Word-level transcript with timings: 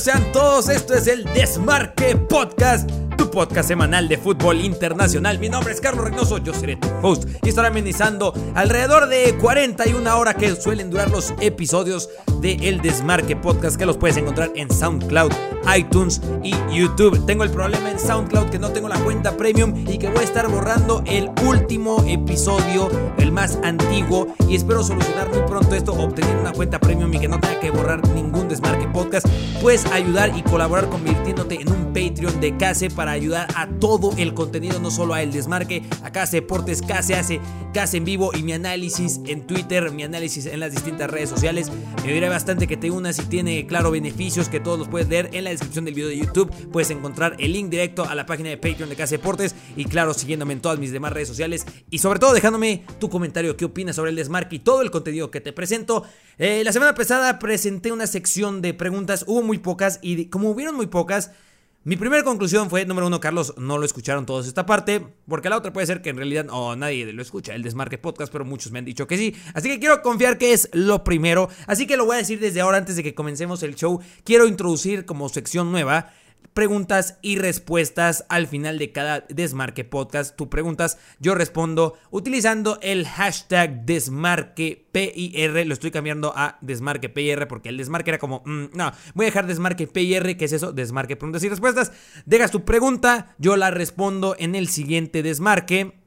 sean 0.00 0.32
todos. 0.32 0.68
Esto 0.68 0.94
es 0.94 1.06
el 1.06 1.24
Desmarque 1.24 2.16
Podcast 2.16 2.90
tu 3.20 3.30
podcast 3.30 3.68
semanal 3.68 4.08
de 4.08 4.16
fútbol 4.16 4.62
internacional. 4.62 5.38
Mi 5.38 5.50
nombre 5.50 5.74
es 5.74 5.80
Carlos 5.80 6.06
Reynoso, 6.06 6.38
yo 6.38 6.54
seré 6.54 6.76
tu 6.76 6.88
host 7.02 7.28
y 7.42 7.50
estaré 7.50 7.68
amenizando 7.68 8.32
alrededor 8.54 9.10
de 9.10 9.36
41 9.38 10.18
horas 10.18 10.36
que 10.36 10.56
suelen 10.56 10.88
durar 10.88 11.10
los 11.10 11.34
episodios 11.42 12.08
de 12.40 12.54
El 12.68 12.80
Desmarque 12.80 13.36
Podcast 13.36 13.76
que 13.76 13.86
los 13.86 13.96
puedes 13.96 14.16
encontrar 14.16 14.50
en 14.54 14.70
SoundCloud, 14.70 15.32
iTunes 15.76 16.20
y 16.42 16.52
YouTube. 16.72 17.24
Tengo 17.26 17.44
el 17.44 17.50
problema 17.50 17.90
en 17.90 17.98
SoundCloud 17.98 18.50
que 18.50 18.58
no 18.58 18.70
tengo 18.70 18.88
la 18.88 18.98
cuenta 18.98 19.36
premium 19.36 19.74
y 19.86 19.98
que 19.98 20.08
voy 20.08 20.20
a 20.20 20.24
estar 20.24 20.48
borrando 20.48 21.02
el 21.06 21.30
último 21.46 22.02
episodio, 22.06 22.88
el 23.18 23.32
más 23.32 23.58
antiguo 23.62 24.28
y 24.48 24.56
espero 24.56 24.82
solucionar 24.82 25.28
muy 25.28 25.42
pronto 25.42 25.74
esto, 25.74 25.92
obtener 25.92 26.36
una 26.36 26.52
cuenta 26.52 26.78
premium 26.78 27.12
y 27.14 27.18
que 27.18 27.28
no 27.28 27.38
tenga 27.38 27.60
que 27.60 27.70
borrar 27.70 28.06
ningún 28.08 28.48
Desmarque 28.48 28.88
Podcast. 28.88 29.28
Puedes 29.60 29.86
ayudar 29.86 30.36
y 30.36 30.42
colaborar 30.42 30.88
convirtiéndote 30.88 31.60
en 31.60 31.70
un 31.70 31.92
Patreon 31.92 32.40
de 32.40 32.56
Case 32.56 32.90
para 32.90 33.12
ayudar 33.12 33.48
a 33.54 33.66
todo 33.66 34.12
el 34.16 34.34
contenido, 34.34 34.80
no 34.80 34.90
solo 34.90 35.14
a 35.14 35.22
El 35.22 35.32
Desmarque, 35.32 35.82
acá 36.02 36.26
se 36.26 36.40
Deportes, 36.40 36.80
Case 36.80 37.14
hace 37.14 37.40
Case 37.74 37.98
en 37.98 38.04
vivo 38.04 38.30
y 38.34 38.42
mi 38.42 38.52
análisis 38.52 39.20
en 39.26 39.46
Twitter, 39.46 39.90
mi 39.92 40.02
análisis 40.02 40.46
en 40.46 40.58
las 40.58 40.72
distintas 40.72 41.10
redes 41.10 41.28
sociales. 41.28 41.70
Me 42.04 42.12
diré 42.12 42.29
bastante 42.30 42.66
que 42.66 42.76
te 42.76 42.90
unas 42.90 43.18
y 43.18 43.24
tiene, 43.24 43.66
claro, 43.66 43.90
beneficios 43.90 44.48
que 44.48 44.60
todos 44.60 44.78
los 44.78 44.88
puedes 44.88 45.08
leer 45.08 45.30
en 45.32 45.44
la 45.44 45.50
descripción 45.50 45.84
del 45.84 45.94
video 45.94 46.08
de 46.08 46.16
YouTube. 46.16 46.50
Puedes 46.70 46.90
encontrar 46.90 47.36
el 47.38 47.52
link 47.52 47.68
directo 47.68 48.04
a 48.04 48.14
la 48.14 48.24
página 48.24 48.48
de 48.48 48.56
Patreon 48.56 48.88
de 48.88 48.96
Case 48.96 49.18
Deportes 49.18 49.54
y, 49.76 49.84
claro, 49.84 50.14
siguiéndome 50.14 50.54
en 50.54 50.60
todas 50.60 50.78
mis 50.78 50.92
demás 50.92 51.12
redes 51.12 51.28
sociales 51.28 51.66
y, 51.90 51.98
sobre 51.98 52.20
todo, 52.20 52.32
dejándome 52.32 52.84
tu 52.98 53.10
comentario, 53.10 53.56
qué 53.56 53.64
opinas 53.64 53.96
sobre 53.96 54.10
el 54.10 54.16
Desmarque 54.16 54.56
y 54.56 54.58
todo 54.60 54.82
el 54.82 54.90
contenido 54.90 55.30
que 55.30 55.40
te 55.40 55.52
presento. 55.52 56.04
Eh, 56.38 56.62
la 56.64 56.72
semana 56.72 56.94
pasada 56.94 57.38
presenté 57.38 57.92
una 57.92 58.06
sección 58.06 58.62
de 58.62 58.72
preguntas, 58.74 59.24
hubo 59.26 59.42
muy 59.42 59.58
pocas 59.58 59.98
y 60.00 60.26
como 60.26 60.50
hubieron 60.50 60.76
muy 60.76 60.86
pocas, 60.86 61.32
mi 61.82 61.96
primera 61.96 62.22
conclusión 62.22 62.68
fue, 62.68 62.84
número 62.84 63.06
uno, 63.06 63.20
Carlos, 63.20 63.54
no 63.56 63.78
lo 63.78 63.86
escucharon 63.86 64.26
todos 64.26 64.46
esta 64.46 64.66
parte, 64.66 65.02
porque 65.26 65.48
la 65.48 65.56
otra 65.56 65.72
puede 65.72 65.86
ser 65.86 66.02
que 66.02 66.10
en 66.10 66.18
realidad 66.18 66.46
oh, 66.50 66.76
nadie 66.76 67.10
lo 67.10 67.22
escucha, 67.22 67.54
el 67.54 67.62
Desmarque 67.62 67.96
Podcast, 67.96 68.30
pero 68.30 68.44
muchos 68.44 68.70
me 68.70 68.80
han 68.80 68.84
dicho 68.84 69.06
que 69.06 69.16
sí. 69.16 69.34
Así 69.54 69.70
que 69.70 69.78
quiero 69.78 70.02
confiar 70.02 70.36
que 70.36 70.52
es 70.52 70.68
lo 70.74 71.04
primero, 71.04 71.48
así 71.66 71.86
que 71.86 71.96
lo 71.96 72.04
voy 72.04 72.16
a 72.16 72.18
decir 72.18 72.38
desde 72.38 72.60
ahora 72.60 72.76
antes 72.76 72.96
de 72.96 73.02
que 73.02 73.14
comencemos 73.14 73.62
el 73.62 73.76
show. 73.76 73.98
Quiero 74.24 74.46
introducir 74.46 75.06
como 75.06 75.30
sección 75.30 75.72
nueva 75.72 76.12
preguntas 76.54 77.18
y 77.22 77.36
respuestas 77.36 78.24
al 78.28 78.46
final 78.46 78.78
de 78.78 78.92
cada 78.92 79.20
Desmarque 79.28 79.84
Podcast. 79.84 80.36
Tú 80.36 80.48
preguntas, 80.48 80.98
yo 81.18 81.34
respondo 81.34 81.96
utilizando 82.10 82.78
el 82.82 83.06
hashtag 83.06 83.84
DesmarquePIR. 83.84 85.66
Lo 85.66 85.74
estoy 85.74 85.90
cambiando 85.90 86.32
a 86.36 86.58
DesmarquePIR 86.60 87.48
porque 87.48 87.68
el 87.68 87.76
Desmarque 87.76 88.10
era 88.10 88.18
como, 88.18 88.42
mm, 88.44 88.70
no, 88.74 88.92
voy 89.14 89.26
a 89.26 89.28
dejar 89.28 89.46
DesmarquePIR, 89.46 90.36
¿qué 90.36 90.44
es 90.44 90.52
eso? 90.52 90.72
Desmarque 90.72 91.16
Preguntas 91.16 91.44
y 91.44 91.48
Respuestas. 91.48 91.92
Dejas 92.26 92.50
tu 92.50 92.64
pregunta, 92.64 93.34
yo 93.38 93.56
la 93.56 93.70
respondo 93.70 94.34
en 94.38 94.54
el 94.54 94.68
siguiente 94.68 95.22
Desmarque. 95.22 95.99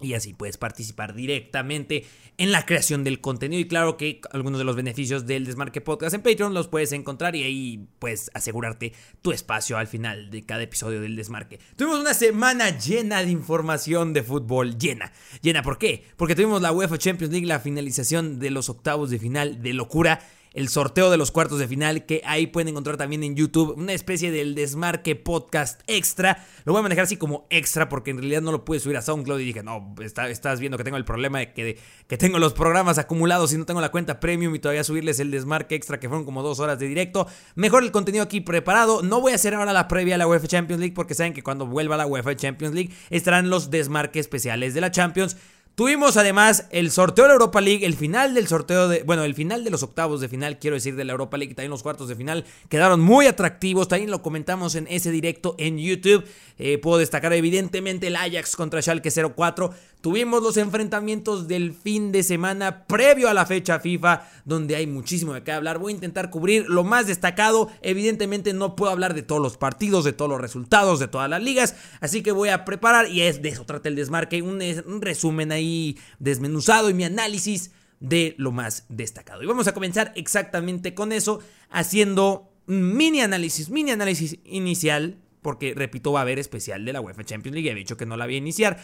Y 0.00 0.14
así 0.14 0.32
puedes 0.32 0.58
participar 0.58 1.14
directamente 1.14 2.06
en 2.36 2.52
la 2.52 2.64
creación 2.64 3.02
del 3.02 3.20
contenido. 3.20 3.60
Y 3.60 3.66
claro 3.66 3.96
que 3.96 4.20
algunos 4.30 4.58
de 4.58 4.64
los 4.64 4.76
beneficios 4.76 5.26
del 5.26 5.44
Desmarque 5.44 5.80
Podcast 5.80 6.14
en 6.14 6.22
Patreon 6.22 6.54
los 6.54 6.68
puedes 6.68 6.92
encontrar 6.92 7.34
y 7.34 7.42
ahí 7.42 7.88
puedes 7.98 8.30
asegurarte 8.32 8.92
tu 9.22 9.32
espacio 9.32 9.76
al 9.76 9.88
final 9.88 10.30
de 10.30 10.46
cada 10.46 10.62
episodio 10.62 11.00
del 11.00 11.16
Desmarque. 11.16 11.58
Tuvimos 11.74 11.98
una 11.98 12.14
semana 12.14 12.78
llena 12.78 13.24
de 13.24 13.32
información 13.32 14.12
de 14.12 14.22
fútbol. 14.22 14.78
Llena. 14.78 15.12
Llena, 15.42 15.62
¿por 15.62 15.78
qué? 15.78 16.04
Porque 16.16 16.36
tuvimos 16.36 16.62
la 16.62 16.70
UEFA 16.70 16.96
Champions 16.96 17.32
League, 17.32 17.46
la 17.46 17.58
finalización 17.58 18.38
de 18.38 18.50
los 18.50 18.68
octavos 18.68 19.10
de 19.10 19.18
final 19.18 19.62
de 19.62 19.72
locura 19.72 20.20
el 20.58 20.68
sorteo 20.68 21.08
de 21.08 21.16
los 21.16 21.30
cuartos 21.30 21.60
de 21.60 21.68
final, 21.68 22.04
que 22.04 22.20
ahí 22.24 22.48
pueden 22.48 22.66
encontrar 22.66 22.96
también 22.96 23.22
en 23.22 23.36
YouTube, 23.36 23.78
una 23.78 23.92
especie 23.92 24.32
del 24.32 24.56
desmarque 24.56 25.14
podcast 25.14 25.80
extra. 25.86 26.44
Lo 26.64 26.72
voy 26.72 26.80
a 26.80 26.82
manejar 26.82 27.04
así 27.04 27.16
como 27.16 27.46
extra, 27.48 27.88
porque 27.88 28.10
en 28.10 28.18
realidad 28.18 28.42
no 28.42 28.50
lo 28.50 28.64
pude 28.64 28.80
subir 28.80 28.96
a 28.96 29.02
SoundCloud 29.02 29.38
y 29.38 29.44
dije, 29.44 29.62
no, 29.62 29.94
estás 30.00 30.58
viendo 30.58 30.76
que 30.76 30.82
tengo 30.82 30.96
el 30.96 31.04
problema 31.04 31.38
de 31.38 31.52
que, 31.52 31.78
que 32.08 32.16
tengo 32.16 32.40
los 32.40 32.54
programas 32.54 32.98
acumulados 32.98 33.52
y 33.52 33.56
no 33.56 33.66
tengo 33.66 33.80
la 33.80 33.92
cuenta 33.92 34.18
premium 34.18 34.52
y 34.52 34.58
todavía 34.58 34.82
subirles 34.82 35.20
el 35.20 35.30
desmarque 35.30 35.76
extra, 35.76 36.00
que 36.00 36.08
fueron 36.08 36.24
como 36.24 36.42
dos 36.42 36.58
horas 36.58 36.80
de 36.80 36.88
directo. 36.88 37.28
Mejor 37.54 37.84
el 37.84 37.92
contenido 37.92 38.24
aquí 38.24 38.40
preparado. 38.40 39.04
No 39.04 39.20
voy 39.20 39.30
a 39.30 39.36
hacer 39.36 39.54
ahora 39.54 39.72
la 39.72 39.86
previa 39.86 40.16
a 40.16 40.18
la 40.18 40.26
UEFA 40.26 40.48
Champions 40.48 40.80
League, 40.80 40.94
porque 40.94 41.14
saben 41.14 41.34
que 41.34 41.44
cuando 41.44 41.68
vuelva 41.68 41.96
la 41.96 42.08
UEFA 42.08 42.34
Champions 42.34 42.74
League 42.74 42.90
estarán 43.10 43.48
los 43.48 43.70
desmarques 43.70 44.22
especiales 44.22 44.74
de 44.74 44.80
la 44.80 44.90
Champions. 44.90 45.36
Tuvimos 45.78 46.16
además 46.16 46.66
el 46.72 46.90
sorteo 46.90 47.26
de 47.26 47.28
la 47.28 47.34
Europa 47.34 47.60
League, 47.60 47.86
el 47.86 47.94
final 47.94 48.34
del 48.34 48.48
sorteo 48.48 48.88
de, 48.88 49.04
bueno, 49.04 49.22
el 49.22 49.36
final 49.36 49.62
de 49.62 49.70
los 49.70 49.84
octavos 49.84 50.20
de 50.20 50.28
final, 50.28 50.58
quiero 50.58 50.74
decir, 50.74 50.96
de 50.96 51.04
la 51.04 51.12
Europa 51.12 51.36
League, 51.36 51.54
también 51.54 51.70
los 51.70 51.84
cuartos 51.84 52.08
de 52.08 52.16
final 52.16 52.44
quedaron 52.68 53.00
muy 53.00 53.26
atractivos, 53.26 53.86
también 53.86 54.10
lo 54.10 54.20
comentamos 54.20 54.74
en 54.74 54.88
ese 54.90 55.12
directo 55.12 55.54
en 55.56 55.78
YouTube. 55.78 56.24
Eh, 56.58 56.78
puedo 56.78 56.98
destacar 56.98 57.32
evidentemente 57.32 58.08
el 58.08 58.16
Ajax 58.16 58.56
contra 58.56 58.82
Schalke 58.82 59.08
04. 59.36 59.72
Tuvimos 60.00 60.44
los 60.44 60.56
enfrentamientos 60.56 61.48
del 61.48 61.72
fin 61.72 62.12
de 62.12 62.22
semana 62.22 62.84
previo 62.84 63.28
a 63.28 63.34
la 63.34 63.46
fecha 63.46 63.80
FIFA, 63.80 64.28
donde 64.44 64.76
hay 64.76 64.86
muchísimo 64.86 65.34
de 65.34 65.42
qué 65.42 65.50
hablar. 65.50 65.78
Voy 65.78 65.92
a 65.92 65.96
intentar 65.96 66.30
cubrir 66.30 66.68
lo 66.68 66.84
más 66.84 67.08
destacado. 67.08 67.68
Evidentemente 67.82 68.52
no 68.52 68.76
puedo 68.76 68.92
hablar 68.92 69.14
de 69.14 69.22
todos 69.22 69.42
los 69.42 69.56
partidos, 69.56 70.04
de 70.04 70.12
todos 70.12 70.30
los 70.30 70.40
resultados, 70.40 71.00
de 71.00 71.08
todas 71.08 71.28
las 71.28 71.42
ligas, 71.42 71.74
así 72.00 72.22
que 72.22 72.30
voy 72.30 72.50
a 72.50 72.64
preparar, 72.64 73.08
y 73.08 73.22
es 73.22 73.42
de 73.42 73.48
eso 73.48 73.64
trata 73.64 73.88
el 73.88 73.96
desmarque, 73.96 74.40
un, 74.40 74.60
resumen 75.00 75.50
ahí 75.50 75.98
desmenuzado 76.20 76.90
y 76.90 76.94
mi 76.94 77.02
análisis 77.02 77.72
de 77.98 78.36
lo 78.38 78.52
más 78.52 78.86
destacado. 78.88 79.42
Y 79.42 79.46
vamos 79.46 79.66
a 79.66 79.74
comenzar 79.74 80.12
exactamente 80.14 80.94
con 80.94 81.10
eso, 81.10 81.40
haciendo 81.70 82.52
un 82.68 82.96
mini 82.96 83.20
análisis, 83.20 83.68
mini 83.68 83.90
análisis 83.90 84.38
inicial, 84.44 85.16
porque 85.42 85.74
repito, 85.74 86.12
va 86.12 86.20
a 86.20 86.22
haber 86.22 86.38
especial 86.38 86.84
de 86.84 86.92
la 86.92 87.00
UEFA 87.00 87.24
Champions 87.24 87.54
League, 87.54 87.70
he 87.70 87.74
dicho 87.74 87.96
que 87.96 88.06
no 88.06 88.16
la 88.16 88.26
voy 88.26 88.36
a 88.36 88.38
iniciar. 88.38 88.78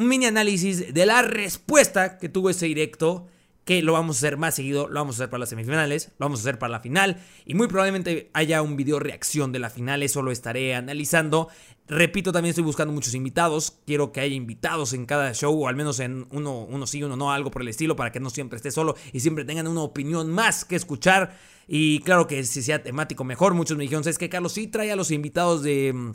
Un 0.00 0.08
mini 0.08 0.24
análisis 0.24 0.94
de 0.94 1.04
la 1.04 1.20
respuesta 1.20 2.16
que 2.16 2.30
tuvo 2.30 2.48
ese 2.48 2.64
directo 2.64 3.26
que 3.66 3.82
lo 3.82 3.92
vamos 3.92 4.16
a 4.16 4.20
hacer 4.20 4.38
más 4.38 4.54
seguido, 4.54 4.88
lo 4.88 4.94
vamos 4.94 5.16
a 5.16 5.18
hacer 5.18 5.28
para 5.28 5.40
las 5.40 5.50
semifinales, 5.50 6.12
lo 6.18 6.24
vamos 6.24 6.40
a 6.40 6.42
hacer 6.44 6.58
para 6.58 6.70
la 6.70 6.80
final 6.80 7.22
y 7.44 7.52
muy 7.52 7.68
probablemente 7.68 8.30
haya 8.32 8.62
un 8.62 8.78
video 8.78 8.98
reacción 8.98 9.52
de 9.52 9.58
la 9.58 9.68
final, 9.68 10.02
eso 10.02 10.22
lo 10.22 10.30
estaré 10.30 10.74
analizando. 10.74 11.48
Repito, 11.86 12.32
también 12.32 12.48
estoy 12.52 12.64
buscando 12.64 12.94
muchos 12.94 13.12
invitados, 13.12 13.76
quiero 13.84 14.10
que 14.10 14.20
haya 14.20 14.34
invitados 14.34 14.94
en 14.94 15.04
cada 15.04 15.34
show 15.34 15.64
o 15.64 15.68
al 15.68 15.76
menos 15.76 16.00
en 16.00 16.26
uno, 16.30 16.64
uno 16.64 16.86
sí, 16.86 17.02
uno 17.02 17.16
no, 17.16 17.30
algo 17.30 17.50
por 17.50 17.60
el 17.60 17.68
estilo 17.68 17.94
para 17.94 18.10
que 18.10 18.20
no 18.20 18.30
siempre 18.30 18.56
esté 18.56 18.70
solo 18.70 18.96
y 19.12 19.20
siempre 19.20 19.44
tengan 19.44 19.68
una 19.68 19.82
opinión 19.82 20.30
más 20.30 20.64
que 20.64 20.76
escuchar. 20.76 21.36
Y 21.68 22.00
claro 22.00 22.26
que 22.26 22.42
si 22.44 22.62
sea 22.62 22.82
temático 22.82 23.22
mejor, 23.22 23.52
muchos 23.52 23.76
me 23.76 23.82
dijeron, 23.82 24.08
es 24.08 24.16
que 24.16 24.30
Carlos 24.30 24.52
sí 24.52 24.66
trae 24.66 24.92
a 24.92 24.96
los 24.96 25.10
invitados 25.10 25.62
de 25.62 25.92
mm, 25.92 26.12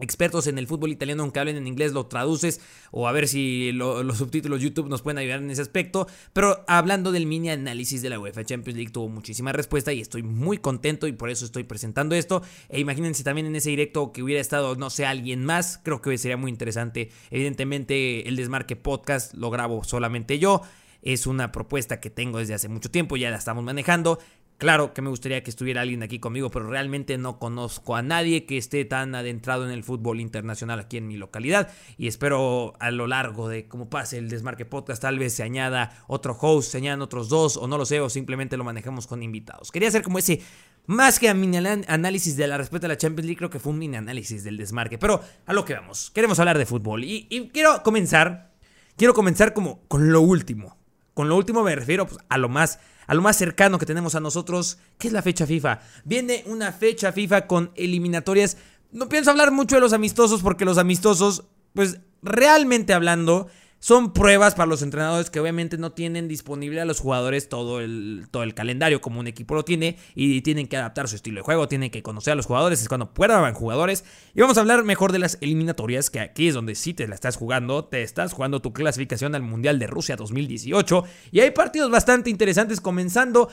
expertos 0.00 0.46
en 0.46 0.58
el 0.58 0.66
fútbol 0.66 0.90
italiano, 0.90 1.22
aunque 1.22 1.40
hablen 1.40 1.56
en 1.56 1.66
inglés, 1.66 1.92
lo 1.92 2.06
traduces 2.06 2.60
o 2.90 3.08
a 3.08 3.12
ver 3.12 3.28
si 3.28 3.72
los 3.72 4.18
subtítulos 4.18 4.60
YouTube 4.60 4.88
nos 4.88 5.02
pueden 5.02 5.18
ayudar 5.18 5.40
en 5.40 5.50
ese 5.50 5.62
aspecto. 5.62 6.06
Pero 6.32 6.64
hablando 6.66 7.12
del 7.12 7.26
mini 7.26 7.50
análisis 7.50 8.02
de 8.02 8.10
la 8.10 8.18
UEFA 8.18 8.44
Champions 8.44 8.76
League, 8.76 8.92
tuvo 8.92 9.08
muchísima 9.08 9.52
respuesta 9.52 9.92
y 9.92 10.00
estoy 10.00 10.22
muy 10.22 10.58
contento 10.58 11.06
y 11.06 11.12
por 11.12 11.30
eso 11.30 11.44
estoy 11.44 11.64
presentando 11.64 12.14
esto. 12.14 12.42
E 12.68 12.80
imagínense 12.80 13.24
también 13.24 13.46
en 13.46 13.56
ese 13.56 13.70
directo 13.70 14.12
que 14.12 14.22
hubiera 14.22 14.40
estado, 14.40 14.76
no 14.76 14.90
sé, 14.90 15.06
alguien 15.06 15.44
más, 15.44 15.80
creo 15.82 16.00
que 16.00 16.16
sería 16.18 16.36
muy 16.36 16.50
interesante. 16.50 17.10
Evidentemente, 17.30 18.28
el 18.28 18.36
Desmarque 18.36 18.76
Podcast 18.76 19.34
lo 19.34 19.50
grabo 19.50 19.84
solamente 19.84 20.38
yo. 20.38 20.62
Es 21.02 21.26
una 21.26 21.52
propuesta 21.52 22.00
que 22.00 22.10
tengo 22.10 22.38
desde 22.38 22.54
hace 22.54 22.68
mucho 22.68 22.90
tiempo, 22.90 23.16
ya 23.16 23.30
la 23.30 23.36
estamos 23.36 23.62
manejando. 23.62 24.18
Claro 24.58 24.92
que 24.92 25.02
me 25.02 25.08
gustaría 25.08 25.44
que 25.44 25.50
estuviera 25.50 25.82
alguien 25.82 26.02
aquí 26.02 26.18
conmigo, 26.18 26.50
pero 26.50 26.66
realmente 26.66 27.16
no 27.16 27.38
conozco 27.38 27.94
a 27.94 28.02
nadie 28.02 28.44
que 28.44 28.58
esté 28.58 28.84
tan 28.84 29.14
adentrado 29.14 29.64
en 29.64 29.70
el 29.70 29.84
fútbol 29.84 30.20
internacional 30.20 30.80
aquí 30.80 30.96
en 30.96 31.06
mi 31.06 31.16
localidad. 31.16 31.70
Y 31.96 32.08
espero 32.08 32.74
a 32.80 32.90
lo 32.90 33.06
largo 33.06 33.48
de 33.48 33.68
cómo 33.68 33.88
pase 33.88 34.18
el 34.18 34.28
Desmarque 34.28 34.64
Podcast, 34.64 35.00
tal 35.00 35.16
vez 35.16 35.34
se 35.34 35.44
añada 35.44 36.02
otro 36.08 36.36
host, 36.38 36.72
se 36.72 36.78
añadan 36.78 37.02
otros 37.02 37.28
dos, 37.28 37.56
o 37.56 37.68
no 37.68 37.78
lo 37.78 37.86
sé, 37.86 38.00
o 38.00 38.10
simplemente 38.10 38.56
lo 38.56 38.64
manejemos 38.64 39.06
con 39.06 39.22
invitados. 39.22 39.70
Quería 39.70 39.90
hacer 39.90 40.02
como 40.02 40.18
ese, 40.18 40.42
más 40.86 41.20
que 41.20 41.28
a 41.28 41.34
mini 41.34 41.58
análisis 41.58 42.36
de 42.36 42.48
la 42.48 42.58
respuesta 42.58 42.88
a 42.88 42.88
la 42.88 42.96
Champions 42.96 43.26
League, 43.26 43.38
creo 43.38 43.50
que 43.50 43.60
fue 43.60 43.70
un 43.70 43.78
mini 43.78 43.96
análisis 43.96 44.42
del 44.42 44.56
Desmarque. 44.56 44.98
Pero 44.98 45.20
a 45.46 45.52
lo 45.52 45.64
que 45.64 45.74
vamos, 45.74 46.10
queremos 46.10 46.40
hablar 46.40 46.58
de 46.58 46.66
fútbol. 46.66 47.04
Y, 47.04 47.28
y 47.30 47.50
quiero 47.50 47.84
comenzar, 47.84 48.50
quiero 48.96 49.14
comenzar 49.14 49.54
como 49.54 49.86
con 49.86 50.10
lo 50.10 50.20
último. 50.20 50.77
Con 51.18 51.28
lo 51.28 51.34
último 51.34 51.64
me 51.64 51.74
refiero 51.74 52.06
pues, 52.06 52.20
a 52.28 52.38
lo 52.38 52.48
más 52.48 52.78
a 53.08 53.12
lo 53.12 53.22
más 53.22 53.36
cercano 53.36 53.76
que 53.76 53.86
tenemos 53.86 54.14
a 54.14 54.20
nosotros, 54.20 54.78
que 54.98 55.08
es 55.08 55.12
la 55.12 55.20
fecha 55.20 55.48
FIFA. 55.48 55.80
Viene 56.04 56.44
una 56.46 56.70
fecha 56.70 57.10
FIFA 57.10 57.48
con 57.48 57.72
eliminatorias. 57.74 58.56
No 58.92 59.08
pienso 59.08 59.32
hablar 59.32 59.50
mucho 59.50 59.74
de 59.74 59.80
los 59.80 59.92
amistosos 59.92 60.42
porque 60.42 60.64
los 60.64 60.78
amistosos, 60.78 61.42
pues 61.74 61.98
realmente 62.22 62.92
hablando, 62.92 63.48
son 63.80 64.12
pruebas 64.12 64.54
para 64.54 64.66
los 64.66 64.82
entrenadores 64.82 65.30
que 65.30 65.40
obviamente 65.40 65.78
no 65.78 65.92
tienen 65.92 66.28
disponible 66.28 66.80
a 66.80 66.84
los 66.84 67.00
jugadores 67.00 67.48
todo 67.48 67.80
el, 67.80 68.26
todo 68.30 68.42
el 68.42 68.54
calendario 68.54 69.00
como 69.00 69.20
un 69.20 69.26
equipo 69.26 69.54
lo 69.54 69.64
tiene 69.64 69.96
y 70.14 70.42
tienen 70.42 70.66
que 70.66 70.76
adaptar 70.76 71.08
su 71.08 71.16
estilo 71.16 71.38
de 71.38 71.42
juego, 71.42 71.68
tienen 71.68 71.90
que 71.90 72.02
conocer 72.02 72.32
a 72.32 72.34
los 72.34 72.46
jugadores, 72.46 72.82
es 72.82 72.88
cuando 72.88 73.14
puedan 73.14 73.38
jugadores. 73.54 74.04
Y 74.34 74.40
vamos 74.40 74.56
a 74.56 74.60
hablar 74.60 74.84
mejor 74.84 75.12
de 75.12 75.18
las 75.18 75.38
eliminatorias, 75.40 76.10
que 76.10 76.20
aquí 76.20 76.48
es 76.48 76.54
donde 76.54 76.74
sí 76.74 76.94
te 76.94 77.06
la 77.06 77.14
estás 77.14 77.36
jugando, 77.36 77.84
te 77.84 78.02
estás 78.02 78.32
jugando 78.32 78.60
tu 78.60 78.72
clasificación 78.72 79.34
al 79.34 79.42
Mundial 79.42 79.78
de 79.78 79.86
Rusia 79.86 80.16
2018 80.16 81.04
y 81.32 81.40
hay 81.40 81.50
partidos 81.50 81.90
bastante 81.90 82.30
interesantes 82.30 82.80
comenzando 82.80 83.48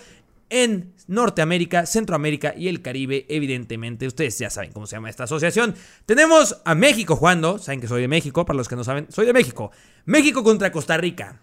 en 0.49 0.93
Norteamérica, 1.07 1.85
Centroamérica 1.85 2.53
y 2.55 2.67
el 2.67 2.81
Caribe, 2.81 3.25
evidentemente. 3.29 4.07
Ustedes 4.07 4.37
ya 4.37 4.49
saben 4.49 4.71
cómo 4.71 4.87
se 4.87 4.95
llama 4.95 5.09
esta 5.09 5.25
asociación. 5.25 5.75
Tenemos 6.05 6.61
a 6.65 6.75
México 6.75 7.15
jugando, 7.15 7.57
saben 7.57 7.81
que 7.81 7.87
soy 7.87 8.01
de 8.01 8.07
México, 8.07 8.45
para 8.45 8.57
los 8.57 8.67
que 8.67 8.75
no 8.75 8.83
saben, 8.83 9.07
soy 9.09 9.25
de 9.25 9.33
México. 9.33 9.71
México 10.05 10.43
contra 10.43 10.71
Costa 10.71 10.97
Rica. 10.97 11.41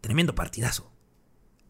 Tremendo 0.00 0.34
partidazo. 0.34 0.90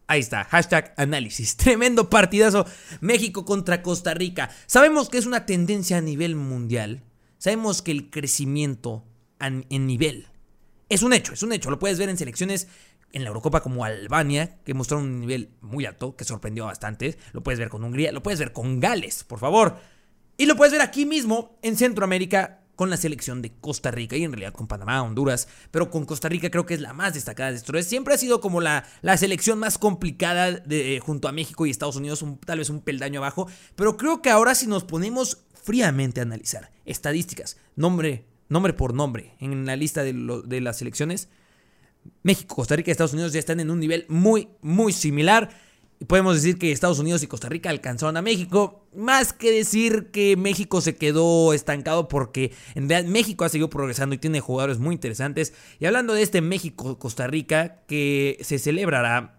Ahí 0.06 0.20
está, 0.20 0.44
hashtag 0.44 0.94
análisis. 0.96 1.56
Tremendo 1.58 2.11
partidazo. 2.11 2.67
México 3.00 3.44
contra 3.44 3.82
Costa 3.82 4.14
Rica. 4.14 4.50
Sabemos 4.67 5.08
que 5.08 5.19
es 5.19 5.26
una 5.26 5.47
tendencia 5.47 5.99
a 5.99 6.02
nivel 6.02 6.37
mundial. 6.37 7.02
Sabemos 7.38 7.82
que 7.82 7.90
el 7.90 8.11
crecimiento 8.11 9.05
en 9.38 9.87
nivel 9.87 10.29
es 10.88 11.02
un 11.02 11.12
hecho, 11.12 11.32
es 11.32 11.43
un 11.43 11.52
hecho. 11.52 11.70
Lo 11.70 11.79
puedes 11.79 11.99
ver 11.99 12.08
en 12.08 12.17
selecciones 12.17 12.69
en 13.14 13.22
la 13.22 13.28
Eurocopa 13.28 13.62
como 13.62 13.84
Albania, 13.84 14.58
que 14.64 14.75
mostró 14.75 14.99
un 14.99 15.20
nivel 15.20 15.50
muy 15.61 15.87
alto, 15.87 16.16
que 16.16 16.25
sorprendió 16.25 16.66
bastante. 16.66 17.16
Lo 17.32 17.43
puedes 17.43 17.61
ver 17.61 17.69
con 17.70 17.84
Hungría, 17.84 18.12
lo 18.12 18.22
puedes 18.22 18.40
ver 18.40 18.52
con 18.52 18.81
Gales, 18.81 19.22
por 19.22 19.38
favor. 19.38 19.78
Y 20.37 20.46
lo 20.46 20.56
puedes 20.56 20.72
ver 20.72 20.82
aquí 20.82 21.06
mismo 21.06 21.56
en 21.62 21.76
Centroamérica 21.76 22.64
con 22.75 22.90
la 22.90 22.96
selección 22.96 23.40
de 23.40 23.52
Costa 23.52 23.93
Rica 23.93 24.16
y 24.16 24.25
en 24.25 24.32
realidad 24.32 24.52
con 24.52 24.66
Panamá, 24.66 25.00
Honduras, 25.00 25.46
pero 25.70 25.90
con 25.90 26.05
Costa 26.05 26.28
Rica 26.28 26.50
creo 26.50 26.66
que 26.66 26.75
es 26.75 26.81
la 26.81 26.93
más 26.93 27.14
destacada 27.14 27.52
de 27.52 27.56
estos. 27.56 27.87
Siempre 27.87 28.14
ha 28.14 28.19
sido 28.19 28.40
como 28.40 28.61
la, 28.61 28.84
la 29.00 29.16
selección 29.16 29.61
más 29.61 29.78
complicada 29.78 30.50
de, 30.50 31.00
junto 31.00 31.28
a 31.28 31.32
México 31.32 31.66
y 31.66 31.70
Estados 31.70 31.94
Unidos, 31.94 32.25
tal 32.44 32.58
vez 32.58 32.69
un 32.70 32.81
peldaño 32.81 33.20
abajo, 33.20 33.46
pero 33.76 33.96
creo 33.96 34.22
que 34.22 34.31
ahora 34.31 34.56
si 34.56 34.66
nos 34.66 34.82
ponemos 34.82 35.44
fríamente 35.52 36.19
a 36.19 36.25
analizar 36.25 36.72
estadísticas, 36.84 37.58
nombre, 37.76 38.26
nombre 38.49 38.72
por 38.72 38.93
nombre, 38.93 39.37
en 39.38 39.66
la 39.66 39.76
lista 39.76 40.02
de, 40.02 40.43
de 40.44 40.61
las 40.61 40.78
selecciones, 40.78 41.28
México, 42.23 42.56
Costa 42.56 42.77
Rica 42.77 42.91
y 42.91 42.93
Estados 42.93 43.12
Unidos 43.12 43.33
ya 43.33 43.39
están 43.39 43.61
en 43.61 43.71
un 43.71 43.81
nivel 43.81 44.06
muy, 44.09 44.49
muy 44.62 44.93
similar. 44.93 45.51
Y 46.01 46.06
podemos 46.06 46.35
decir 46.35 46.59
que 46.59 46.73
Estados 46.73 46.99
Unidos 46.99 47.23
y 47.23 47.27
Costa 47.27 47.49
Rica 47.49 47.71
alcanzaron 47.71 48.17
a 48.17 48.23
México. 48.23 48.87
Más 48.97 49.33
que 49.33 49.51
decir 49.51 50.11
que 50.11 50.37
México 50.37 50.81
se 50.81 50.97
quedó 50.97 51.53
estancado 51.53 52.09
porque 52.09 52.53
en 52.75 52.89
realidad 52.89 53.11
México 53.11 53.45
ha 53.45 53.49
seguido 53.49 53.71
progresando 53.71 54.15
y 54.15 54.19
tiene 54.19 54.41
jugadores 54.41 54.79
muy 54.79 54.95
interesantes. 54.95 55.53
Y 55.79 55.87
hablando 55.87 56.15
de 56.15 56.23
este 56.23 56.41
México-Costa 56.41 57.27
Rica 57.27 57.83
que 57.87 58.39
se 58.41 58.59
celebrará 58.59 59.39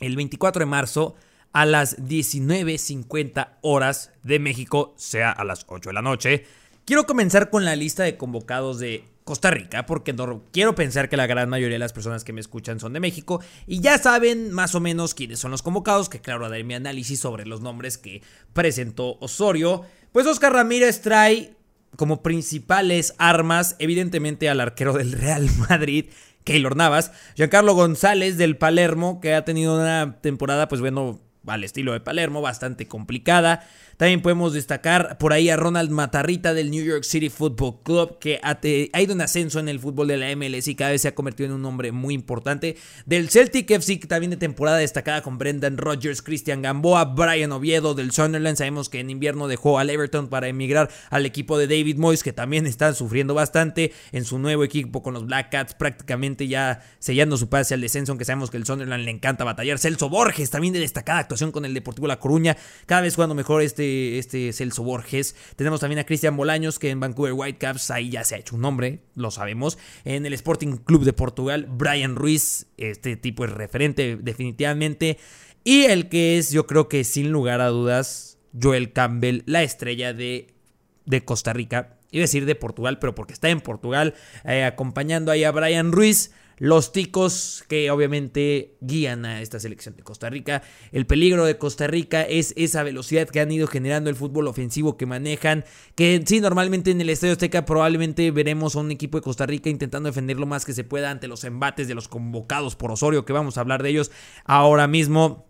el 0.00 0.16
24 0.16 0.60
de 0.60 0.66
marzo 0.66 1.14
a 1.52 1.64
las 1.64 1.98
19.50 1.98 3.58
horas 3.62 4.12
de 4.22 4.38
México, 4.38 4.94
sea 4.96 5.30
a 5.30 5.44
las 5.44 5.64
8 5.68 5.90
de 5.90 5.94
la 5.94 6.02
noche. 6.02 6.44
Quiero 6.84 7.04
comenzar 7.04 7.50
con 7.50 7.64
la 7.64 7.76
lista 7.76 8.02
de 8.02 8.16
convocados 8.16 8.78
de 8.78 9.04
Costa 9.28 9.50
Rica, 9.50 9.84
porque 9.84 10.14
no 10.14 10.44
quiero 10.52 10.74
pensar 10.74 11.10
que 11.10 11.18
la 11.18 11.26
gran 11.26 11.50
mayoría 11.50 11.74
de 11.74 11.80
las 11.80 11.92
personas 11.92 12.24
que 12.24 12.32
me 12.32 12.40
escuchan 12.40 12.80
son 12.80 12.94
de 12.94 13.00
México 13.00 13.42
y 13.66 13.80
ya 13.82 13.98
saben 13.98 14.52
más 14.52 14.74
o 14.74 14.80
menos 14.80 15.12
quiénes 15.12 15.38
son 15.38 15.50
los 15.50 15.60
convocados, 15.60 16.08
que 16.08 16.22
claro, 16.22 16.48
daré 16.48 16.64
mi 16.64 16.72
análisis 16.72 17.20
sobre 17.20 17.44
los 17.44 17.60
nombres 17.60 17.98
que 17.98 18.22
presentó 18.54 19.18
Osorio. 19.20 19.82
Pues 20.12 20.26
Oscar 20.26 20.54
Ramírez 20.54 21.02
trae 21.02 21.52
como 21.96 22.22
principales 22.22 23.14
armas, 23.18 23.76
evidentemente 23.80 24.48
al 24.48 24.62
arquero 24.62 24.94
del 24.94 25.12
Real 25.12 25.46
Madrid, 25.68 26.06
Keylor 26.44 26.74
Navas, 26.74 27.12
Giancarlo 27.36 27.74
González 27.74 28.38
del 28.38 28.56
Palermo, 28.56 29.20
que 29.20 29.34
ha 29.34 29.44
tenido 29.44 29.78
una 29.78 30.22
temporada, 30.22 30.68
pues 30.68 30.80
bueno, 30.80 31.20
al 31.46 31.64
estilo 31.64 31.92
de 31.92 32.00
Palermo, 32.00 32.40
bastante 32.40 32.88
complicada. 32.88 33.68
También 33.98 34.22
podemos 34.22 34.52
destacar 34.52 35.18
por 35.18 35.32
ahí 35.32 35.50
a 35.50 35.56
Ronald 35.56 35.90
Matarrita 35.90 36.54
del 36.54 36.70
New 36.70 36.84
York 36.84 37.02
City 37.02 37.30
Football 37.30 37.82
Club, 37.82 38.20
que 38.20 38.38
ha, 38.44 38.56
ido 39.00 39.12
en 39.12 39.20
ascenso 39.20 39.58
en 39.58 39.68
el 39.68 39.80
fútbol 39.80 40.06
de 40.06 40.16
la 40.16 40.36
MLS 40.36 40.68
y 40.68 40.76
cada 40.76 40.92
vez 40.92 41.02
se 41.02 41.08
ha 41.08 41.16
convertido 41.16 41.48
en 41.48 41.56
un 41.56 41.64
hombre 41.64 41.90
muy 41.90 42.14
importante. 42.14 42.76
Del 43.06 43.28
Celtic 43.28 43.68
FC, 43.68 43.98
también 44.06 44.30
de 44.30 44.36
temporada 44.36 44.76
destacada 44.76 45.22
con 45.22 45.36
Brendan 45.36 45.78
Rodgers, 45.78 46.22
Christian 46.22 46.62
Gamboa, 46.62 47.06
Brian 47.06 47.50
Oviedo 47.50 47.94
del 47.94 48.12
Sunderland. 48.12 48.56
Sabemos 48.56 48.88
que 48.88 49.00
en 49.00 49.10
invierno 49.10 49.48
dejó 49.48 49.80
al 49.80 49.90
Everton 49.90 50.28
para 50.28 50.46
emigrar 50.46 50.90
al 51.10 51.26
equipo 51.26 51.58
de 51.58 51.66
David 51.66 51.96
Moyes, 51.96 52.22
que 52.22 52.32
también 52.32 52.68
está 52.68 52.94
sufriendo 52.94 53.34
bastante 53.34 53.92
en 54.12 54.24
su 54.24 54.38
nuevo 54.38 54.62
equipo 54.62 55.02
con 55.02 55.14
los 55.14 55.26
Black 55.26 55.50
Cats, 55.50 55.74
prácticamente 55.74 56.46
ya 56.46 56.82
sellando 57.00 57.36
su 57.36 57.48
pase 57.48 57.74
al 57.74 57.80
descenso, 57.80 58.12
aunque 58.12 58.24
sabemos 58.24 58.48
que 58.52 58.58
el 58.58 58.64
Sunderland 58.64 59.04
le 59.04 59.10
encanta 59.10 59.42
batallar. 59.42 59.80
Celso 59.80 60.08
Borges, 60.08 60.50
también 60.50 60.72
de 60.72 60.78
destacada 60.78 61.18
actuación 61.18 61.50
con 61.50 61.64
el 61.64 61.74
Deportivo 61.74 62.06
La 62.06 62.20
Coruña, 62.20 62.56
cada 62.86 63.00
vez 63.00 63.16
jugando 63.16 63.34
mejor 63.34 63.60
este 63.60 63.87
este, 64.18 64.52
Celso 64.52 64.82
Borges. 64.82 65.34
Tenemos 65.56 65.80
también 65.80 65.98
a 65.98 66.04
Cristian 66.04 66.36
Bolaños, 66.36 66.78
que 66.78 66.90
en 66.90 67.00
Vancouver 67.00 67.32
Whitecaps 67.32 67.90
ahí 67.90 68.10
ya 68.10 68.24
se 68.24 68.34
ha 68.34 68.38
hecho 68.38 68.56
un 68.56 68.62
nombre, 68.62 69.00
lo 69.14 69.30
sabemos. 69.30 69.78
En 70.04 70.26
el 70.26 70.32
Sporting 70.32 70.76
Club 70.76 71.04
de 71.04 71.12
Portugal, 71.12 71.66
Brian 71.70 72.16
Ruiz, 72.16 72.66
este 72.76 73.16
tipo 73.16 73.44
es 73.44 73.50
referente 73.50 74.16
definitivamente. 74.16 75.18
Y 75.64 75.84
el 75.84 76.08
que 76.08 76.38
es, 76.38 76.50
yo 76.50 76.66
creo 76.66 76.88
que 76.88 77.04
sin 77.04 77.30
lugar 77.30 77.60
a 77.60 77.68
dudas, 77.68 78.38
Joel 78.60 78.92
Campbell, 78.92 79.42
la 79.46 79.62
estrella 79.62 80.12
de, 80.12 80.54
de 81.04 81.24
Costa 81.24 81.52
Rica. 81.52 81.98
Iba 82.10 82.22
a 82.22 82.24
decir 82.24 82.46
de 82.46 82.54
Portugal, 82.54 82.98
pero 82.98 83.14
porque 83.14 83.34
está 83.34 83.50
en 83.50 83.60
Portugal, 83.60 84.14
eh, 84.44 84.64
acompañando 84.64 85.30
ahí 85.30 85.44
a 85.44 85.52
Brian 85.52 85.92
Ruiz 85.92 86.32
los 86.58 86.92
ticos 86.92 87.64
que 87.68 87.90
obviamente 87.90 88.76
guían 88.80 89.24
a 89.24 89.40
esta 89.40 89.60
selección 89.60 89.96
de 89.96 90.02
Costa 90.02 90.28
Rica. 90.30 90.62
El 90.92 91.06
peligro 91.06 91.44
de 91.44 91.58
Costa 91.58 91.86
Rica 91.86 92.22
es 92.22 92.52
esa 92.56 92.82
velocidad 92.82 93.28
que 93.28 93.40
han 93.40 93.50
ido 93.50 93.66
generando 93.66 94.10
el 94.10 94.16
fútbol 94.16 94.48
ofensivo 94.48 94.96
que 94.96 95.06
manejan, 95.06 95.64
que 95.94 96.22
sí, 96.26 96.40
normalmente 96.40 96.90
en 96.90 97.00
el 97.00 97.10
Estadio 97.10 97.32
Azteca 97.32 97.64
probablemente 97.64 98.30
veremos 98.30 98.76
a 98.76 98.80
un 98.80 98.90
equipo 98.90 99.18
de 99.18 99.22
Costa 99.22 99.46
Rica 99.46 99.70
intentando 99.70 100.08
defender 100.08 100.38
lo 100.38 100.46
más 100.46 100.64
que 100.64 100.72
se 100.72 100.84
pueda 100.84 101.10
ante 101.10 101.28
los 101.28 101.44
embates 101.44 101.88
de 101.88 101.94
los 101.94 102.08
convocados 102.08 102.76
por 102.76 102.90
Osorio, 102.90 103.24
que 103.24 103.32
vamos 103.32 103.56
a 103.56 103.60
hablar 103.60 103.82
de 103.82 103.90
ellos 103.90 104.10
ahora 104.44 104.86
mismo. 104.86 105.46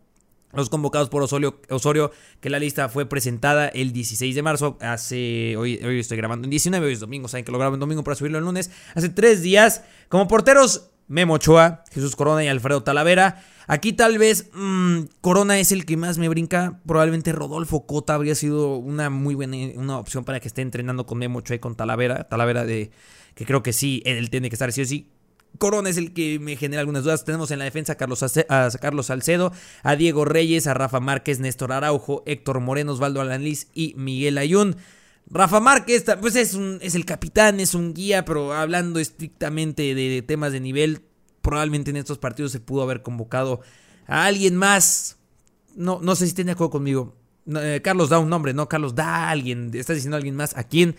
Los 0.54 0.70
convocados 0.70 1.10
por 1.10 1.22
Osorio, 1.22 1.60
Osorio, 1.68 2.10
que 2.40 2.48
la 2.48 2.58
lista 2.58 2.88
fue 2.88 3.06
presentada 3.06 3.68
el 3.68 3.92
16 3.92 4.34
de 4.34 4.42
marzo, 4.42 4.78
hace, 4.80 5.54
hoy, 5.58 5.78
hoy 5.84 6.00
estoy 6.00 6.16
grabando 6.16 6.46
en 6.46 6.50
19, 6.50 6.86
hoy 6.86 6.94
es 6.94 7.00
domingo, 7.00 7.28
saben 7.28 7.44
que 7.44 7.52
lo 7.52 7.58
grabo 7.58 7.74
en 7.74 7.80
domingo 7.80 8.02
para 8.02 8.14
subirlo 8.14 8.38
el 8.38 8.44
lunes, 8.44 8.70
hace 8.94 9.10
tres 9.10 9.42
días, 9.42 9.84
como 10.08 10.26
porteros 10.26 10.88
Memo 11.08 11.34
Ochoa, 11.34 11.84
Jesús 11.90 12.14
Corona 12.14 12.44
y 12.44 12.48
Alfredo 12.48 12.82
Talavera. 12.82 13.42
Aquí 13.66 13.92
tal 13.92 14.18
vez 14.18 14.50
mm, 14.54 15.00
Corona 15.20 15.58
es 15.58 15.72
el 15.72 15.84
que 15.84 15.96
más 15.96 16.18
me 16.18 16.28
brinca. 16.28 16.80
Probablemente 16.86 17.32
Rodolfo 17.32 17.86
Cota 17.86 18.14
habría 18.14 18.34
sido 18.34 18.76
una 18.76 19.10
muy 19.10 19.34
buena 19.34 19.56
una 19.74 19.98
opción 19.98 20.24
para 20.24 20.40
que 20.40 20.48
esté 20.48 20.62
entrenando 20.62 21.06
con 21.06 21.18
Memo 21.18 21.40
Ochoa 21.40 21.56
y 21.56 21.58
con 21.58 21.74
Talavera. 21.74 22.28
Talavera 22.28 22.64
de 22.64 22.90
que 23.34 23.44
creo 23.44 23.62
que 23.62 23.72
sí, 23.72 24.02
él 24.04 24.30
tiene 24.30 24.48
que 24.48 24.54
estar 24.54 24.72
sí 24.72 24.82
o 24.82 24.86
sí. 24.86 25.10
Corona 25.58 25.88
es 25.88 25.96
el 25.96 26.12
que 26.12 26.38
me 26.38 26.56
genera 26.56 26.80
algunas 26.80 27.04
dudas. 27.04 27.24
Tenemos 27.24 27.50
en 27.50 27.58
la 27.58 27.64
defensa 27.64 27.94
a 27.94 27.96
Carlos, 27.96 28.22
a 28.22 28.70
Carlos 28.78 29.06
Salcedo, 29.06 29.52
a 29.82 29.96
Diego 29.96 30.24
Reyes, 30.24 30.66
a 30.66 30.74
Rafa 30.74 31.00
Márquez, 31.00 31.40
Néstor 31.40 31.72
Araujo, 31.72 32.22
Héctor 32.26 32.60
Moreno, 32.60 32.92
Osvaldo 32.92 33.20
Alanís 33.20 33.68
y 33.74 33.94
Miguel 33.96 34.38
Ayun. 34.38 34.76
Rafa 35.30 35.60
Márquez, 35.60 36.04
pues 36.20 36.36
es, 36.36 36.54
un, 36.54 36.78
es 36.80 36.94
el 36.94 37.04
capitán, 37.04 37.60
es 37.60 37.74
un 37.74 37.92
guía, 37.92 38.24
pero 38.24 38.54
hablando 38.54 38.98
estrictamente 38.98 39.94
de 39.94 40.22
temas 40.22 40.52
de 40.52 40.60
nivel, 40.60 41.02
probablemente 41.42 41.90
en 41.90 41.96
estos 41.96 42.18
partidos 42.18 42.52
se 42.52 42.60
pudo 42.60 42.82
haber 42.82 43.02
convocado 43.02 43.60
a 44.06 44.24
alguien 44.24 44.56
más. 44.56 45.18
No, 45.76 46.00
no 46.02 46.16
sé 46.16 46.26
si 46.26 46.34
tiene 46.34 46.52
acuerdo 46.52 46.70
conmigo. 46.70 47.14
Eh, 47.46 47.80
Carlos 47.82 48.08
da 48.08 48.18
un 48.18 48.28
nombre, 48.28 48.52
¿no? 48.54 48.68
Carlos 48.68 48.94
da 48.94 49.06
a 49.06 49.30
alguien. 49.30 49.70
Estás 49.74 49.96
diciendo 49.96 50.16
a 50.16 50.18
alguien 50.18 50.34
más. 50.34 50.56
¿A 50.56 50.64
quién? 50.64 50.96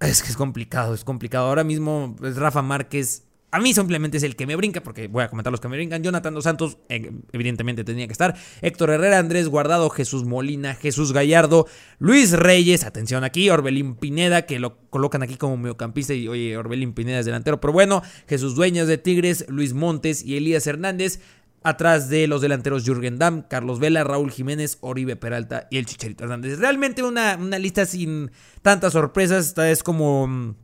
Es 0.00 0.22
que 0.22 0.30
es 0.30 0.36
complicado, 0.36 0.94
es 0.94 1.04
complicado. 1.04 1.48
Ahora 1.48 1.64
mismo 1.64 2.16
es 2.22 2.36
Rafa 2.36 2.62
Márquez 2.62 3.25
a 3.56 3.58
mí 3.58 3.72
simplemente 3.72 4.18
es 4.18 4.22
el 4.22 4.36
que 4.36 4.46
me 4.46 4.54
brinca, 4.54 4.82
porque 4.82 5.08
voy 5.08 5.24
a 5.24 5.28
comentar 5.28 5.50
los 5.50 5.62
que 5.62 5.68
me 5.68 5.76
brincan. 5.78 6.02
Jonathan 6.02 6.34
Dos 6.34 6.44
Santos, 6.44 6.76
eh, 6.90 7.10
evidentemente 7.32 7.84
tenía 7.84 8.06
que 8.06 8.12
estar. 8.12 8.36
Héctor 8.60 8.90
Herrera, 8.90 9.18
Andrés 9.18 9.48
Guardado, 9.48 9.88
Jesús 9.88 10.24
Molina, 10.24 10.74
Jesús 10.74 11.14
Gallardo, 11.14 11.66
Luis 11.98 12.32
Reyes, 12.32 12.84
atención 12.84 13.24
aquí, 13.24 13.48
Orbelín 13.48 13.94
Pineda, 13.94 14.42
que 14.42 14.58
lo 14.58 14.76
colocan 14.90 15.22
aquí 15.22 15.36
como 15.36 15.56
mediocampista. 15.56 16.12
Y 16.12 16.28
oye, 16.28 16.54
Orbelín 16.54 16.92
Pineda 16.92 17.20
es 17.20 17.24
delantero, 17.24 17.58
pero 17.58 17.72
bueno, 17.72 18.02
Jesús 18.28 18.54
Dueñas 18.56 18.88
de 18.88 18.98
Tigres, 18.98 19.46
Luis 19.48 19.72
Montes 19.72 20.22
y 20.22 20.36
Elías 20.36 20.66
Hernández. 20.66 21.20
Atrás 21.62 22.10
de 22.10 22.26
los 22.26 22.42
delanteros 22.42 22.84
Jürgen 22.84 23.18
Damm, 23.18 23.40
Carlos 23.40 23.80
Vela, 23.80 24.04
Raúl 24.04 24.30
Jiménez, 24.30 24.76
Oribe 24.82 25.16
Peralta 25.16 25.66
y 25.70 25.78
el 25.78 25.86
Chicharito 25.86 26.24
Hernández. 26.24 26.58
Realmente 26.58 27.02
una, 27.02 27.38
una 27.40 27.58
lista 27.58 27.86
sin 27.86 28.30
tantas 28.60 28.92
sorpresas. 28.92 29.46
Esta 29.46 29.70
es 29.70 29.82
como 29.82 30.26
mm, 30.28 30.54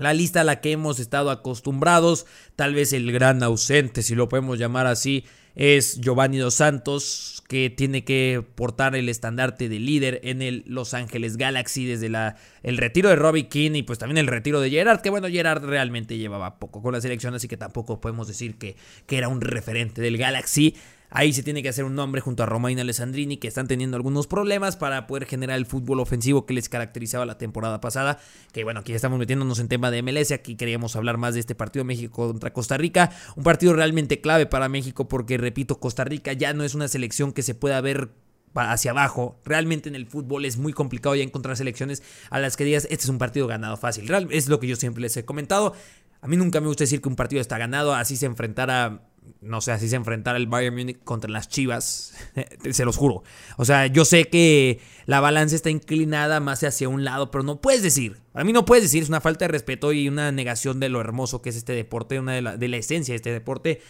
la 0.00 0.14
lista 0.14 0.40
a 0.40 0.44
la 0.44 0.60
que 0.60 0.72
hemos 0.72 0.98
estado 0.98 1.30
acostumbrados, 1.30 2.26
tal 2.56 2.74
vez 2.74 2.92
el 2.92 3.12
gran 3.12 3.42
ausente, 3.42 4.02
si 4.02 4.14
lo 4.14 4.28
podemos 4.28 4.58
llamar 4.58 4.86
así, 4.86 5.24
es 5.54 6.00
Giovanni 6.00 6.38
Dos 6.38 6.54
Santos, 6.54 7.42
que 7.48 7.70
tiene 7.70 8.04
que 8.04 8.44
portar 8.54 8.94
el 8.94 9.08
estandarte 9.08 9.68
de 9.68 9.78
líder 9.78 10.20
en 10.22 10.42
el 10.42 10.62
Los 10.66 10.94
Ángeles 10.94 11.36
Galaxy 11.36 11.84
desde 11.84 12.08
la, 12.08 12.36
el 12.62 12.78
retiro 12.78 13.08
de 13.08 13.16
Robbie 13.16 13.48
King 13.48 13.72
y 13.74 13.82
pues 13.82 13.98
también 13.98 14.18
el 14.18 14.26
retiro 14.26 14.60
de 14.60 14.70
Gerard, 14.70 15.00
que 15.00 15.10
bueno, 15.10 15.28
Gerard 15.28 15.64
realmente 15.64 16.16
llevaba 16.16 16.58
poco 16.58 16.82
con 16.82 16.94
la 16.94 17.00
selección, 17.00 17.34
así 17.34 17.48
que 17.48 17.56
tampoco 17.56 18.00
podemos 18.00 18.28
decir 18.28 18.56
que, 18.56 18.76
que 19.06 19.18
era 19.18 19.28
un 19.28 19.40
referente 19.40 20.00
del 20.00 20.16
Galaxy. 20.16 20.76
Ahí 21.10 21.32
se 21.32 21.42
tiene 21.42 21.62
que 21.62 21.68
hacer 21.68 21.84
un 21.84 21.94
nombre 21.94 22.20
junto 22.20 22.42
a 22.42 22.46
Romain 22.46 22.78
Alessandrini, 22.78 23.36
que 23.36 23.48
están 23.48 23.66
teniendo 23.66 23.96
algunos 23.96 24.26
problemas 24.26 24.76
para 24.76 25.06
poder 25.06 25.26
generar 25.26 25.58
el 25.58 25.66
fútbol 25.66 26.00
ofensivo 26.00 26.46
que 26.46 26.54
les 26.54 26.68
caracterizaba 26.68 27.26
la 27.26 27.36
temporada 27.36 27.80
pasada. 27.80 28.18
Que 28.52 28.64
bueno, 28.64 28.80
aquí 28.80 28.92
estamos 28.92 29.18
metiéndonos 29.18 29.58
en 29.58 29.68
tema 29.68 29.90
de 29.90 30.02
MLS. 30.02 30.30
Aquí 30.30 30.54
queríamos 30.54 30.94
hablar 30.94 31.16
más 31.18 31.34
de 31.34 31.40
este 31.40 31.54
partido 31.54 31.84
México 31.84 32.28
contra 32.28 32.52
Costa 32.52 32.76
Rica. 32.76 33.10
Un 33.34 33.42
partido 33.42 33.72
realmente 33.72 34.20
clave 34.20 34.46
para 34.46 34.68
México 34.68 35.08
porque, 35.08 35.36
repito, 35.36 35.80
Costa 35.80 36.04
Rica 36.04 36.32
ya 36.32 36.52
no 36.52 36.62
es 36.64 36.74
una 36.74 36.88
selección 36.88 37.32
que 37.32 37.42
se 37.42 37.54
pueda 37.54 37.80
ver 37.80 38.10
hacia 38.54 38.90
abajo. 38.92 39.40
Realmente 39.44 39.88
en 39.88 39.94
el 39.94 40.06
fútbol 40.06 40.44
es 40.44 40.56
muy 40.56 40.72
complicado 40.72 41.14
ya 41.14 41.22
encontrar 41.22 41.56
selecciones 41.56 42.02
a 42.30 42.38
las 42.38 42.56
que 42.56 42.64
digas, 42.64 42.84
este 42.90 43.04
es 43.04 43.08
un 43.08 43.18
partido 43.18 43.46
ganado 43.46 43.76
fácil. 43.76 44.08
Real, 44.08 44.28
es 44.30 44.48
lo 44.48 44.60
que 44.60 44.66
yo 44.66 44.76
siempre 44.76 45.02
les 45.02 45.16
he 45.16 45.24
comentado. 45.24 45.74
A 46.22 46.28
mí 46.28 46.36
nunca 46.36 46.60
me 46.60 46.66
gusta 46.66 46.84
decir 46.84 47.00
que 47.00 47.08
un 47.08 47.16
partido 47.16 47.40
está 47.40 47.56
ganado, 47.56 47.94
así 47.94 48.16
se 48.16 48.26
enfrentara, 48.26 49.08
no 49.40 49.60
sé, 49.60 49.72
así 49.72 49.88
se 49.88 49.96
enfrentara 49.96 50.38
el 50.38 50.46
Bayern 50.46 50.74
Munich 50.74 50.98
contra 51.04 51.30
las 51.30 51.48
Chivas, 51.48 52.14
se 52.70 52.84
los 52.84 52.96
juro. 52.96 53.22
O 53.56 53.64
sea, 53.64 53.86
yo 53.86 54.04
sé 54.04 54.28
que 54.28 54.80
la 55.06 55.20
balanza 55.20 55.56
está 55.56 55.70
inclinada 55.70 56.40
más 56.40 56.62
hacia 56.62 56.88
un 56.88 57.04
lado, 57.04 57.30
pero 57.30 57.42
no 57.42 57.60
puedes 57.60 57.82
decir, 57.82 58.18
a 58.34 58.44
mí 58.44 58.52
no 58.52 58.64
puedes 58.64 58.84
decir, 58.84 59.02
es 59.02 59.08
una 59.08 59.20
falta 59.20 59.44
de 59.44 59.48
respeto 59.48 59.92
y 59.92 60.08
una 60.08 60.32
negación 60.32 60.80
de 60.80 60.88
lo 60.88 61.00
hermoso 61.00 61.42
que 61.42 61.50
es 61.50 61.56
este 61.56 61.72
deporte, 61.72 62.18
una 62.18 62.34
de 62.34 62.68
la, 62.68 62.76
esencia 62.76 63.12
de 63.12 63.16
este 63.16 63.32
deporte. 63.32 63.80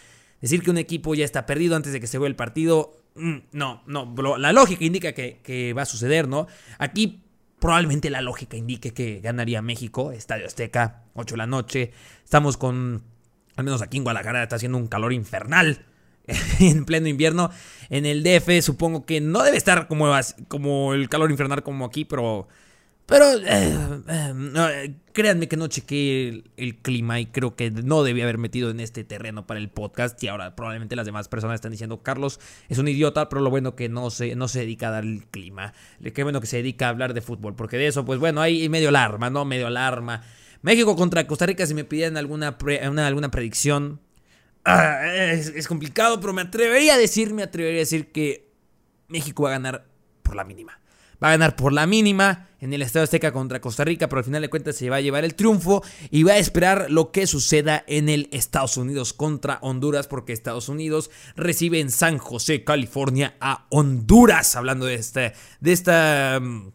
Decir 0.40 0.62
que 0.62 0.70
un 0.70 0.78
equipo 0.78 1.14
ya 1.14 1.24
está 1.24 1.46
perdido 1.46 1.76
antes 1.76 1.92
de 1.92 2.00
que 2.00 2.06
se 2.06 2.18
vea 2.18 2.28
el 2.28 2.36
partido, 2.36 3.02
mm, 3.16 3.36
no, 3.52 3.82
no, 3.86 4.14
la 4.38 4.52
lógica 4.52 4.84
indica 4.84 5.12
que, 5.12 5.40
que 5.42 5.74
va 5.74 5.82
a 5.82 5.86
suceder, 5.86 6.28
¿no? 6.28 6.46
Aquí 6.78 7.22
probablemente 7.58 8.08
la 8.10 8.22
lógica 8.22 8.56
indique 8.56 8.92
que 8.92 9.20
ganaría 9.20 9.62
México, 9.62 10.12
Estadio 10.12 10.46
Azteca, 10.46 11.04
8 11.14 11.34
de 11.34 11.38
la 11.38 11.46
noche. 11.46 11.92
Estamos 12.24 12.56
con, 12.56 13.02
al 13.60 13.64
menos 13.64 13.82
aquí 13.82 13.98
en 13.98 14.04
Guadalajara 14.04 14.42
está 14.42 14.56
haciendo 14.56 14.78
un 14.78 14.88
calor 14.88 15.12
infernal 15.12 15.84
en 16.60 16.84
pleno 16.84 17.08
invierno. 17.08 17.50
En 17.88 18.06
el 18.06 18.22
DF 18.22 18.62
supongo 18.62 19.04
que 19.04 19.20
no 19.20 19.42
debe 19.42 19.56
estar 19.56 19.88
como, 19.88 20.94
el 20.94 21.08
calor 21.08 21.30
infernal 21.30 21.62
como 21.62 21.84
aquí, 21.84 22.04
pero 22.04 22.48
pero 23.06 23.24
eh, 23.32 23.76
eh, 24.08 24.94
créanme 25.12 25.48
que 25.48 25.56
no 25.56 25.66
chequé 25.66 26.44
el, 26.56 26.76
clima 26.76 27.18
y 27.18 27.26
creo 27.26 27.56
que 27.56 27.72
no 27.72 28.04
debía 28.04 28.22
haber 28.22 28.38
metido 28.38 28.70
en 28.70 28.78
este 28.78 29.02
terreno 29.02 29.48
para 29.48 29.58
el 29.58 29.68
podcast. 29.68 30.22
Y 30.22 30.28
ahora 30.28 30.54
probablemente 30.54 30.94
las 30.94 31.06
demás 31.06 31.26
personas 31.26 31.56
están 31.56 31.72
diciendo, 31.72 32.04
Carlos 32.04 32.38
es 32.68 32.78
un 32.78 32.86
idiota, 32.86 33.28
pero 33.28 33.42
lo 33.42 33.50
bueno 33.50 33.74
que 33.74 33.88
no 33.88 34.10
se, 34.10 34.36
no 34.36 34.46
se 34.46 34.60
dedica 34.60 34.88
a 34.88 34.90
dar 34.92 35.02
el 35.02 35.26
clima. 35.26 35.72
Qué 36.14 36.22
bueno 36.22 36.40
que 36.40 36.46
se 36.46 36.58
dedica 36.58 36.86
a 36.86 36.90
hablar 36.90 37.12
de 37.12 37.20
fútbol, 37.20 37.56
porque 37.56 37.78
de 37.78 37.88
eso, 37.88 38.04
pues 38.04 38.20
bueno, 38.20 38.42
hay 38.42 38.68
medio 38.68 38.90
alarma, 38.90 39.28
¿no? 39.28 39.44
Medio 39.44 39.66
alarma. 39.66 40.22
México 40.62 40.96
contra 40.96 41.26
Costa 41.26 41.46
Rica, 41.46 41.66
si 41.66 41.74
me 41.74 41.84
pidieran 41.84 42.16
alguna, 42.16 42.56
alguna 42.58 43.30
predicción, 43.30 44.00
ah, 44.64 45.00
es, 45.32 45.48
es 45.48 45.66
complicado, 45.66 46.20
pero 46.20 46.32
me 46.32 46.42
atrevería 46.42 46.94
a 46.94 46.98
decir, 46.98 47.32
me 47.32 47.42
atrevería 47.42 47.78
a 47.78 47.86
decir 47.86 48.12
que 48.12 48.50
México 49.08 49.44
va 49.44 49.50
a 49.50 49.52
ganar 49.52 49.86
por 50.22 50.36
la 50.36 50.44
mínima. 50.44 50.80
Va 51.22 51.28
a 51.28 51.32
ganar 51.32 51.54
por 51.54 51.72
la 51.72 51.86
mínima 51.86 52.48
en 52.60 52.72
el 52.72 52.80
Estadio 52.80 53.04
Azteca 53.04 53.32
contra 53.32 53.60
Costa 53.60 53.84
Rica, 53.84 54.08
pero 54.08 54.20
al 54.20 54.24
final 54.24 54.40
de 54.40 54.48
cuentas 54.48 54.76
se 54.76 54.88
va 54.88 54.96
a 54.96 55.00
llevar 55.00 55.24
el 55.24 55.34
triunfo 55.34 55.82
y 56.10 56.22
va 56.22 56.32
a 56.32 56.38
esperar 56.38 56.90
lo 56.90 57.10
que 57.10 57.26
suceda 57.26 57.84
en 57.86 58.08
el 58.08 58.28
Estados 58.32 58.78
Unidos 58.78 59.12
contra 59.12 59.58
Honduras, 59.60 60.06
porque 60.06 60.32
Estados 60.32 60.70
Unidos 60.70 61.10
recibe 61.36 61.80
en 61.80 61.90
San 61.90 62.16
José, 62.16 62.64
California, 62.64 63.36
a 63.40 63.66
Honduras. 63.68 64.56
Hablando 64.56 64.86
de, 64.86 64.94
este, 64.94 65.34
de 65.60 65.72
esta 65.72 66.38
mm, 66.40 66.72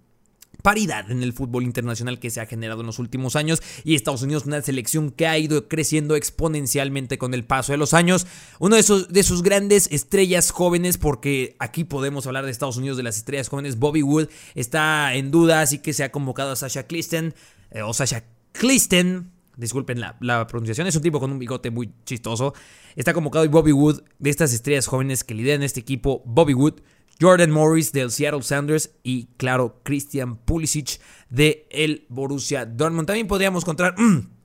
paridad 0.66 1.12
en 1.12 1.22
el 1.22 1.32
fútbol 1.32 1.62
internacional 1.62 2.18
que 2.18 2.32
se 2.32 2.42
ha 2.42 2.48
generado 2.48 2.82
en 2.82 2.88
los 2.88 2.98
últimos 2.98 3.36
años 3.36 3.62
y 3.84 3.94
Estados 3.94 4.24
Unidos 4.24 4.48
una 4.48 4.64
selección 4.64 5.12
que 5.12 5.28
ha 5.28 5.38
ido 5.38 5.68
creciendo 5.68 6.16
exponencialmente 6.16 7.20
con 7.20 7.36
el 7.36 7.44
paso 7.46 7.72
de 7.72 7.78
los 7.78 7.94
años. 7.94 8.26
Uno 8.58 8.76
de 8.76 8.82
sus, 8.82 9.10
de 9.10 9.22
sus 9.22 9.44
grandes 9.44 9.88
estrellas 9.92 10.50
jóvenes, 10.50 10.98
porque 10.98 11.56
aquí 11.60 11.84
podemos 11.84 12.26
hablar 12.26 12.46
de 12.46 12.52
Estados 12.52 12.78
Unidos 12.78 12.98
de 12.98 13.04
las 13.04 13.16
estrellas 13.16 13.48
jóvenes, 13.48 13.78
Bobby 13.78 14.02
Wood 14.02 14.28
está 14.56 15.14
en 15.14 15.30
duda, 15.30 15.62
así 15.62 15.78
que 15.78 15.94
se 15.94 16.04
ha 16.04 16.12
convocado 16.12 16.54
a 16.54 16.56
Sasha 16.56 16.88
Clisten, 16.88 17.36
eh, 17.70 17.84
o 17.84 17.94
Sasha 17.94 18.24
Clisten, 18.52 19.30
disculpen 19.58 20.00
la, 20.00 20.18
la, 20.20 20.48
pronunciación, 20.48 20.88
es 20.88 20.96
un 20.96 21.04
tipo 21.04 21.20
con 21.20 21.32
un 21.32 21.38
bigote 21.38 21.70
muy 21.70 21.94
chistoso. 22.06 22.56
Está 22.96 23.14
convocado 23.14 23.46
y 23.46 23.50
Bobby 23.50 23.72
Wood, 23.72 24.02
de 24.18 24.32
estas 24.32 24.52
estrellas 24.52 24.88
jóvenes 24.88 25.24
que 25.24 25.36
lideran 25.36 25.62
este 25.62 25.80
equipo, 25.80 26.24
Bobby 26.26 26.56
Wood 26.56 26.82
Jordan 27.20 27.52
Morris 27.52 27.92
del 27.92 28.12
Seattle 28.12 28.44
Sounders 28.44 28.92
y 29.04 29.28
claro, 29.38 29.80
Christian 29.84 30.38
Pulisic 30.38 31.00
de 31.30 31.68
el 31.72 32.06
Borussia 32.10 32.66
Dortmund. 32.66 33.08
También 33.08 33.28
podríamos 33.28 33.64
contar, 33.64 33.96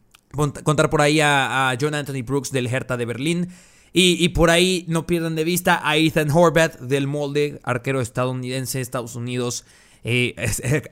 contar 0.65 0.91
por 0.91 1.01
ahí 1.01 1.21
a, 1.21 1.77
John 1.81 1.95
Anthony 1.95 2.23
Brooks 2.25 2.53
del 2.53 2.67
Hertha 2.67 2.97
de 2.97 3.05
Berlín. 3.05 3.49
Y, 3.93 4.29
por 4.29 4.51
ahí 4.51 4.85
no 4.87 5.05
pierdan 5.05 5.35
de 5.35 5.43
vista 5.43 5.81
a 5.83 5.97
Ethan 5.97 6.31
Horvath 6.31 6.79
del 6.79 7.09
Molde, 7.09 7.59
arquero 7.65 8.01
estadounidense, 8.01 8.81
Estados 8.81 9.17
Unidos. 9.17 9.65
Eh, 10.05 10.37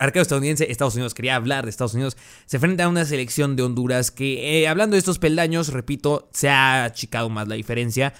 arquero 0.01 0.23
estadounidense, 0.23 0.69
Estados 0.69 0.97
Unidos, 0.97 1.15
quería 1.15 1.37
hablar 1.37 1.63
de 1.65 1.71
Estados 1.71 1.95
Unidos, 1.95 2.17
se 2.45 2.57
enfrenta 2.57 2.85
a 2.85 2.89
una 2.89 3.05
selección 3.05 3.55
de 3.55 3.63
Honduras 3.63 4.11
que, 4.11 4.63
eh, 4.63 4.69
hablando 4.69 4.95
de 4.95 4.99
estos 4.99 5.21
peldaños, 5.21 5.73
repito, 5.73 6.29
se 6.33 6.49
ha 6.49 6.85
achicado 6.85 7.31
más 7.31 7.47
la 7.47 7.55
diferencia. 7.55 8.15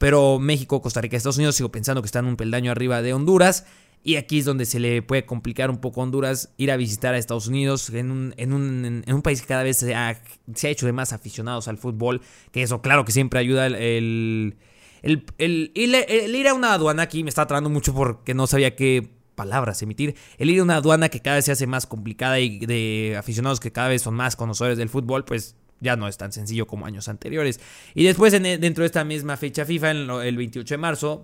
Pero 0.00 0.38
México, 0.38 0.80
Costa 0.80 1.02
Rica, 1.02 1.18
Estados 1.18 1.36
Unidos, 1.36 1.56
sigo 1.56 1.70
pensando 1.70 2.00
que 2.00 2.06
están 2.06 2.24
un 2.24 2.36
peldaño 2.36 2.72
arriba 2.72 3.02
de 3.02 3.12
Honduras. 3.12 3.66
Y 4.02 4.16
aquí 4.16 4.38
es 4.38 4.46
donde 4.46 4.64
se 4.64 4.80
le 4.80 5.02
puede 5.02 5.26
complicar 5.26 5.68
un 5.68 5.76
poco 5.76 6.00
a 6.00 6.04
Honduras 6.04 6.54
ir 6.56 6.70
a 6.70 6.78
visitar 6.78 7.12
a 7.12 7.18
Estados 7.18 7.48
Unidos 7.48 7.90
en 7.90 8.10
un, 8.10 8.34
en 8.38 8.54
un, 8.54 9.04
en 9.06 9.14
un 9.14 9.20
país 9.20 9.42
que 9.42 9.46
cada 9.46 9.62
vez 9.62 9.76
se 9.76 9.94
ha, 9.94 10.22
se 10.54 10.68
ha, 10.68 10.70
hecho 10.70 10.86
de 10.86 10.92
más 10.92 11.12
aficionados 11.12 11.68
al 11.68 11.76
fútbol. 11.76 12.22
Que 12.50 12.62
eso, 12.62 12.80
claro 12.80 13.04
que 13.04 13.12
siempre 13.12 13.40
ayuda 13.40 13.66
el, 13.66 14.56
el, 15.02 15.26
el, 15.36 15.70
ir 15.76 16.48
a 16.48 16.54
una 16.54 16.72
aduana 16.72 17.02
aquí 17.02 17.22
me 17.22 17.28
está 17.28 17.46
tratando 17.46 17.68
mucho 17.68 17.92
porque 17.92 18.32
no 18.32 18.46
sabía 18.46 18.74
qué 18.74 19.06
palabras 19.34 19.82
emitir. 19.82 20.14
El 20.38 20.48
ir 20.48 20.60
a 20.60 20.62
una 20.62 20.76
aduana 20.76 21.10
que 21.10 21.20
cada 21.20 21.36
vez 21.36 21.44
se 21.44 21.52
hace 21.52 21.66
más 21.66 21.84
complicada 21.84 22.40
y 22.40 22.60
de 22.60 23.16
aficionados 23.18 23.60
que 23.60 23.70
cada 23.70 23.88
vez 23.88 24.00
son 24.00 24.14
más 24.14 24.34
conocedores 24.34 24.78
del 24.78 24.88
fútbol, 24.88 25.26
pues 25.26 25.56
ya 25.80 25.96
no 25.96 26.08
es 26.08 26.16
tan 26.16 26.32
sencillo 26.32 26.66
como 26.66 26.86
años 26.86 27.08
anteriores. 27.08 27.60
Y 27.94 28.04
después, 28.04 28.32
dentro 28.32 28.82
de 28.82 28.86
esta 28.86 29.04
misma 29.04 29.36
fecha 29.36 29.64
FIFA, 29.64 29.90
el 29.90 30.36
28 30.36 30.74
de 30.74 30.78
marzo, 30.78 31.22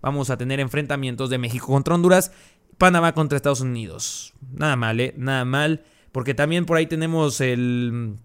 vamos 0.00 0.30
a 0.30 0.36
tener 0.36 0.60
enfrentamientos 0.60 1.30
de 1.30 1.38
México 1.38 1.66
contra 1.66 1.94
Honduras, 1.94 2.32
Panamá 2.78 3.14
contra 3.14 3.36
Estados 3.36 3.60
Unidos. 3.60 4.34
Nada 4.52 4.76
mal, 4.76 5.00
¿eh? 5.00 5.14
Nada 5.16 5.44
mal. 5.44 5.84
Porque 6.10 6.34
también 6.34 6.66
por 6.66 6.76
ahí 6.76 6.86
tenemos 6.86 7.40
el, 7.40 8.16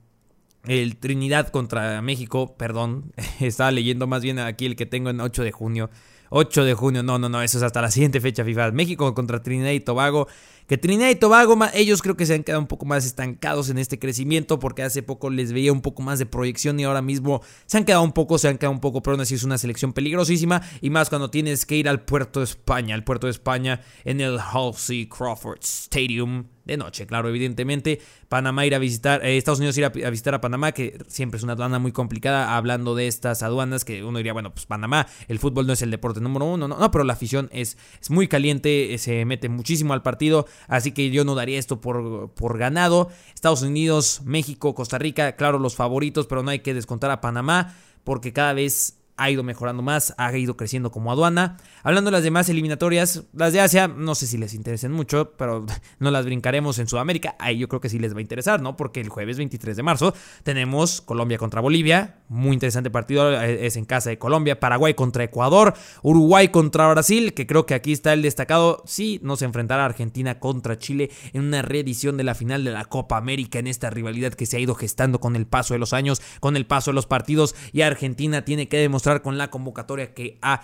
el 0.66 0.98
Trinidad 0.98 1.50
contra 1.50 2.02
México, 2.02 2.56
perdón. 2.58 3.14
Estaba 3.40 3.72
leyendo 3.72 4.08
más 4.08 4.22
bien 4.22 4.40
aquí 4.40 4.66
el 4.66 4.76
que 4.76 4.86
tengo 4.86 5.10
en 5.10 5.22
8 5.22 5.44
de 5.44 5.52
junio. 5.52 5.90
8 6.30 6.66
de 6.66 6.74
junio, 6.74 7.04
no, 7.04 7.18
no, 7.20 7.30
no, 7.30 7.42
eso 7.42 7.58
es 7.58 7.64
hasta 7.64 7.82
la 7.82 7.92
siguiente 7.92 8.20
fecha 8.20 8.44
FIFA. 8.44 8.72
México 8.72 9.14
contra 9.14 9.42
Trinidad 9.42 9.72
y 9.72 9.80
Tobago. 9.80 10.28
Que 10.68 10.78
Trinidad 10.78 11.10
y 11.10 11.16
Tobago, 11.16 11.58
ellos 11.74 12.02
creo 12.02 12.18
que 12.18 12.26
se 12.26 12.34
han 12.34 12.44
quedado 12.44 12.60
un 12.60 12.68
poco 12.68 12.86
más 12.86 13.06
estancados 13.06 13.70
en 13.70 13.78
este 13.78 14.00
crecimiento 14.00 14.60
porque 14.60 14.84
hace 14.84 15.02
poco 15.02 15.30
les 15.30 15.54
veía 15.54 15.72
un 15.72 15.82
poco 15.82 16.02
más 16.02 16.20
de 16.20 16.26
proyección 16.26 16.78
y 16.78 16.84
ahora 16.84 17.02
mismo 17.02 17.42
se 17.66 17.78
han 17.78 17.86
quedado 17.86 18.04
un 18.04 18.12
poco, 18.12 18.38
se 18.38 18.50
han 18.50 18.58
quedado 18.58 18.74
un 18.74 18.82
poco, 18.82 19.02
pero 19.02 19.14
aún 19.14 19.22
así 19.22 19.36
es 19.36 19.44
una 19.44 19.58
selección 19.58 19.94
peligrosísima 19.94 20.62
y 20.82 20.90
más 20.90 21.08
cuando 21.08 21.30
tienes 21.30 21.66
que 21.66 21.78
ir 21.78 21.88
al 21.88 22.02
puerto 22.04 22.42
de 22.42 22.46
España, 22.46 22.96
al 22.96 23.06
puerto 23.06 23.28
de 23.28 23.32
España 23.32 23.82
en 24.04 24.20
el 24.20 24.40
Halsey 24.40 25.08
Crawford 25.08 25.60
Stadium 25.64 26.44
de 26.68 26.78
noche, 26.78 27.08
claro, 27.08 27.30
evidentemente. 27.30 28.00
Panamá 28.30 28.66
ir 28.66 28.76
a 28.76 28.80
visitar, 28.80 29.26
eh, 29.26 29.38
Estados 29.38 29.60
Unidos 29.60 29.78
ir 29.78 29.86
a, 29.86 29.90
visitar 29.90 30.36
a 30.36 30.42
Panamá, 30.42 30.74
que 30.74 31.00
siempre 31.08 31.38
es 31.38 31.44
una 31.44 31.54
aduana 31.54 31.80
muy 31.80 31.92
complicada, 31.92 32.56
hablando 32.56 32.94
de 32.94 33.08
estas 33.08 33.42
aduanas, 33.42 33.86
que 33.86 34.04
uno 34.04 34.18
diría, 34.20 34.34
bueno, 34.34 34.54
pues 34.54 34.66
Panamá, 34.66 35.08
el 35.28 35.40
fútbol 35.40 35.66
no 35.66 35.74
es 35.74 35.82
el 35.82 35.92
deporte 35.92 36.20
número 36.20 36.46
uno, 36.46 36.68
no, 36.68 36.78
no 36.78 36.92
pero 36.92 37.04
la 37.04 37.14
afición 37.14 37.50
es, 37.52 37.78
es 38.02 38.10
muy 38.10 38.28
caliente, 38.28 38.94
eh, 38.94 38.98
se 38.98 39.26
mete 39.26 39.50
muchísimo 39.50 39.94
al 39.94 40.04
partido, 40.04 40.46
así 40.68 40.92
que 40.92 41.10
yo 41.10 41.24
no 41.24 41.36
daría 41.36 41.58
esto 41.58 41.82
por, 41.82 42.32
por 42.34 42.58
ganado. 42.58 43.10
Estados 43.34 43.62
Unidos, 43.62 44.22
México, 44.26 44.76
Costa 44.76 44.98
Rica, 44.98 45.36
claro, 45.36 45.60
los 45.60 45.76
favoritos, 45.76 46.28
pero 46.28 46.44
no 46.44 46.52
hay 46.52 46.60
que 46.60 46.74
descontar 46.74 47.12
a 47.12 47.22
Panamá, 47.22 47.76
porque 48.04 48.34
cada 48.34 48.54
vez 48.54 48.98
ha 49.18 49.30
ido 49.30 49.44
mejorando 49.44 49.84
más, 49.84 50.14
ha 50.18 50.36
ido 50.38 50.56
creciendo 50.56 50.92
como 50.92 51.12
aduana. 51.12 51.58
Hablando 51.84 52.10
de 52.10 52.18
las 52.18 52.24
demás 52.24 52.50
eliminatorias, 52.50 53.24
las 53.34 53.54
de 53.54 53.62
Asia, 53.62 53.88
no 53.88 54.16
sé 54.16 54.28
si 54.28 54.38
les 54.38 54.54
interesen 54.54 54.92
mucho, 54.92 55.34
pero 55.38 55.66
no 56.00 56.12
las 56.12 56.26
brincaremos 56.26 56.80
en 56.80 56.88
Sudamérica. 56.88 57.36
Ahí 57.40 57.58
yo 57.58 57.68
creo 57.68 57.82
que 57.82 57.90
sí 57.90 58.00
les 58.00 58.14
va 58.14 58.20
a 58.20 58.22
interesar, 58.22 58.62
¿no? 58.62 58.78
Porque 58.78 59.02
el 59.02 59.10
jueves 59.10 59.38
23 59.38 59.76
de 59.76 59.84
marzo 59.84 60.14
tenemos 60.44 61.02
Colombia 61.02 61.38
contra 61.38 61.62
Bolivia, 61.62 62.18
muy 62.30 62.54
interesante 62.54 62.90
partido, 62.90 63.32
eh, 63.42 63.66
es 63.66 63.76
en 63.78 63.86
casa 63.86 64.10
de 64.10 64.18
Colombia, 64.18 64.60
Paraguay 64.60 64.94
contra 64.94 65.24
Ecuador, 65.24 65.74
Uruguay 66.04 66.50
contra 66.50 66.88
Brasil, 66.90 67.34
que 67.34 67.48
creo 67.48 67.66
que 67.66 67.74
aquí 67.74 67.92
está 67.92 68.14
el 68.14 68.22
destacado. 68.22 68.84
Sí, 68.86 69.20
nos 69.24 69.42
enfrentará 69.42 69.86
Argentina 69.86 70.40
contra 70.40 70.78
Chile 70.78 71.10
en 71.34 71.44
una 71.44 71.62
reedición 71.62 72.18
de 72.18 72.24
la 72.24 72.36
final 72.36 72.64
de 72.64 72.72
la 72.72 72.86
Copa 72.86 73.18
América 73.18 73.60
en 73.60 73.68
esta 73.68 73.90
rivalidad 73.90 74.34
que 74.34 74.46
se 74.46 74.58
ha 74.58 74.60
ido 74.60 74.76
gestando 74.76 75.20
con 75.20 75.36
el 75.36 75.48
paso 75.48 75.74
de 75.74 75.80
los 75.80 75.94
años, 75.94 76.22
con 76.40 76.56
el 76.56 76.66
paso 76.66 76.92
de 76.92 76.96
los 76.96 77.06
partidos 77.06 77.56
y 77.72 77.82
Argentina 77.82 78.44
tiene 78.44 78.68
que 78.68 78.78
demostrar 78.78 79.07
con 79.22 79.38
la 79.38 79.50
convocatoria 79.50 80.14
que 80.14 80.38
ha 80.42 80.62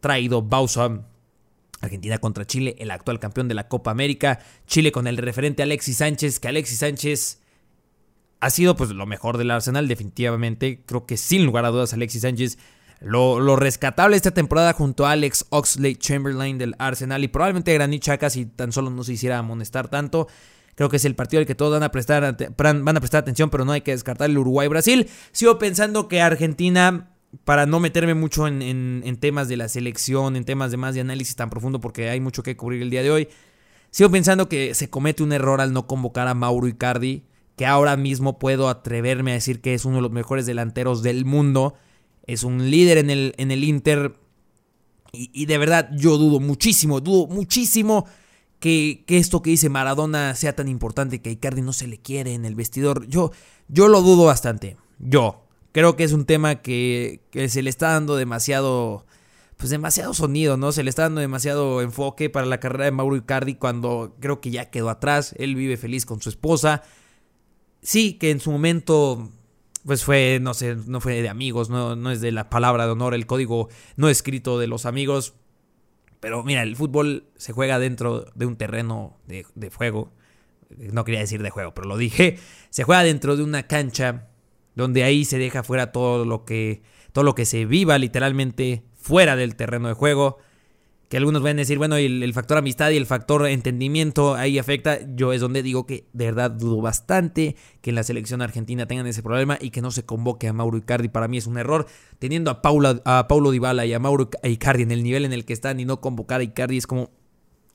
traído 0.00 0.42
Bausa. 0.42 1.02
Argentina 1.80 2.18
contra 2.18 2.46
Chile, 2.46 2.76
el 2.78 2.90
actual 2.90 3.20
campeón 3.20 3.48
de 3.48 3.54
la 3.54 3.68
Copa 3.68 3.90
América. 3.90 4.40
Chile 4.66 4.90
con 4.92 5.06
el 5.06 5.18
referente 5.18 5.62
Alexis 5.62 5.98
Sánchez, 5.98 6.40
que 6.40 6.48
Alexis 6.48 6.78
Sánchez 6.78 7.42
ha 8.40 8.50
sido 8.50 8.76
pues 8.76 8.90
lo 8.90 9.06
mejor 9.06 9.38
del 9.38 9.50
Arsenal 9.50 9.88
definitivamente. 9.88 10.82
Creo 10.86 11.06
que 11.06 11.16
sin 11.16 11.44
lugar 11.44 11.64
a 11.64 11.70
dudas 11.70 11.92
Alexis 11.92 12.22
Sánchez 12.22 12.58
lo, 13.00 13.56
rescatable 13.56 14.16
esta 14.16 14.30
temporada 14.30 14.72
junto 14.72 15.06
a 15.06 15.12
Alex 15.12 15.46
Oxley 15.50 15.96
Chamberlain 15.96 16.58
del 16.58 16.74
Arsenal 16.78 17.22
y 17.22 17.28
probablemente 17.28 17.74
Granit 17.74 18.02
Xhaka 18.02 18.30
si 18.30 18.46
tan 18.46 18.72
solo 18.72 18.90
no 18.90 19.04
se 19.04 19.12
hiciera 19.12 19.38
amonestar 19.38 19.88
tanto. 19.88 20.28
Creo 20.74 20.88
que 20.88 20.96
es 20.96 21.04
el 21.04 21.14
partido 21.14 21.40
al 21.40 21.46
que 21.46 21.54
todos 21.54 21.72
van 21.72 21.84
a 21.84 21.92
prestar, 21.92 22.36
van 22.56 22.96
a 22.96 23.00
prestar 23.00 23.20
atención, 23.20 23.50
pero 23.50 23.64
no 23.64 23.72
hay 23.72 23.82
que 23.82 23.92
descartar 23.92 24.28
el 24.28 24.38
Uruguay-Brasil. 24.38 25.08
Sigo 25.30 25.58
pensando 25.58 26.08
que 26.08 26.20
Argentina, 26.20 27.13
para 27.44 27.66
no 27.66 27.80
meterme 27.80 28.14
mucho 28.14 28.46
en, 28.46 28.62
en, 28.62 29.16
temas 29.16 29.48
de 29.48 29.56
la 29.56 29.68
selección, 29.68 30.36
en 30.36 30.44
temas 30.44 30.70
de 30.70 30.76
más 30.76 30.94
de 30.94 31.00
análisis 31.00 31.36
tan 31.36 31.50
profundo, 31.50 31.80
porque 31.80 32.08
hay 32.08 32.20
mucho 32.20 32.42
que 32.42 32.56
cubrir 32.56 32.82
el 32.82 32.90
día 32.90 33.02
de 33.02 33.10
hoy, 33.10 33.28
sigo 33.90 34.10
pensando 34.10 34.48
que 34.48 34.74
se 34.74 34.90
comete 34.90 35.22
un 35.22 35.32
error 35.32 35.60
al 35.60 35.72
no 35.72 35.86
convocar 35.86 36.28
a 36.28 36.34
Mauro 36.34 36.68
Icardi, 36.68 37.24
que 37.56 37.66
ahora 37.66 37.96
mismo 37.96 38.38
puedo 38.38 38.68
atreverme 38.68 39.32
a 39.32 39.34
decir 39.34 39.60
que 39.60 39.74
es 39.74 39.84
uno 39.84 39.96
de 39.96 40.02
los 40.02 40.10
mejores 40.10 40.46
delanteros 40.46 41.02
del 41.02 41.24
mundo 41.24 41.74
es 42.26 42.42
un 42.42 42.70
líder 42.70 42.98
en 42.98 43.10
el, 43.10 43.34
en 43.36 43.50
el 43.50 43.64
Inter. 43.64 44.14
Y, 45.12 45.46
de 45.46 45.58
verdad 45.58 45.90
yo 45.96 46.18
dudo 46.18 46.40
muchísimo, 46.40 47.00
dudo 47.00 47.28
muchísimo 47.28 48.06
que, 48.58 49.04
esto 49.06 49.42
que 49.42 49.50
dice 49.50 49.68
Maradona 49.68 50.34
sea 50.34 50.56
tan 50.56 50.66
importante 50.66 51.22
que 51.22 51.30
Icardi 51.30 51.62
no 51.62 51.72
se 51.72 51.86
le 51.86 51.98
quiere 51.98 52.34
en 52.34 52.44
el 52.44 52.56
vestidor. 52.56 53.06
Yo, 53.06 53.30
yo 53.68 53.86
lo 53.86 54.02
dudo 54.02 54.24
bastante. 54.24 54.76
Yo. 54.98 55.43
Creo 55.74 55.96
que 55.96 56.04
es 56.04 56.12
un 56.12 56.24
tema 56.24 56.62
que, 56.62 57.20
se 57.48 57.60
le 57.60 57.68
está 57.68 57.88
dando 57.88 58.14
demasiado 58.14 59.04
pues 59.56 59.70
demasiado 59.70 60.14
sonido, 60.14 60.56
¿no? 60.56 60.70
Se 60.70 60.84
le 60.84 60.90
está 60.90 61.02
dando 61.02 61.20
demasiado 61.20 61.82
enfoque 61.82 62.30
para 62.30 62.46
la 62.46 62.60
carrera 62.60 62.84
de 62.84 62.92
Mauro 62.92 63.16
Icardi 63.16 63.56
cuando 63.56 64.14
creo 64.20 64.40
que 64.40 64.52
ya 64.52 64.70
quedó 64.70 64.88
atrás. 64.88 65.34
Él 65.36 65.56
vive 65.56 65.76
feliz 65.76 66.06
con 66.06 66.20
su 66.20 66.28
esposa. 66.28 66.84
Sí, 67.82 68.14
que 68.14 68.30
en 68.30 68.38
su 68.38 68.52
momento 68.52 69.32
pues 69.84 70.04
fue, 70.04 70.38
no 70.40 70.54
sé, 70.54 70.76
no 70.86 71.00
fue 71.00 71.20
de 71.20 71.28
amigos, 71.28 71.70
no, 71.70 71.96
no 71.96 72.12
es 72.12 72.20
de 72.20 72.30
la 72.30 72.50
palabra 72.50 72.86
de 72.86 72.92
honor, 72.92 73.12
el 73.12 73.26
código 73.26 73.68
no 73.96 74.08
escrito 74.08 74.60
de 74.60 74.68
los 74.68 74.86
amigos. 74.86 75.34
Pero 76.20 76.44
mira, 76.44 76.62
el 76.62 76.76
fútbol 76.76 77.24
se 77.36 77.52
juega 77.52 77.80
dentro 77.80 78.26
de 78.36 78.46
un 78.46 78.54
terreno 78.54 79.18
de, 79.26 79.44
de 79.56 79.70
fuego. 79.70 80.12
No 80.78 81.04
quería 81.04 81.20
decir 81.20 81.42
de 81.42 81.50
juego, 81.50 81.74
pero 81.74 81.88
lo 81.88 81.96
dije. 81.96 82.38
Se 82.70 82.84
juega 82.84 83.02
dentro 83.02 83.36
de 83.36 83.42
una 83.42 83.64
cancha 83.64 84.28
donde 84.74 85.04
ahí 85.04 85.24
se 85.24 85.38
deja 85.38 85.62
fuera 85.62 85.92
todo 85.92 86.24
lo 86.24 86.44
que, 86.44 86.82
todo 87.12 87.24
lo 87.24 87.34
que 87.34 87.44
se 87.44 87.64
viva 87.64 87.98
literalmente 87.98 88.84
fuera 88.96 89.36
del 89.36 89.56
terreno 89.56 89.88
de 89.88 89.94
juego 89.94 90.38
que 91.08 91.18
algunos 91.18 91.42
van 91.42 91.58
a 91.58 91.60
decir, 91.60 91.78
bueno, 91.78 91.96
el, 91.96 92.32
factor 92.34 92.58
amistad 92.58 92.90
y 92.90 92.96
el 92.96 93.06
factor 93.06 93.46
entendimiento 93.46 94.34
ahí 94.34 94.58
afecta. 94.58 94.98
Yo 95.14 95.32
es 95.32 95.40
donde 95.40 95.62
digo 95.62 95.86
que 95.86 96.08
de 96.12 96.24
verdad 96.24 96.50
dudo 96.50 96.80
bastante 96.80 97.56
que 97.82 97.90
en 97.90 97.96
la 97.96 98.02
selección 98.02 98.42
argentina 98.42 98.86
tengan 98.86 99.06
ese 99.06 99.22
problema 99.22 99.58
y 99.60 99.70
que 99.70 99.82
no 99.82 99.90
se 99.90 100.04
convoque 100.04 100.48
a 100.48 100.52
Mauro 100.52 100.78
Icardi. 100.78 101.08
Para 101.08 101.28
mí 101.28 101.36
es 101.36 101.46
un 101.46 101.58
error. 101.58 101.86
Teniendo 102.18 102.50
a, 102.50 102.62
Paula, 102.62 103.00
a 103.04 103.28
Paulo 103.28 103.50
Dybala 103.50 103.86
y 103.86 103.92
a 103.92 103.98
Mauro 103.98 104.30
Icardi 104.42 104.82
en 104.82 104.90
el 104.90 105.02
nivel 105.02 105.24
en 105.24 105.32
el 105.32 105.44
que 105.44 105.52
están 105.52 105.78
y 105.78 105.84
no 105.84 106.00
convocar 106.00 106.40
a 106.40 106.44
Icardi 106.44 106.78
es 106.78 106.86
como... 106.86 107.10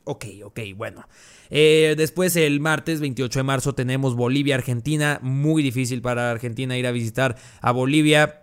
Ok, 0.09 0.25
ok, 0.43 0.59
bueno. 0.75 1.07
Eh, 1.51 1.93
después 1.95 2.35
el 2.35 2.59
martes 2.59 2.99
28 2.99 3.41
de 3.41 3.43
marzo 3.43 3.75
tenemos 3.75 4.15
Bolivia-Argentina. 4.15 5.19
Muy 5.21 5.61
difícil 5.61 6.01
para 6.01 6.31
Argentina 6.31 6.75
ir 6.75 6.87
a 6.87 6.91
visitar 6.91 7.35
a 7.61 7.71
Bolivia. 7.71 8.41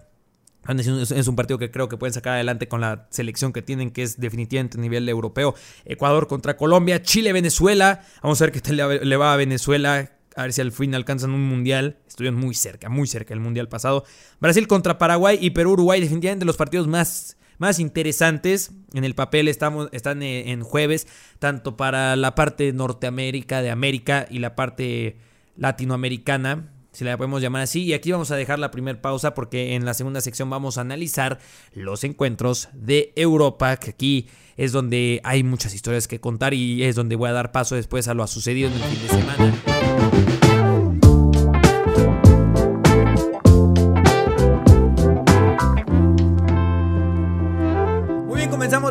Es 0.68 1.26
un 1.26 1.34
partido 1.34 1.58
que 1.58 1.72
creo 1.72 1.88
que 1.88 1.96
pueden 1.96 2.14
sacar 2.14 2.34
adelante 2.34 2.68
con 2.68 2.80
la 2.80 3.08
selección 3.10 3.52
que 3.52 3.62
tienen, 3.62 3.90
que 3.90 4.04
es 4.04 4.20
definitivamente 4.20 4.78
a 4.78 4.80
nivel 4.80 5.08
europeo. 5.08 5.56
Ecuador 5.84 6.28
contra 6.28 6.56
Colombia, 6.56 7.02
Chile, 7.02 7.32
Venezuela. 7.32 8.04
Vamos 8.22 8.40
a 8.40 8.44
ver 8.44 8.52
qué 8.52 8.60
tal 8.60 8.76
le 8.76 9.16
va 9.16 9.32
a 9.32 9.36
Venezuela. 9.36 10.08
A 10.36 10.42
ver 10.42 10.52
si 10.52 10.60
al 10.60 10.70
fin 10.70 10.94
alcanzan 10.94 11.32
un 11.32 11.48
mundial. 11.48 11.98
Estuvieron 12.06 12.38
muy 12.38 12.54
cerca, 12.54 12.88
muy 12.88 13.08
cerca 13.08 13.30
del 13.30 13.40
mundial 13.40 13.68
pasado. 13.68 14.04
Brasil 14.38 14.68
contra 14.68 14.98
Paraguay 14.98 15.36
y 15.40 15.50
Perú-Uruguay. 15.50 16.00
Definitivamente 16.00 16.44
los 16.44 16.56
partidos 16.56 16.86
más, 16.86 17.35
más 17.58 17.78
interesantes. 17.78 18.72
En 18.92 19.04
el 19.04 19.14
papel 19.14 19.48
estamos, 19.48 19.88
están 19.92 20.22
eh, 20.22 20.52
en 20.52 20.62
jueves, 20.62 21.06
tanto 21.38 21.76
para 21.76 22.16
la 22.16 22.34
parte 22.34 22.72
Norteamérica 22.72 23.62
de 23.62 23.70
América 23.70 24.26
y 24.30 24.38
la 24.38 24.54
parte 24.56 25.18
latinoamericana 25.56 26.72
si 26.96 27.04
la 27.04 27.18
podemos 27.18 27.42
llamar 27.42 27.62
así. 27.62 27.82
Y 27.82 27.92
aquí 27.92 28.10
vamos 28.10 28.30
a 28.30 28.36
dejar 28.36 28.58
la 28.58 28.70
primera 28.70 29.02
pausa 29.02 29.34
porque 29.34 29.74
en 29.74 29.84
la 29.84 29.92
segunda 29.92 30.22
sección 30.22 30.48
vamos 30.48 30.78
a 30.78 30.80
analizar 30.80 31.38
los 31.74 32.04
encuentros 32.04 32.70
de 32.72 33.12
Europa, 33.16 33.76
que 33.76 33.90
aquí 33.90 34.28
es 34.56 34.72
donde 34.72 35.20
hay 35.22 35.42
muchas 35.42 35.74
historias 35.74 36.08
que 36.08 36.20
contar 36.20 36.54
y 36.54 36.84
es 36.84 36.96
donde 36.96 37.16
voy 37.16 37.28
a 37.28 37.32
dar 37.32 37.52
paso 37.52 37.74
después 37.74 38.08
a 38.08 38.14
lo 38.14 38.26
sucedido 38.26 38.70
en 38.70 38.74
el 38.76 38.82
fin 38.82 39.02
de 39.02 39.08
semana. 39.08 40.45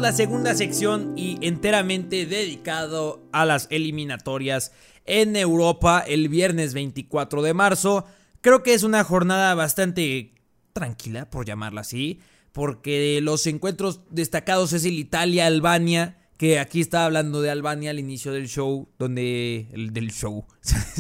La 0.05 0.11
segunda 0.11 0.53
sección 0.53 1.13
y 1.17 1.39
enteramente 1.41 2.27
dedicado 2.27 3.27
a 3.31 3.43
las 3.43 3.65
eliminatorias 3.71 4.71
en 5.05 5.35
Europa 5.35 6.03
el 6.07 6.29
viernes 6.29 6.75
24 6.75 7.41
de 7.41 7.55
marzo. 7.55 8.05
Creo 8.41 8.61
que 8.61 8.75
es 8.75 8.83
una 8.83 9.03
jornada 9.03 9.55
bastante 9.55 10.35
tranquila, 10.73 11.27
por 11.31 11.47
llamarla 11.47 11.81
así, 11.81 12.19
porque 12.51 13.19
los 13.23 13.47
encuentros 13.47 14.01
destacados 14.11 14.73
es 14.73 14.85
el 14.85 14.93
Italia-Albania, 14.93 16.19
que 16.37 16.59
aquí 16.59 16.81
estaba 16.81 17.05
hablando 17.05 17.41
de 17.41 17.49
Albania 17.49 17.89
al 17.89 17.97
inicio 17.97 18.31
del 18.31 18.47
show, 18.47 18.87
donde... 18.99 19.69
El, 19.73 19.91
del 19.91 20.11
show, 20.11 20.45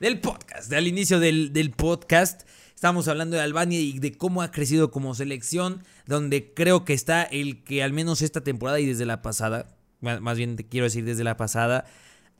del 0.00 0.20
podcast, 0.22 0.72
al 0.72 0.88
inicio 0.88 1.20
del, 1.20 1.52
del 1.52 1.70
podcast. 1.70 2.44
Estamos 2.76 3.08
hablando 3.08 3.36
de 3.36 3.42
Albania 3.42 3.80
y 3.80 3.98
de 4.00 4.18
cómo 4.18 4.42
ha 4.42 4.50
crecido 4.50 4.90
como 4.90 5.14
selección, 5.14 5.82
donde 6.04 6.52
creo 6.52 6.84
que 6.84 6.92
está 6.92 7.22
el 7.22 7.64
que 7.64 7.82
al 7.82 7.94
menos 7.94 8.20
esta 8.20 8.42
temporada 8.42 8.78
y 8.78 8.84
desde 8.84 9.06
la 9.06 9.22
pasada, 9.22 9.74
más 10.00 10.36
bien 10.36 10.56
quiero 10.68 10.84
decir 10.84 11.06
desde 11.06 11.24
la 11.24 11.38
pasada, 11.38 11.86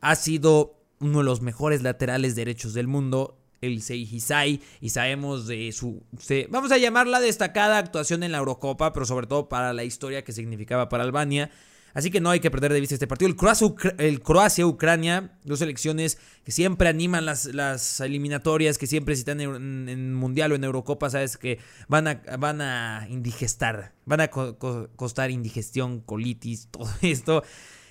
ha 0.03 0.15
sido 0.15 0.79
uno 1.01 1.21
de 1.21 1.25
los 1.25 1.41
mejores 1.41 1.83
laterales 1.83 2.37
derechos 2.37 2.75
del 2.75 2.87
mundo, 2.87 3.39
el 3.63 3.81
Seijisai, 3.81 4.61
y 4.83 4.91
sabemos 4.91 5.47
de 5.47 5.73
su, 5.73 6.03
vamos 6.51 6.71
a 6.71 6.77
llamarla 6.77 7.21
destacada 7.21 7.79
actuación 7.79 8.23
en 8.23 8.33
la 8.33 8.39
Eurocopa, 8.39 8.93
pero 8.93 9.07
sobre 9.07 9.27
todo 9.27 9.49
para 9.49 9.73
la 9.73 9.85
historia 9.85 10.23
que 10.23 10.33
significaba 10.33 10.91
para 10.91 11.05
Albania. 11.05 11.51
Así 11.95 12.11
que 12.11 12.21
no 12.21 12.31
hay 12.31 12.41
que 12.41 12.51
perder 12.51 12.73
de 12.73 12.81
vista 12.81 12.95
este 12.95 13.07
partido. 13.07 13.29
El 13.29 14.23
Croacia-Ucrania, 14.23 15.39
dos 15.45 15.61
selecciones 15.61 16.19
que 16.45 16.53
siempre 16.53 16.89
animan 16.89 17.25
las, 17.25 17.47
las 17.47 18.01
eliminatorias, 18.01 18.77
que 18.77 18.87
siempre 18.87 19.15
si 19.17 19.21
están 19.21 19.41
en, 19.41 20.15
Mundial 20.15 20.53
o 20.53 20.55
en 20.55 20.65
Eurocopa, 20.65 21.09
sabes 21.09 21.37
que 21.37 21.59
van 21.89 22.07
a, 22.09 22.23
van 22.39 22.61
a 22.61 23.07
indigestar, 23.09 23.95
van 24.05 24.21
a 24.21 24.29
costar 24.29 25.31
indigestión, 25.31 26.01
colitis, 26.01 26.69
todo 26.71 26.91
esto. 27.03 27.43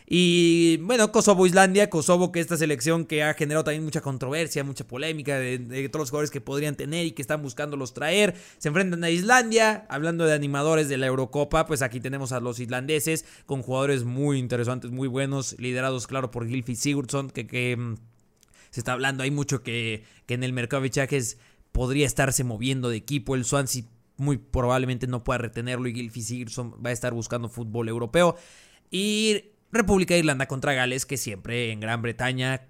Y 0.08 0.78
bueno, 0.78 1.12
Kosovo-Islandia, 1.12 1.90
Kosovo 1.90 2.32
que 2.32 2.40
esta 2.40 2.58
selección 2.58 3.06
que 3.06 3.24
ha 3.24 3.34
generado 3.34 3.64
también 3.64 3.84
mucha 3.84 4.02
controversia, 4.02 4.64
mucha 4.64 4.86
polémica 4.86 5.40
de, 5.40 5.90
todos 5.90 6.02
los 6.02 6.10
jugadores 6.12 6.30
que 6.30 6.42
podrían 6.42 6.76
tener 6.76 7.08
y 7.08 7.12
que 7.12 7.24
están 7.24 7.42
buscándolos 7.42 7.94
traer. 7.94 8.36
Se 8.60 8.68
enfrentan 8.68 9.04
a 9.04 9.10
Islandia, 9.10 9.86
hablando 9.90 10.26
de 10.26 10.34
animadores 10.34 10.90
de 10.90 10.98
la 10.98 11.08
Eurocopa, 11.08 11.66
pues 11.66 11.82
aquí 11.82 12.00
tenemos 12.00 12.32
a 12.34 12.40
los 12.40 12.60
islandeses 12.60 13.26
con 13.48 13.64
jugadores 13.64 14.04
muy 14.04 14.38
interesantes, 14.38 14.92
muy 14.92 15.08
buenos, 15.08 15.56
liderados 15.58 16.06
claro 16.06 16.30
por 16.30 16.48
Gilfi 16.48 16.76
Sigurdsson, 16.76 17.32
que, 17.32 17.76
mm, 17.76 17.96
se 18.70 18.82
está 18.82 18.94
hablando, 18.94 19.24
hay 19.24 19.32
mucho 19.32 19.64
que, 19.64 20.04
que 20.28 20.36
en 20.36 20.44
el 20.44 20.54
mercado 20.54 20.84
de 20.84 20.90
fichajes 20.90 21.38
podría 21.72 22.06
estarse 22.06 22.44
moviendo 22.44 22.90
de 22.90 22.98
equipo, 22.98 23.34
el 23.34 23.46
Swansea 23.46 23.86
muy 24.18 24.38
probablemente 24.38 25.08
no 25.08 25.24
pueda 25.24 25.40
retenerlo 25.40 25.88
y 25.88 25.94
Gilfi 25.94 26.22
Sigurdsson 26.22 26.76
va 26.86 26.90
a 26.90 26.94
estar 26.94 27.14
buscando 27.14 27.50
fútbol 27.50 27.90
europeo. 27.90 28.36
Y 28.92 29.55
República 29.72 30.14
de 30.14 30.22
Irlanda 30.22 30.48
contra 30.48 30.74
Gales, 30.74 31.06
que 31.06 31.18
siempre 31.18 31.72
en 31.72 31.80
Gran 31.80 32.02
Bretaña 32.02 32.68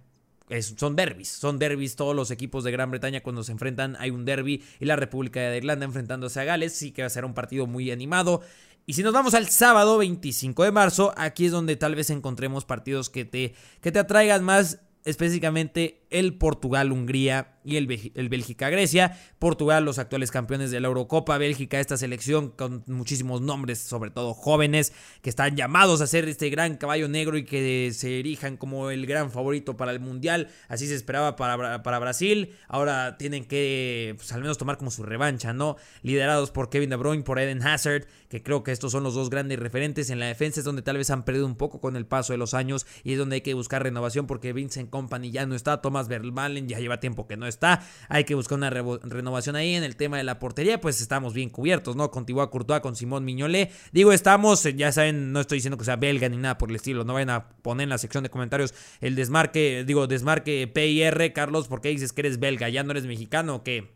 son 0.77 0.95
derbis, 0.95 1.29
son 1.29 1.57
derbis 1.57 1.95
todos 1.95 2.15
los 2.15 2.29
equipos 2.29 2.63
de 2.63 2.71
Gran 2.71 2.91
Bretaña 2.91 3.21
cuando 3.21 3.43
se 3.43 3.51
enfrentan, 3.51 3.95
hay 3.99 4.11
un 4.11 4.25
derby 4.25 4.63
y 4.79 4.85
la 4.85 4.95
República 4.95 5.39
de 5.39 5.57
Irlanda 5.57 5.85
enfrentándose 5.85 6.39
a 6.39 6.43
Gales, 6.43 6.73
sí 6.73 6.91
que 6.91 7.01
va 7.01 7.07
a 7.07 7.09
ser 7.09 7.25
un 7.25 7.33
partido 7.33 7.65
muy 7.65 7.91
animado. 7.91 8.41
Y 8.85 8.93
si 8.93 9.01
nos 9.01 9.13
vamos 9.13 9.33
al 9.33 9.49
sábado 9.49 9.97
25 9.97 10.63
de 10.63 10.71
marzo, 10.71 11.13
aquí 11.17 11.47
es 11.47 11.51
donde 11.51 11.75
tal 11.75 11.95
vez 11.95 12.11
encontremos 12.11 12.65
partidos 12.65 13.09
que 13.09 13.25
te, 13.25 13.55
que 13.81 13.91
te 13.91 13.97
atraigan 13.97 14.43
más 14.43 14.79
específicamente 15.05 16.04
el 16.09 16.37
Portugal-Hungría 16.37 17.55
y 17.65 17.77
el, 17.77 17.87
Bélgica-Grecia. 17.87 19.17
Portugal, 19.39 19.83
los 19.83 19.97
actuales 19.97 20.31
campeones 20.31 20.71
de 20.71 20.79
la 20.79 20.87
Eurocopa. 20.87 21.37
Bélgica, 21.37 21.79
esta 21.79 21.97
selección 21.97 22.49
con 22.49 22.83
muchísimos 22.87 23.41
nombres, 23.41 23.79
sobre 23.79 24.11
todo 24.11 24.33
jóvenes, 24.33 24.93
que 25.21 25.29
están 25.29 25.55
llamados 25.55 26.01
a 26.01 26.07
ser 26.07 26.29
este 26.29 26.49
gran 26.49 26.75
caballo 26.77 27.07
negro 27.07 27.37
y 27.37 27.43
que 27.43 27.91
se 27.93 28.19
erijan 28.19 28.57
como 28.57 28.91
el 28.91 29.07
gran 29.07 29.31
favorito 29.31 29.75
para 29.77 29.91
el 29.91 29.99
Mundial. 29.99 30.49
Así 30.67 30.87
se 30.87 30.95
esperaba 30.95 31.35
para, 31.35 31.81
para 31.81 31.99
Brasil. 31.99 32.53
Ahora 32.67 33.17
tienen 33.17 33.45
que, 33.45 34.13
pues, 34.17 34.31
al 34.31 34.41
menos 34.41 34.57
tomar 34.57 34.77
como 34.77 34.91
su 34.91 35.03
revancha, 35.03 35.53
¿no? 35.53 35.77
Liderados 36.03 36.51
por 36.51 36.69
Kevin 36.69 36.91
De 36.91 36.95
Bruyne, 36.97 37.23
por 37.23 37.39
Eden 37.39 37.63
Hazard, 37.63 38.05
que 38.29 38.43
creo 38.43 38.63
que 38.63 38.71
estos 38.71 38.91
son 38.91 39.03
los 39.03 39.15
dos 39.15 39.31
grandes 39.31 39.57
referentes 39.57 40.11
en 40.11 40.19
la 40.19 40.27
defensa. 40.27 40.59
Es 40.59 40.65
donde 40.65 40.83
tal 40.83 40.97
vez 40.97 41.09
han 41.09 41.25
perdido 41.25 41.47
un 41.47 41.55
poco 41.55 41.81
con 41.81 41.95
el 41.95 42.05
paso 42.05 42.33
de 42.33 42.37
los 42.37 42.53
años 42.53 42.85
y 43.03 43.13
es 43.13 43.17
donde 43.17 43.35
hay 43.35 43.41
que 43.41 43.55
buscar 43.55 43.81
renovación 43.81 44.27
porque 44.27 44.53
Vincent 44.53 44.91
Company 44.91 45.31
ya 45.31 45.47
no 45.47 45.55
está. 45.55 45.81
Thomas 45.81 46.04
Thomas 46.05 46.07
Vermaelen 46.07 46.67
ya 46.67 46.79
lleva 46.79 46.99
tiempo 46.99 47.27
que 47.27 47.37
no 47.37 47.47
está. 47.47 47.81
Hay 48.09 48.23
que 48.23 48.35
buscar 48.35 48.57
una 48.57 48.69
renovación 48.69 49.55
ahí 49.55 49.75
en 49.75 49.83
el 49.83 49.95
tema 49.95 50.17
de 50.17 50.23
la 50.23 50.39
portería, 50.39 50.79
pues 50.81 51.01
estamos 51.01 51.33
bien 51.33 51.49
cubiertos, 51.49 51.95
¿no? 51.95 52.11
Con 52.11 52.25
Courtois, 52.25 52.81
con 52.81 52.95
Simón 52.95 53.25
Miñolé. 53.25 53.71
Digo, 53.91 54.11
estamos, 54.11 54.63
ya 54.75 54.91
saben, 54.91 55.31
no 55.31 55.41
estoy 55.41 55.57
diciendo 55.57 55.77
que 55.77 55.85
sea 55.85 55.95
belga 55.95 56.29
ni 56.29 56.37
nada 56.37 56.57
por 56.57 56.69
el 56.69 56.75
estilo, 56.75 57.03
no 57.03 57.13
vayan 57.13 57.29
a 57.29 57.49
poner 57.49 57.85
en 57.85 57.89
la 57.89 57.97
sección 57.97 58.23
de 58.23 58.29
comentarios 58.29 58.73
el 59.01 59.15
desmarque, 59.15 59.83
digo, 59.85 60.07
desmarque 60.07 60.67
PIR, 60.67 61.33
Carlos, 61.33 61.67
porque 61.67 61.89
dices 61.89 62.13
que 62.13 62.21
eres 62.21 62.39
belga, 62.39 62.69
ya 62.69 62.83
no 62.83 62.91
eres 62.91 63.05
mexicano, 63.05 63.63
¿qué? 63.63 63.95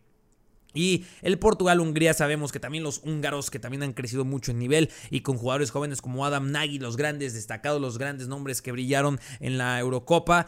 Y 0.74 1.06
el 1.24 1.40
Portugal-Hungría 1.40 2.14
sabemos 2.14 2.52
que 2.52 2.60
también 2.60 2.84
los 2.84 3.02
húngaros 3.04 3.50
que 3.50 3.58
también 3.58 3.82
han 3.82 3.94
crecido 3.94 4.24
mucho 4.24 4.52
en 4.52 4.60
nivel 4.60 4.92
y 5.10 5.22
con 5.22 5.36
jugadores 5.38 5.72
jóvenes 5.72 6.02
como 6.02 6.26
Adam 6.26 6.52
Nagy, 6.52 6.78
los 6.78 6.96
grandes 6.96 7.34
destacados, 7.34 7.82
los 7.82 7.98
grandes 7.98 8.28
nombres 8.28 8.62
que 8.62 8.72
brillaron 8.72 9.20
en 9.40 9.58
la 9.58 9.80
Eurocopa, 9.80 10.48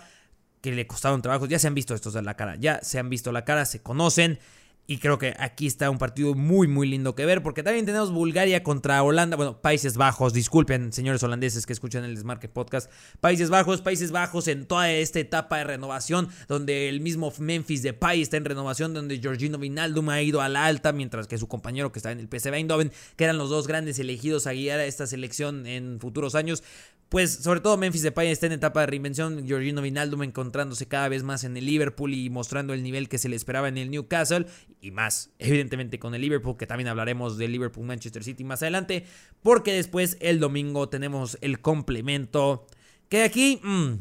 que 0.62 0.72
le 0.72 0.88
costaron 0.88 1.22
trabajos, 1.22 1.50
ya 1.50 1.60
se 1.60 1.68
han 1.68 1.76
visto 1.76 1.94
estos 1.96 2.14
de 2.14 2.22
la 2.22 2.36
cara, 2.36 2.56
ya 2.56 2.80
se 2.82 3.00
han 3.00 3.10
visto 3.10 3.32
la 3.32 3.44
cara, 3.44 3.66
se 3.66 3.82
conocen. 3.82 4.40
Y 4.88 4.98
creo 4.98 5.18
que 5.18 5.34
aquí 5.40 5.68
está 5.68 5.90
un 5.90 6.00
partido 6.00 6.34
muy, 6.34 6.68
muy 6.68 6.88
lindo 6.88 7.16
que 7.16 7.26
ver, 7.26 7.42
porque 7.42 7.64
también 7.64 7.86
tenemos 7.86 8.12
Bulgaria 8.12 8.62
contra 8.62 9.02
Holanda, 9.04 9.38
bueno, 9.38 9.62
Países 9.62 9.96
Bajos, 9.96 10.34
disculpen, 10.34 10.92
señores 10.92 11.24
holandeses 11.24 11.66
que 11.66 11.72
escuchan 11.72 12.04
el 12.04 12.16
Desmarque 12.16 12.50
Podcast, 12.50 12.92
Países 13.22 13.50
Bajos, 13.50 13.80
Países 13.80 14.12
Bajos 14.12 14.50
en 14.50 14.66
toda 14.66 14.92
esta 14.92 15.20
etapa 15.20 15.60
de 15.60 15.64
renovación, 15.66 16.28
donde 16.50 16.90
el 16.90 17.00
mismo 17.00 17.32
Memphis 17.40 17.84
de 17.84 17.94
País 17.94 18.24
está 18.24 18.38
en 18.38 18.44
renovación, 18.44 18.94
donde 18.94 19.20
Georgino 19.20 19.60
Vinaldum 19.60 20.10
ha 20.10 20.22
ido 20.24 20.42
a 20.42 20.50
la 20.50 20.66
alta, 20.66 20.92
mientras 20.92 21.28
que 21.28 21.38
su 21.38 21.48
compañero 21.48 21.94
que 21.94 22.00
está 22.00 22.12
en 22.12 22.20
el 22.20 22.28
PSV 22.28 22.56
Eindhoven, 22.56 22.92
que 23.16 23.24
eran 23.24 23.38
los 23.38 23.50
dos 23.50 23.68
grandes 23.68 23.98
elegidos 24.00 24.46
a 24.46 24.52
guiar 24.52 24.80
a 24.80 24.86
esta 24.86 25.08
selección 25.08 25.68
en 25.68 26.02
futuros 26.02 26.36
años, 26.36 26.64
pues 27.12 27.34
sobre 27.34 27.60
todo 27.60 27.76
Memphis 27.76 28.04
Depay 28.04 28.30
está 28.30 28.46
en 28.46 28.54
etapa 28.54 28.80
de 28.80 28.86
reinvención, 28.86 29.46
Georgino 29.46 29.82
Vinaldum 29.82 30.24
encontrándose 30.24 30.88
cada 30.88 31.10
vez 31.10 31.24
más 31.24 31.44
en 31.44 31.58
el 31.58 31.66
Liverpool 31.66 32.14
y 32.14 32.30
mostrando 32.30 32.74
el 32.74 32.84
nivel 32.84 33.10
que 33.10 33.18
se 33.18 33.28
le 33.28 33.36
esperaba 33.36 33.68
en 33.68 33.78
el 33.78 33.92
Newcastle 33.92 34.46
y 34.80 34.92
más 34.92 35.30
evidentemente 35.38 36.00
con 36.00 36.16
el 36.16 36.22
Liverpool, 36.22 36.56
que 36.56 36.68
también 36.68 36.88
hablaremos 36.88 37.38
del 37.38 37.52
Liverpool 37.52 37.86
Manchester 37.86 38.24
City 38.24 38.46
más 38.46 38.62
adelante, 38.62 39.04
porque 39.44 39.74
después 39.74 40.16
el 40.22 40.40
domingo 40.40 40.88
tenemos 40.88 41.38
el 41.42 41.60
complemento 41.60 42.66
que 43.10 43.24
aquí 43.24 43.60
mm, 43.62 43.96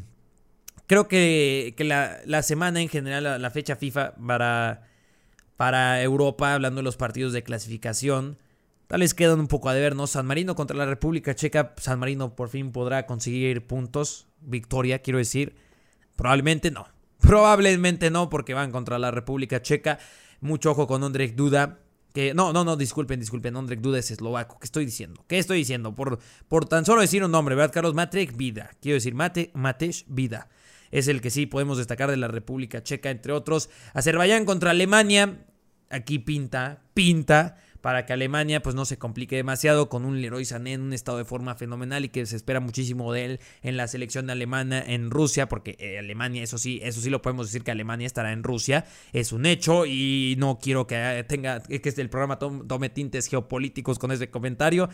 creo 0.87 1.09
que, 1.09 1.75
la, 1.79 2.43
semana 2.43 2.79
en 2.79 2.87
general, 2.87 3.41
la, 3.41 3.51
fecha 3.51 3.75
FIFA 3.75 4.15
para, 4.25 4.87
para 5.57 6.01
Europa, 6.01 6.53
hablando 6.53 6.79
de 6.79 6.83
los 6.83 6.95
partidos 6.95 7.33
de 7.33 7.43
clasificación, 7.43 8.37
Tal 8.91 8.99
vez 8.99 9.13
quedan 9.13 9.39
un 9.39 9.47
poco 9.47 9.69
a 9.69 9.73
deber, 9.73 9.95
¿no? 9.95 10.05
San 10.05 10.25
Marino 10.25 10.53
contra 10.53 10.75
la 10.75 10.85
República 10.85 11.33
Checa. 11.33 11.73
San 11.77 11.97
Marino 11.97 12.35
por 12.35 12.49
fin 12.49 12.73
podrá 12.73 13.05
conseguir 13.05 13.65
puntos. 13.65 14.27
Victoria, 14.41 14.99
quiero 14.99 15.17
decir. 15.17 15.55
Probablemente 16.17 16.71
no. 16.71 16.87
Probablemente 17.21 18.11
no, 18.11 18.29
porque 18.29 18.53
van 18.53 18.69
contra 18.69 18.99
la 18.99 19.09
República 19.09 19.61
Checa. 19.61 19.97
Mucho 20.41 20.71
ojo 20.71 20.87
con 20.87 21.01
Ondrej 21.03 21.37
Duda. 21.37 21.79
Que, 22.11 22.33
no, 22.33 22.51
no, 22.51 22.65
no, 22.65 22.75
disculpen, 22.75 23.17
disculpen. 23.17 23.55
Ondrej 23.55 23.79
Duda 23.79 23.97
es 23.97 24.11
eslovaco. 24.11 24.59
¿Qué 24.59 24.65
estoy 24.65 24.83
diciendo? 24.83 25.23
¿Qué 25.25 25.39
estoy 25.39 25.59
diciendo? 25.59 25.95
Por, 25.95 26.19
por 26.49 26.65
tan 26.65 26.83
solo 26.83 26.99
decir 26.99 27.23
un 27.23 27.31
nombre, 27.31 27.55
¿verdad, 27.55 27.73
Carlos? 27.73 27.93
Matej 27.93 28.35
Vida. 28.35 28.71
Quiero 28.81 28.95
decir, 28.95 29.15
Mate, 29.15 29.51
Matej 29.53 30.03
Vida. 30.09 30.49
Es 30.91 31.07
el 31.07 31.21
que 31.21 31.29
sí 31.29 31.45
podemos 31.45 31.77
destacar 31.77 32.09
de 32.09 32.17
la 32.17 32.27
República 32.27 32.83
Checa, 32.83 33.09
entre 33.09 33.31
otros. 33.31 33.69
Azerbaiyán 33.93 34.43
contra 34.43 34.71
Alemania. 34.71 35.45
Aquí 35.89 36.19
pinta, 36.19 36.83
pinta 36.93 37.55
para 37.81 38.05
que 38.05 38.13
Alemania 38.13 38.61
pues 38.61 38.75
no 38.75 38.85
se 38.85 38.97
complique 38.97 39.35
demasiado 39.35 39.89
con 39.89 40.05
un 40.05 40.21
Leroy 40.21 40.45
Sané 40.45 40.73
en 40.73 40.81
un 40.81 40.93
estado 40.93 41.17
de 41.17 41.25
forma 41.25 41.55
fenomenal 41.55 42.05
y 42.05 42.09
que 42.09 42.25
se 42.25 42.35
espera 42.35 42.59
muchísimo 42.59 43.11
de 43.11 43.25
él 43.25 43.39
en 43.61 43.77
la 43.77 43.87
selección 43.87 44.29
alemana 44.29 44.81
en 44.85 45.09
Rusia, 45.11 45.49
porque 45.49 45.75
eh, 45.79 45.99
Alemania, 45.99 46.43
eso 46.43 46.57
sí, 46.57 46.79
eso 46.83 47.01
sí 47.01 47.09
lo 47.09 47.21
podemos 47.21 47.47
decir 47.47 47.63
que 47.63 47.71
Alemania 47.71 48.07
estará 48.07 48.31
en 48.31 48.43
Rusia, 48.43 48.85
es 49.13 49.31
un 49.31 49.45
hecho 49.45 49.85
y 49.85 50.35
no 50.37 50.59
quiero 50.61 50.87
que 50.87 51.25
tenga 51.27 51.61
que 51.61 51.81
este 51.83 52.01
el 52.01 52.09
programa 52.09 52.39
tome 52.39 52.89
tintes 52.89 53.27
geopolíticos 53.27 53.99
con 53.99 54.11
ese 54.11 54.29
comentario. 54.29 54.89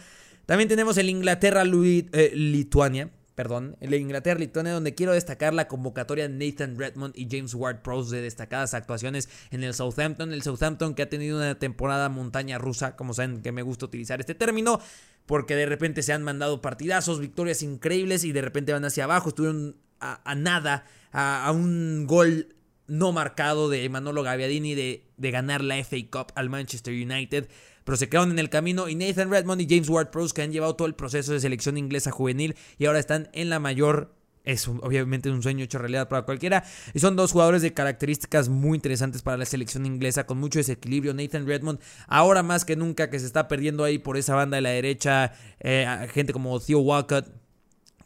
También 0.46 0.70
tenemos 0.70 0.98
el 0.98 1.10
Inglaterra-Lituania, 1.10 3.04
eh, 3.04 3.12
perdón, 3.38 3.78
el 3.82 3.94
Inglaterra 3.94 4.40
Lituania, 4.40 4.74
donde 4.74 4.96
quiero 4.96 5.14
destacar 5.14 5.54
la 5.54 5.68
convocatoria 5.68 6.28
de 6.28 6.34
Nathan 6.34 6.76
Redmond 6.76 7.16
y 7.16 7.28
James 7.30 7.54
Ward 7.54 7.84
Prowse 7.84 8.16
de 8.16 8.24
destacadas 8.24 8.74
actuaciones 8.74 9.30
en 9.52 9.64
el 9.64 9.76
Southampton. 9.76 10.34
El 10.34 10.42
Southampton 10.42 10.96
que 10.96 11.04
ha 11.04 11.10
tenido 11.10 11.38
una 11.38 11.54
temporada 11.54 12.10
montaña 12.10 12.58
rusa, 12.58 12.96
como 12.96 13.14
saben 13.14 13.44
que 13.44 13.52
me 13.52 13.62
gusta 13.62 13.86
utilizar 13.86 14.20
este 14.20 14.34
término, 14.34 14.82
porque 15.28 15.56
de 15.56 15.68
repente 15.68 16.02
se 16.02 16.14
han 16.14 16.24
mandado 16.24 16.64
partidazos, 16.64 17.20
victorias 17.20 17.62
increíbles 17.62 18.24
y 18.24 18.32
de 18.32 18.42
repente 18.42 18.74
van 18.74 18.86
hacia 18.86 19.04
abajo. 19.04 19.30
Estuvieron 19.30 19.78
a, 20.00 20.34
nada, 20.34 20.86
a, 21.12 21.52
un 21.52 22.08
gol 22.08 22.56
no 22.88 23.12
marcado 23.12 23.70
de 23.70 23.88
Manolo 23.88 24.24
Gaviadini 24.24 24.74
de 24.74 25.32
ganar 25.32 25.64
la 25.64 25.76
FA 25.84 25.98
Cup 26.10 26.32
al 26.34 26.50
Manchester 26.50 26.92
United 26.92 27.48
pero 27.88 27.96
se 27.96 28.10
quedaron 28.10 28.32
en 28.32 28.40
el 28.40 28.50
camino 28.50 28.90
y 28.90 28.96
Nathan 28.96 29.32
Redmond 29.32 29.62
y 29.62 29.68
James 29.70 29.88
Ward-Prowse 29.88 30.34
que 30.34 30.42
han 30.42 30.52
llevado 30.52 30.76
todo 30.76 30.90
el 30.90 30.94
proceso 30.94 31.32
de 31.32 31.40
selección 31.40 31.78
inglesa 31.78 32.12
juvenil 32.12 32.58
y 32.78 32.86
ahora 32.86 33.00
están 33.00 33.30
en 33.32 33.50
la 33.50 33.62
mayor 33.62 34.14
es 34.44 34.68
obviamente 34.68 35.30
un 35.30 35.42
sueño 35.42 35.64
hecho 35.64 35.78
realidad 35.78 36.10
para 36.10 36.24
cualquiera. 36.24 36.66
Y 36.94 37.00
son 37.00 37.16
dos 37.16 37.32
jugadores 37.32 37.62
de 37.62 37.74
características 37.74 38.50
muy 38.50 38.76
interesantes 38.76 39.22
para 39.22 39.38
la 39.38 39.46
selección 39.46 39.86
inglesa, 39.86 40.26
con 40.26 40.38
mucho 40.38 40.60
desequilibrio. 40.60 41.14
Nathan 41.14 41.46
Redmond, 41.46 41.80
ahora 42.08 42.44
más 42.44 42.64
que 42.64 42.78
nunca, 42.78 43.10
que 43.10 43.20
se 43.20 43.26
está 43.26 43.48
perdiendo 43.50 43.84
ahí 43.84 44.00
por 44.00 44.18
esa 44.18 44.36
banda 44.36 44.56
de 44.56 44.62
la 44.62 44.70
derecha, 44.70 45.34
eh, 45.60 46.08
gente 46.14 46.32
como 46.34 46.60
Theo 46.60 46.80
Walcott. 46.80 47.28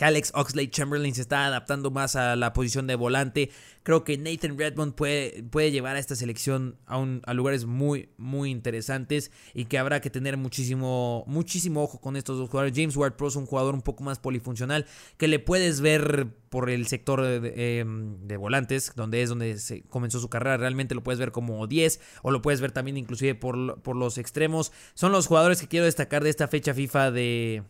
Alex 0.02 0.32
Oxley 0.36 0.68
Chamberlain 0.68 1.14
se 1.14 1.22
está 1.22 1.46
adaptando 1.46 1.92
más 1.92 2.16
a 2.16 2.36
la 2.36 2.54
posición 2.54 2.88
de 2.88 2.96
volante. 2.96 3.52
Creo 3.84 4.04
que 4.04 4.18
Nathan 4.18 4.58
Redmond 4.58 4.94
puede, 4.94 5.44
puede 5.44 5.72
llevar 5.72 5.96
a 5.96 6.00
esta 6.00 6.16
selección 6.16 6.78
a, 6.86 7.34
lugares 7.34 7.66
muy, 7.66 8.10
muy 8.18 8.52
interesantes 8.52 9.32
y 9.54 9.66
que 9.66 9.78
habrá 9.78 10.02
que 10.02 10.10
tener 10.10 10.38
muchísimo, 10.38 11.24
muchísimo 11.28 11.84
ojo 11.84 12.00
con 12.00 12.16
estos 12.16 12.38
dos 12.38 12.50
jugadores. 12.50 12.74
James 12.76 12.96
Ward-Prowse 12.96 13.34
es 13.34 13.36
un 13.38 13.46
jugador 13.46 13.74
un 13.74 13.82
poco 13.82 14.04
más 14.04 14.20
polifuncional 14.20 14.86
que 15.18 15.28
le 15.28 15.40
puedes 15.40 15.82
ver 15.82 16.28
por 16.50 16.70
el 16.70 16.86
sector 16.88 17.22
de, 17.22 17.80
em, 17.80 18.28
volantes, 18.38 18.92
donde 18.96 19.22
es 19.22 19.30
donde 19.30 19.58
se 19.58 19.84
comenzó 19.84 20.20
su 20.20 20.30
carrera. 20.30 20.58
Realmente 20.58 20.96
lo 20.96 21.04
puedes 21.04 21.20
ver 21.20 21.32
como 21.32 21.66
10 21.66 22.00
o 22.24 22.32
lo 22.32 22.42
puedes 22.42 22.62
ver 22.62 22.72
también 22.72 22.98
inclusive 22.98 23.36
por, 23.36 23.82
por 23.82 23.96
los 23.96 24.18
extremos. 24.18 24.72
Son 24.94 25.12
los 25.12 25.28
jugadores 25.28 25.62
que 25.62 25.68
quiero 25.68 25.86
destacar 25.86 26.24
de 26.24 26.30
esta 26.30 26.48
fecha 26.48 26.74
FIFA 26.74 27.12
de 27.12 27.64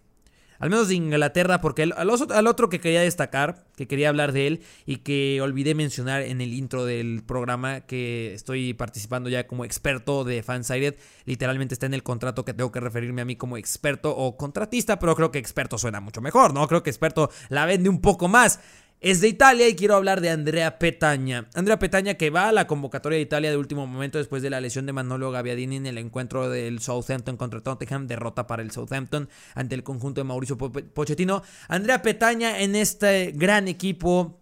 al 0.62 0.70
menos 0.70 0.88
de 0.88 0.96
Inglaterra, 0.96 1.60
porque 1.60 1.84
al, 1.84 2.10
otro 2.48 2.70
que 2.70 2.80
quería 2.80 3.02
destacar, 3.02 3.66
que 3.76 3.88
quería 3.88 4.10
hablar 4.10 4.32
de 4.32 4.48
él 4.48 4.62
y 4.86 4.98
que 4.98 5.42
olvidé 5.42 5.74
mencionar 5.76 6.22
en 6.22 6.40
el 6.40 6.54
intro 6.54 6.86
del 6.86 7.24
programa, 7.26 7.82
que 7.82 8.34
estoy 8.34 8.74
participando 8.74 9.30
ya 9.30 9.48
como 9.48 9.66
experto 9.66 10.24
de 10.24 10.44
Fansided, 10.44 10.96
literalmente 11.26 11.74
está 11.74 11.88
en 11.88 11.96
el 11.96 12.04
contrato 12.04 12.46
que 12.46 12.54
tengo 12.54 12.72
que 12.72 12.80
referirme 12.80 13.24
a 13.24 13.26
mí 13.26 13.36
como 13.36 13.58
experto 13.58 14.16
o 14.16 14.38
contratista, 14.38 15.00
pero 15.00 15.16
creo 15.16 15.32
que 15.32 15.40
experto 15.40 15.80
suena 15.80 16.00
mucho 16.00 16.22
mejor, 16.22 16.54
¿no? 16.54 16.68
Creo 16.68 16.84
que 16.84 16.92
experto 16.92 17.32
la 17.50 17.66
vende 17.66 17.90
un 17.90 18.00
poco 18.00 18.28
más 18.28 18.60
es 19.02 19.20
de 19.20 19.28
Italia 19.28 19.68
y 19.68 19.76
quiero 19.76 19.96
hablar 19.96 20.22
de 20.22 20.30
Andrea 20.30 20.78
Petaña. 20.78 21.50
Andrea 21.56 21.80
Petaña 21.80 22.14
que 22.14 22.30
va 22.30 22.50
a 22.50 22.52
la 22.52 22.68
convocatoria 22.68 23.18
de 23.18 23.24
Italia 23.24 23.50
de 23.50 23.58
último 23.58 23.88
momento 23.88 24.20
después 24.20 24.44
de 24.44 24.52
la 24.52 24.62
lesión 24.62 24.86
de 24.86 24.94
Manolo 24.94 25.32
Gaviadini 25.32 25.78
en 25.78 25.88
el 25.88 25.98
encuentro 25.98 26.52
del 26.52 26.80
Southampton 26.80 27.36
contra 27.36 27.62
Tottenham, 27.62 28.06
derrota 28.06 28.46
para 28.46 28.62
el 28.62 28.70
Southampton 28.70 29.28
ante 29.56 29.74
el 29.74 29.84
conjunto 29.84 30.22
de 30.22 30.26
Mauricio 30.26 30.56
Pochettino. 30.56 31.42
Andrea 31.68 32.04
Petaña 32.04 32.60
en 32.60 32.76
este 32.76 33.32
gran 33.32 33.68
equipo, 33.68 34.40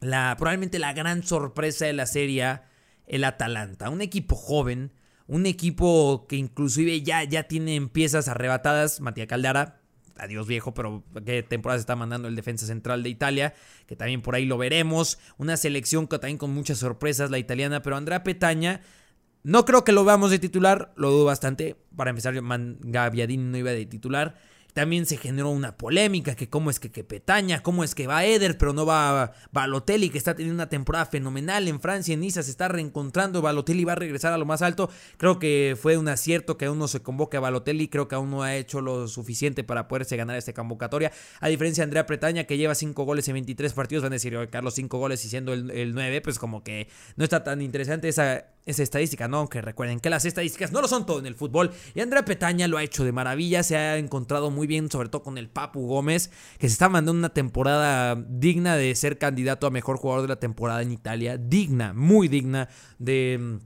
la, 0.00 0.34
probablemente 0.36 0.80
la 0.80 0.92
gran 0.92 1.22
sorpresa 1.22 1.86
de 1.86 1.92
la 1.92 2.06
serie, 2.06 2.58
el 3.06 3.22
Atalanta, 3.22 3.88
un 3.88 4.00
equipo 4.00 4.34
joven, 4.34 4.90
un 5.28 5.46
equipo 5.46 6.26
que 6.28 6.34
inclusive 6.34 7.02
ya, 7.02 7.22
ya 7.22 7.44
tiene 7.44 7.80
piezas 7.86 8.26
arrebatadas, 8.26 9.00
Matías 9.00 9.28
Caldara, 9.28 9.80
adiós 10.18 10.46
viejo, 10.46 10.74
pero 10.74 11.04
qué 11.24 11.42
temporada 11.42 11.78
se 11.78 11.82
está 11.82 11.96
mandando 11.96 12.28
el 12.28 12.36
defensa 12.36 12.66
central 12.66 13.02
de 13.02 13.08
Italia, 13.08 13.54
que 13.86 13.96
también 13.96 14.22
por 14.22 14.34
ahí 14.34 14.44
lo 14.44 14.58
veremos. 14.58 15.18
Una 15.38 15.56
selección 15.56 16.06
que 16.06 16.18
también 16.18 16.38
con 16.38 16.52
muchas 16.52 16.78
sorpresas, 16.78 17.30
la 17.30 17.38
italiana, 17.38 17.82
pero 17.82 17.96
Andrea 17.96 18.22
Petaña, 18.22 18.80
no 19.42 19.64
creo 19.64 19.84
que 19.84 19.92
lo 19.92 20.04
veamos 20.04 20.30
de 20.30 20.38
titular, 20.38 20.92
lo 20.96 21.10
dudo 21.10 21.24
bastante. 21.24 21.76
Para 21.96 22.10
empezar, 22.10 22.34
Gaviadini 22.34 23.44
no 23.44 23.56
iba 23.56 23.70
de 23.70 23.86
titular. 23.86 24.36
También 24.76 25.06
se 25.06 25.16
generó 25.16 25.48
una 25.48 25.78
polémica, 25.78 26.34
que 26.34 26.50
cómo 26.50 26.68
es 26.68 26.78
que, 26.78 26.90
que 26.90 27.02
Petaña, 27.02 27.62
cómo 27.62 27.82
es 27.82 27.94
que 27.94 28.06
va 28.06 28.26
Eder, 28.26 28.58
pero 28.58 28.74
no 28.74 28.84
va 28.84 29.32
Balotelli, 29.50 30.10
que 30.10 30.18
está 30.18 30.34
teniendo 30.34 30.54
una 30.54 30.68
temporada 30.68 31.06
fenomenal 31.06 31.66
en 31.66 31.80
Francia, 31.80 32.12
en 32.12 32.20
Niza, 32.20 32.42
se 32.42 32.50
está 32.50 32.68
reencontrando, 32.68 33.40
Balotelli 33.40 33.84
va 33.84 33.92
a 33.92 33.94
regresar 33.94 34.34
a 34.34 34.36
lo 34.36 34.44
más 34.44 34.60
alto. 34.60 34.90
Creo 35.16 35.38
que 35.38 35.78
fue 35.80 35.96
un 35.96 36.08
acierto 36.08 36.58
que 36.58 36.66
aún 36.66 36.78
no 36.78 36.88
se 36.88 37.00
convoque 37.00 37.38
a 37.38 37.40
Balotelli, 37.40 37.88
creo 37.88 38.06
que 38.06 38.16
aún 38.16 38.30
no 38.30 38.42
ha 38.42 38.54
hecho 38.54 38.82
lo 38.82 39.08
suficiente 39.08 39.64
para 39.64 39.88
poderse 39.88 40.14
ganar 40.18 40.36
esta 40.36 40.52
convocatoria. 40.52 41.10
A 41.40 41.48
diferencia 41.48 41.80
de 41.80 41.84
Andrea 41.84 42.04
Petaña, 42.04 42.44
que 42.44 42.58
lleva 42.58 42.74
5 42.74 43.02
goles 43.02 43.26
en 43.28 43.32
23 43.32 43.72
partidos, 43.72 44.02
van 44.02 44.12
a 44.12 44.16
decir, 44.16 44.36
Carlos, 44.50 44.74
5 44.74 44.98
goles 44.98 45.24
y 45.24 45.30
siendo 45.30 45.54
el, 45.54 45.70
el 45.70 45.94
9, 45.94 46.20
pues 46.20 46.38
como 46.38 46.62
que 46.62 46.88
no 47.16 47.24
está 47.24 47.42
tan 47.42 47.62
interesante 47.62 48.10
esa 48.10 48.44
esa 48.66 48.82
estadística, 48.82 49.28
¿no? 49.28 49.38
Aunque 49.38 49.62
recuerden 49.62 50.00
que 50.00 50.10
las 50.10 50.24
estadísticas 50.24 50.72
no 50.72 50.82
lo 50.82 50.88
son 50.88 51.06
todo 51.06 51.20
en 51.20 51.26
el 51.26 51.36
fútbol. 51.36 51.70
Y 51.94 52.00
Andrea 52.00 52.24
Petaña 52.24 52.66
lo 52.66 52.76
ha 52.76 52.82
hecho 52.82 53.04
de 53.04 53.12
maravilla, 53.12 53.62
se 53.62 53.76
ha 53.76 53.96
encontrado 53.96 54.50
muy 54.50 54.66
bien, 54.66 54.90
sobre 54.90 55.08
todo 55.08 55.22
con 55.22 55.38
el 55.38 55.48
Papu 55.48 55.86
Gómez, 55.86 56.30
que 56.58 56.68
se 56.68 56.72
está 56.72 56.88
mandando 56.88 57.18
una 57.18 57.32
temporada 57.32 58.16
digna 58.28 58.76
de 58.76 58.92
ser 58.96 59.18
candidato 59.18 59.68
a 59.68 59.70
mejor 59.70 59.98
jugador 59.98 60.22
de 60.22 60.28
la 60.28 60.40
temporada 60.40 60.82
en 60.82 60.90
Italia. 60.90 61.38
Digna, 61.38 61.94
muy 61.94 62.26
digna 62.26 62.68
de 62.98 63.38
mm, 63.40 63.56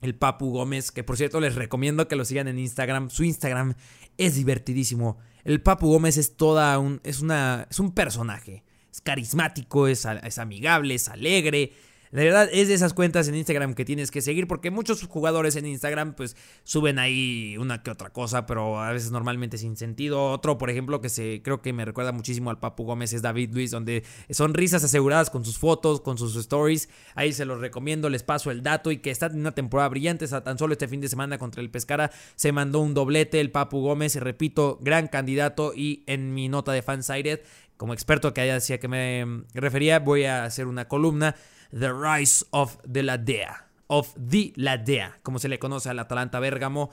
el 0.00 0.14
Papu 0.14 0.50
Gómez, 0.50 0.90
que 0.90 1.04
por 1.04 1.18
cierto 1.18 1.38
les 1.38 1.54
recomiendo 1.54 2.08
que 2.08 2.16
lo 2.16 2.24
sigan 2.24 2.48
en 2.48 2.58
Instagram. 2.58 3.10
Su 3.10 3.24
Instagram 3.24 3.74
es 4.16 4.36
divertidísimo. 4.36 5.18
El 5.44 5.60
Papu 5.60 5.88
Gómez 5.88 6.16
es 6.16 6.36
toda 6.38 6.78
un, 6.78 7.02
es 7.04 7.20
una, 7.20 7.66
es 7.70 7.78
un 7.78 7.92
personaje. 7.92 8.64
Es 8.90 9.02
carismático, 9.02 9.86
es, 9.86 10.06
es 10.22 10.38
amigable, 10.38 10.94
es 10.94 11.08
alegre 11.08 11.74
de 12.12 12.24
verdad, 12.24 12.48
es 12.52 12.68
de 12.68 12.74
esas 12.74 12.94
cuentas 12.94 13.28
en 13.28 13.34
Instagram 13.34 13.74
que 13.74 13.84
tienes 13.84 14.10
que 14.10 14.22
seguir 14.22 14.46
porque 14.46 14.70
muchos 14.70 15.02
jugadores 15.06 15.56
en 15.56 15.66
Instagram 15.66 16.14
pues 16.14 16.36
suben 16.64 16.98
ahí 16.98 17.56
una 17.58 17.82
que 17.82 17.90
otra 17.90 18.10
cosa, 18.10 18.46
pero 18.46 18.80
a 18.80 18.92
veces 18.92 19.10
normalmente 19.10 19.58
sin 19.58 19.76
sentido. 19.76 20.30
Otro, 20.30 20.58
por 20.58 20.70
ejemplo, 20.70 21.00
que 21.00 21.08
se 21.08 21.42
creo 21.42 21.62
que 21.62 21.72
me 21.72 21.84
recuerda 21.84 22.12
muchísimo 22.12 22.50
al 22.50 22.58
Papu 22.58 22.84
Gómez 22.84 23.12
es 23.12 23.22
David 23.22 23.50
Luis, 23.52 23.70
donde 23.70 24.04
son 24.30 24.54
risas 24.54 24.84
aseguradas 24.84 25.30
con 25.30 25.44
sus 25.44 25.58
fotos, 25.58 26.00
con 26.00 26.18
sus 26.18 26.36
stories. 26.36 26.88
Ahí 27.14 27.32
se 27.32 27.44
los 27.44 27.60
recomiendo, 27.60 28.08
les 28.08 28.22
paso 28.22 28.50
el 28.50 28.62
dato 28.62 28.90
y 28.90 28.98
que 28.98 29.10
está 29.10 29.26
en 29.26 29.40
una 29.40 29.52
temporada 29.52 29.88
brillante. 29.88 30.26
tan 30.28 30.58
solo 30.58 30.72
este 30.72 30.88
fin 30.88 31.00
de 31.00 31.08
semana 31.08 31.38
contra 31.38 31.62
el 31.62 31.70
Pescara 31.70 32.10
se 32.36 32.52
mandó 32.52 32.80
un 32.80 32.94
doblete 32.94 33.40
el 33.40 33.50
Papu 33.50 33.80
Gómez, 33.80 34.16
y 34.16 34.20
repito, 34.20 34.78
gran 34.80 35.08
candidato 35.08 35.72
y 35.74 36.02
en 36.06 36.34
mi 36.34 36.48
nota 36.48 36.72
de 36.72 36.82
Fansided, 36.82 37.40
como 37.76 37.92
experto 37.92 38.32
que 38.32 38.40
haya 38.40 38.54
decía 38.54 38.78
que 38.78 38.88
me 38.88 39.44
refería, 39.54 39.98
voy 39.98 40.24
a 40.24 40.44
hacer 40.44 40.66
una 40.66 40.88
columna 40.88 41.36
The 41.70 41.92
Rise 41.92 42.44
of 42.50 42.78
the 42.90 43.02
Ladea, 43.02 43.68
of 43.86 44.14
the 44.14 44.52
Ladea, 44.56 45.18
como 45.22 45.38
se 45.38 45.48
le 45.48 45.58
conoce 45.58 45.88
al 45.88 45.98
Atalanta 45.98 46.40
Bérgamo, 46.40 46.90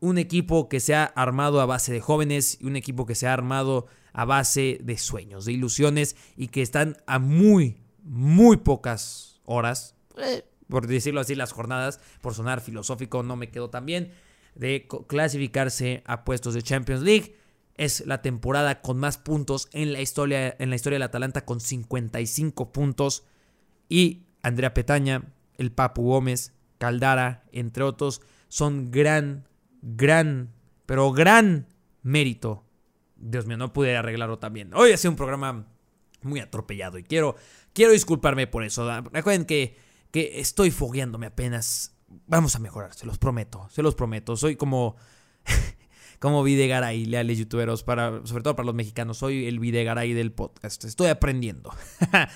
un 0.00 0.18
equipo 0.18 0.68
que 0.68 0.80
se 0.80 0.94
ha 0.94 1.04
armado 1.04 1.60
a 1.60 1.66
base 1.66 1.92
de 1.92 2.00
jóvenes 2.00 2.58
y 2.60 2.66
un 2.66 2.76
equipo 2.76 3.06
que 3.06 3.14
se 3.14 3.26
ha 3.26 3.34
armado 3.34 3.86
a 4.12 4.24
base 4.24 4.78
de 4.82 4.98
sueños, 4.98 5.44
de 5.44 5.52
ilusiones 5.52 6.16
y 6.36 6.48
que 6.48 6.62
están 6.62 6.96
a 7.06 7.18
muy, 7.18 7.76
muy 8.02 8.56
pocas 8.56 9.40
horas, 9.44 9.94
eh, 10.16 10.44
por 10.68 10.86
decirlo 10.86 11.20
así, 11.20 11.34
las 11.34 11.52
jornadas, 11.52 12.00
por 12.20 12.34
sonar 12.34 12.60
filosófico, 12.60 13.22
no 13.22 13.36
me 13.36 13.50
quedo 13.50 13.70
tan 13.70 13.86
bien, 13.86 14.12
de 14.54 14.88
clasificarse 15.06 16.02
a 16.06 16.24
puestos 16.24 16.54
de 16.54 16.62
Champions 16.62 17.02
League. 17.02 17.36
Es 17.76 18.06
la 18.06 18.20
temporada 18.20 18.82
con 18.82 18.98
más 18.98 19.16
puntos 19.16 19.68
en 19.72 19.92
la 19.92 20.00
historia, 20.00 20.54
en 20.58 20.70
la 20.70 20.76
historia 20.76 20.96
del 20.96 21.02
Atalanta 21.02 21.44
con 21.44 21.60
55 21.60 22.72
puntos 22.72 23.24
y 23.90 24.22
Andrea 24.42 24.72
Petaña, 24.72 25.24
el 25.58 25.72
Papu 25.72 26.04
Gómez, 26.04 26.54
Caldara, 26.78 27.44
entre 27.52 27.82
otros, 27.82 28.22
son 28.48 28.90
gran, 28.90 29.46
gran, 29.82 30.54
pero 30.86 31.12
gran 31.12 31.66
mérito. 32.02 32.64
Dios 33.16 33.44
mío, 33.44 33.58
no 33.58 33.74
pude 33.74 33.96
arreglarlo 33.96 34.38
también. 34.38 34.72
Hoy 34.72 34.92
ha 34.92 34.96
sido 34.96 35.10
un 35.10 35.16
programa 35.16 35.66
muy 36.22 36.40
atropellado 36.40 36.96
y 36.98 37.02
quiero, 37.02 37.36
quiero 37.74 37.92
disculparme 37.92 38.46
por 38.46 38.64
eso. 38.64 38.88
Recuerden 39.12 39.44
que, 39.44 39.76
que 40.10 40.40
estoy 40.40 40.70
fogueándome 40.70 41.26
apenas. 41.26 41.94
Vamos 42.26 42.56
a 42.56 42.60
mejorar, 42.60 42.94
se 42.94 43.06
los 43.06 43.18
prometo, 43.18 43.68
se 43.70 43.82
los 43.82 43.94
prometo. 43.94 44.36
Soy 44.36 44.56
como, 44.56 44.96
como 46.20 46.42
Videgaray, 46.42 47.06
leales 47.06 47.38
youtuberos, 47.38 47.82
para, 47.82 48.20
sobre 48.24 48.42
todo 48.42 48.54
para 48.54 48.66
los 48.66 48.74
mexicanos. 48.74 49.16
Soy 49.16 49.46
el 49.46 49.58
Videgaray 49.58 50.12
del 50.12 50.32
podcast. 50.32 50.84
Estoy 50.84 51.08
aprendiendo. 51.08 51.74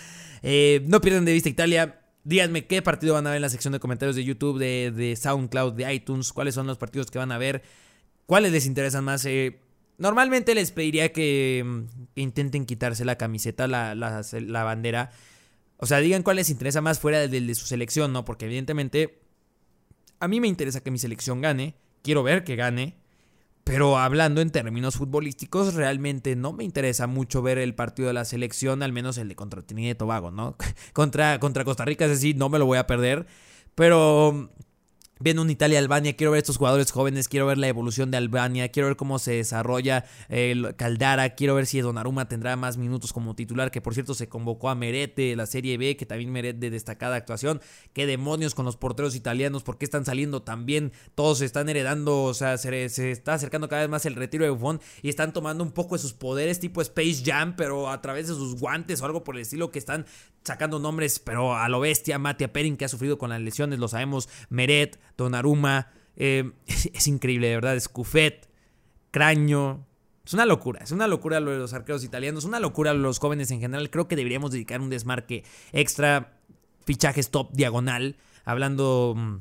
Eh, 0.46 0.82
no 0.84 1.00
pierdan 1.00 1.24
de 1.24 1.32
vista 1.32 1.48
Italia. 1.48 2.02
Díganme 2.22 2.66
qué 2.66 2.82
partido 2.82 3.14
van 3.14 3.26
a 3.26 3.30
ver 3.30 3.36
en 3.36 3.42
la 3.42 3.48
sección 3.48 3.72
de 3.72 3.80
comentarios 3.80 4.14
de 4.14 4.24
YouTube, 4.24 4.58
de, 4.58 5.16
SoundCloud, 5.18 5.72
de 5.72 5.90
iTunes. 5.94 6.34
¿Cuáles 6.34 6.54
son 6.54 6.66
los 6.66 6.76
partidos 6.76 7.10
que 7.10 7.16
van 7.16 7.32
a 7.32 7.38
ver? 7.38 7.62
¿Cuáles 8.26 8.52
les 8.52 8.66
interesan 8.66 9.04
más? 9.04 9.24
Eh, 9.24 9.58
normalmente 9.96 10.54
les 10.54 10.70
pediría 10.70 11.14
que, 11.14 11.62
mm, 11.64 11.84
intenten 12.16 12.66
quitarse 12.66 13.06
la 13.06 13.16
camiseta, 13.16 13.66
la, 13.66 13.94
la, 13.94 14.64
bandera. 14.64 15.12
O 15.78 15.86
sea, 15.86 16.00
digan 16.00 16.22
cuál 16.22 16.36
les 16.36 16.50
interesa 16.50 16.82
más 16.82 16.98
fuera 16.98 17.26
del 17.26 17.46
de 17.46 17.54
su 17.54 17.64
selección, 17.64 18.12
¿no? 18.12 18.26
Porque 18.26 18.44
evidentemente 18.44 19.22
a 20.20 20.28
mí 20.28 20.42
me 20.42 20.48
interesa 20.48 20.82
que 20.82 20.90
mi 20.90 20.98
selección 20.98 21.40
gane. 21.40 21.74
Quiero 22.02 22.22
ver 22.22 22.44
que 22.44 22.54
gane. 22.54 22.98
Pero 23.64 23.98
hablando 23.98 24.42
en 24.42 24.50
términos 24.50 24.96
futbolísticos, 24.96 25.74
realmente 25.74 26.36
no 26.36 26.52
me 26.52 26.64
interesa 26.64 27.06
mucho 27.06 27.40
ver 27.40 27.56
el 27.56 27.74
partido 27.74 28.08
de 28.08 28.14
la 28.14 28.26
selección, 28.26 28.82
al 28.82 28.92
menos 28.92 29.16
el 29.16 29.28
de 29.28 29.36
contra 29.36 29.62
Trinidad 29.62 29.92
y 29.92 29.94
Tobago, 29.94 30.30
¿no? 30.30 30.56
contra, 30.92 31.40
contra 31.40 31.64
Costa 31.64 31.84
Rica, 31.84 32.04
es 32.04 32.10
decir, 32.10 32.36
no 32.36 32.50
me 32.50 32.58
lo 32.58 32.66
voy 32.66 32.78
a 32.78 32.86
perder. 32.86 33.26
Pero 33.74 34.50
Viendo 35.20 35.42
un 35.42 35.50
Italia-Albania, 35.50 36.16
quiero 36.16 36.32
ver 36.32 36.38
estos 36.38 36.56
jugadores 36.56 36.90
jóvenes, 36.90 37.28
quiero 37.28 37.46
ver 37.46 37.56
la 37.56 37.68
evolución 37.68 38.10
de 38.10 38.16
Albania, 38.16 38.70
quiero 38.70 38.88
ver 38.88 38.96
cómo 38.96 39.20
se 39.20 39.34
desarrolla 39.34 40.04
el 40.28 40.74
Caldara, 40.74 41.36
quiero 41.36 41.54
ver 41.54 41.66
si 41.66 41.80
Donnarumma 41.80 42.26
tendrá 42.26 42.56
más 42.56 42.78
minutos 42.78 43.12
como 43.12 43.36
titular, 43.36 43.70
que 43.70 43.80
por 43.80 43.94
cierto 43.94 44.14
se 44.14 44.28
convocó 44.28 44.70
a 44.70 44.74
Meret 44.74 45.14
de 45.14 45.36
la 45.36 45.46
Serie 45.46 45.78
B, 45.78 45.96
que 45.96 46.04
también 46.04 46.32
Meret 46.32 46.58
de 46.58 46.68
destacada 46.68 47.14
actuación. 47.14 47.60
Qué 47.92 48.06
demonios 48.06 48.56
con 48.56 48.64
los 48.64 48.76
porteros 48.76 49.14
italianos, 49.14 49.62
¿por 49.62 49.78
qué 49.78 49.84
están 49.84 50.04
saliendo 50.04 50.42
tan 50.42 50.66
bien? 50.66 50.92
Todos 51.14 51.38
se 51.38 51.44
están 51.44 51.68
heredando, 51.68 52.24
o 52.24 52.34
sea, 52.34 52.58
se, 52.58 52.88
se 52.88 53.12
está 53.12 53.34
acercando 53.34 53.68
cada 53.68 53.82
vez 53.82 53.90
más 53.90 54.06
el 54.06 54.16
retiro 54.16 54.44
de 54.44 54.50
Buffon 54.50 54.80
y 55.00 55.10
están 55.10 55.32
tomando 55.32 55.62
un 55.62 55.70
poco 55.70 55.94
de 55.94 56.00
sus 56.00 56.12
poderes 56.12 56.58
tipo 56.58 56.82
Space 56.82 57.22
Jam, 57.24 57.54
pero 57.56 57.88
a 57.88 58.02
través 58.02 58.26
de 58.26 58.34
sus 58.34 58.58
guantes 58.58 59.00
o 59.00 59.06
algo 59.06 59.22
por 59.22 59.36
el 59.36 59.42
estilo 59.42 59.70
que 59.70 59.78
están 59.78 60.06
sacando 60.44 60.78
nombres, 60.78 61.18
pero 61.18 61.56
a 61.56 61.68
lo 61.68 61.80
bestia, 61.80 62.18
Matia 62.18 62.52
Perin 62.52 62.76
que 62.76 62.84
ha 62.84 62.88
sufrido 62.88 63.16
con 63.16 63.30
las 63.30 63.40
lesiones, 63.40 63.78
lo 63.78 63.88
sabemos, 63.88 64.28
Meret, 64.50 64.98
Donnarumma, 65.16 65.90
eh, 66.16 66.52
es, 66.66 67.06
increíble, 67.06 67.48
de 67.48 67.54
verdad, 67.54 67.78
Scufet, 67.78 68.48
Craño, 69.10 69.86
es 70.24 70.32
una 70.32 70.46
locura, 70.46 70.80
es 70.82 70.90
una 70.90 71.06
locura 71.06 71.40
lo 71.40 71.50
de 71.50 71.58
los 71.58 71.74
arqueros 71.74 72.02
italianos, 72.04 72.44
una 72.44 72.60
locura 72.60 72.94
los 72.94 73.18
jóvenes 73.18 73.50
en 73.50 73.60
general, 73.60 73.90
creo 73.90 74.08
que 74.08 74.16
deberíamos 74.16 74.50
dedicar 74.50 74.80
un 74.80 74.90
desmarque 74.90 75.44
extra, 75.72 76.38
fichajes 76.84 77.30
top 77.30 77.52
diagonal, 77.52 78.16
hablando 78.44 79.14
mm, 79.16 79.36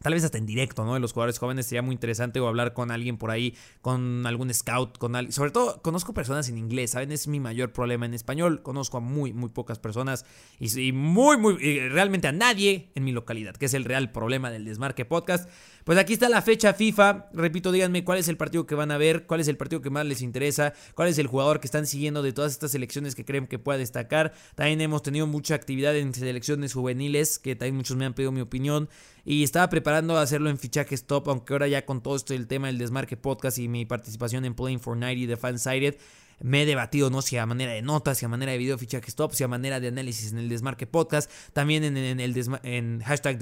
tal 0.00 0.14
vez 0.14 0.24
hasta 0.24 0.38
en 0.38 0.46
directo, 0.46 0.84
¿no? 0.84 0.94
De 0.94 1.00
los 1.00 1.12
jugadores 1.12 1.38
jóvenes 1.38 1.66
sería 1.66 1.82
muy 1.82 1.94
interesante 1.94 2.40
o 2.40 2.48
hablar 2.48 2.74
con 2.74 2.90
alguien 2.90 3.16
por 3.16 3.30
ahí, 3.30 3.54
con 3.80 4.26
algún 4.26 4.52
scout, 4.52 4.98
con 4.98 5.16
alguien. 5.16 5.32
Sobre 5.32 5.50
todo, 5.50 5.80
conozco 5.82 6.14
personas 6.14 6.48
en 6.48 6.58
inglés, 6.58 6.92
¿saben? 6.92 7.12
Es 7.12 7.28
mi 7.28 7.40
mayor 7.40 7.72
problema 7.72 8.06
en 8.06 8.14
español. 8.14 8.62
Conozco 8.62 8.98
a 8.98 9.00
muy, 9.00 9.32
muy 9.32 9.48
pocas 9.48 9.78
personas 9.78 10.24
y, 10.58 10.92
muy, 10.92 11.36
muy, 11.38 11.56
realmente 11.88 12.28
a 12.28 12.32
nadie 12.32 12.90
en 12.94 13.04
mi 13.04 13.12
localidad, 13.12 13.56
que 13.56 13.66
es 13.66 13.74
el 13.74 13.84
real 13.84 14.12
problema 14.12 14.50
del 14.50 14.64
Desmarque 14.64 15.04
Podcast. 15.04 15.48
Pues 15.84 15.98
aquí 15.98 16.14
está 16.14 16.28
la 16.28 16.42
fecha 16.42 16.74
FIFA. 16.74 17.28
Repito, 17.32 17.70
díganme 17.70 18.04
cuál 18.04 18.18
es 18.18 18.28
el 18.28 18.36
partido 18.36 18.66
que 18.66 18.74
van 18.74 18.90
a 18.90 18.98
ver, 18.98 19.26
cuál 19.26 19.40
es 19.40 19.48
el 19.48 19.56
partido 19.56 19.82
que 19.82 19.90
más 19.90 20.04
les 20.04 20.20
interesa, 20.20 20.74
cuál 20.94 21.08
es 21.08 21.18
el 21.18 21.28
jugador 21.28 21.60
que 21.60 21.68
están 21.68 21.86
siguiendo 21.86 22.22
de 22.22 22.32
todas 22.32 22.52
estas 22.52 22.72
selecciones 22.72 23.14
que 23.14 23.24
creen 23.24 23.46
que 23.46 23.58
pueda 23.58 23.78
destacar. 23.78 24.32
También 24.56 24.80
hemos 24.80 25.02
tenido 25.02 25.26
mucha 25.26 25.54
actividad 25.54 25.96
en 25.96 26.12
selecciones 26.12 26.74
juveniles, 26.74 27.38
que 27.38 27.54
también 27.54 27.76
muchos 27.76 27.96
me 27.96 28.04
han 28.04 28.14
pedido 28.14 28.32
mi 28.32 28.40
opinión. 28.40 28.88
Y 29.26 29.42
estaba 29.42 29.68
preparando 29.68 30.16
a 30.16 30.22
hacerlo 30.22 30.48
en 30.48 30.56
fichajes 30.56 31.04
top, 31.04 31.28
aunque 31.28 31.52
ahora 31.52 31.66
ya 31.66 31.84
con 31.84 32.00
todo 32.00 32.14
esto 32.14 32.32
del 32.32 32.46
tema 32.46 32.68
del 32.68 32.78
Desmarque 32.78 33.16
Podcast 33.16 33.58
y 33.58 33.66
mi 33.66 33.84
participación 33.84 34.44
en 34.44 34.54
Playing 34.54 34.80
for 34.80 34.96
90 34.96 35.28
de 35.28 35.36
Fansided 35.36 35.96
me 36.40 36.62
he 36.62 36.66
debatido, 36.66 37.10
no 37.10 37.22
si 37.22 37.36
a 37.36 37.46
manera 37.46 37.72
de 37.72 37.82
notas, 37.82 38.18
si 38.18 38.24
a 38.24 38.28
manera 38.28 38.52
de 38.52 38.58
video 38.58 38.78
fichaje 38.78 39.08
stop, 39.08 39.32
si 39.32 39.42
a 39.42 39.48
manera 39.48 39.80
de 39.80 39.88
análisis 39.88 40.32
en 40.32 40.38
el 40.38 40.48
Desmarque 40.48 40.86
Podcast. 40.86 41.30
También 41.52 41.82
en, 41.84 41.96
el 41.96 42.60
en 42.62 43.00
hashtag 43.00 43.38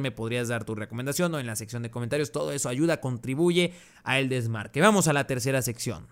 me 0.00 0.12
podrías 0.12 0.48
dar 0.48 0.64
tu 0.64 0.74
recomendación 0.74 1.34
o 1.34 1.40
en 1.40 1.46
la 1.46 1.56
sección 1.56 1.82
de 1.82 1.90
comentarios. 1.90 2.32
Todo 2.32 2.52
eso 2.52 2.68
ayuda, 2.68 3.00
contribuye 3.00 3.74
a 4.04 4.18
el 4.18 4.28
desmarque. 4.28 4.80
Vamos 4.80 5.08
a 5.08 5.12
la 5.12 5.26
tercera 5.26 5.62
sección. 5.62 6.06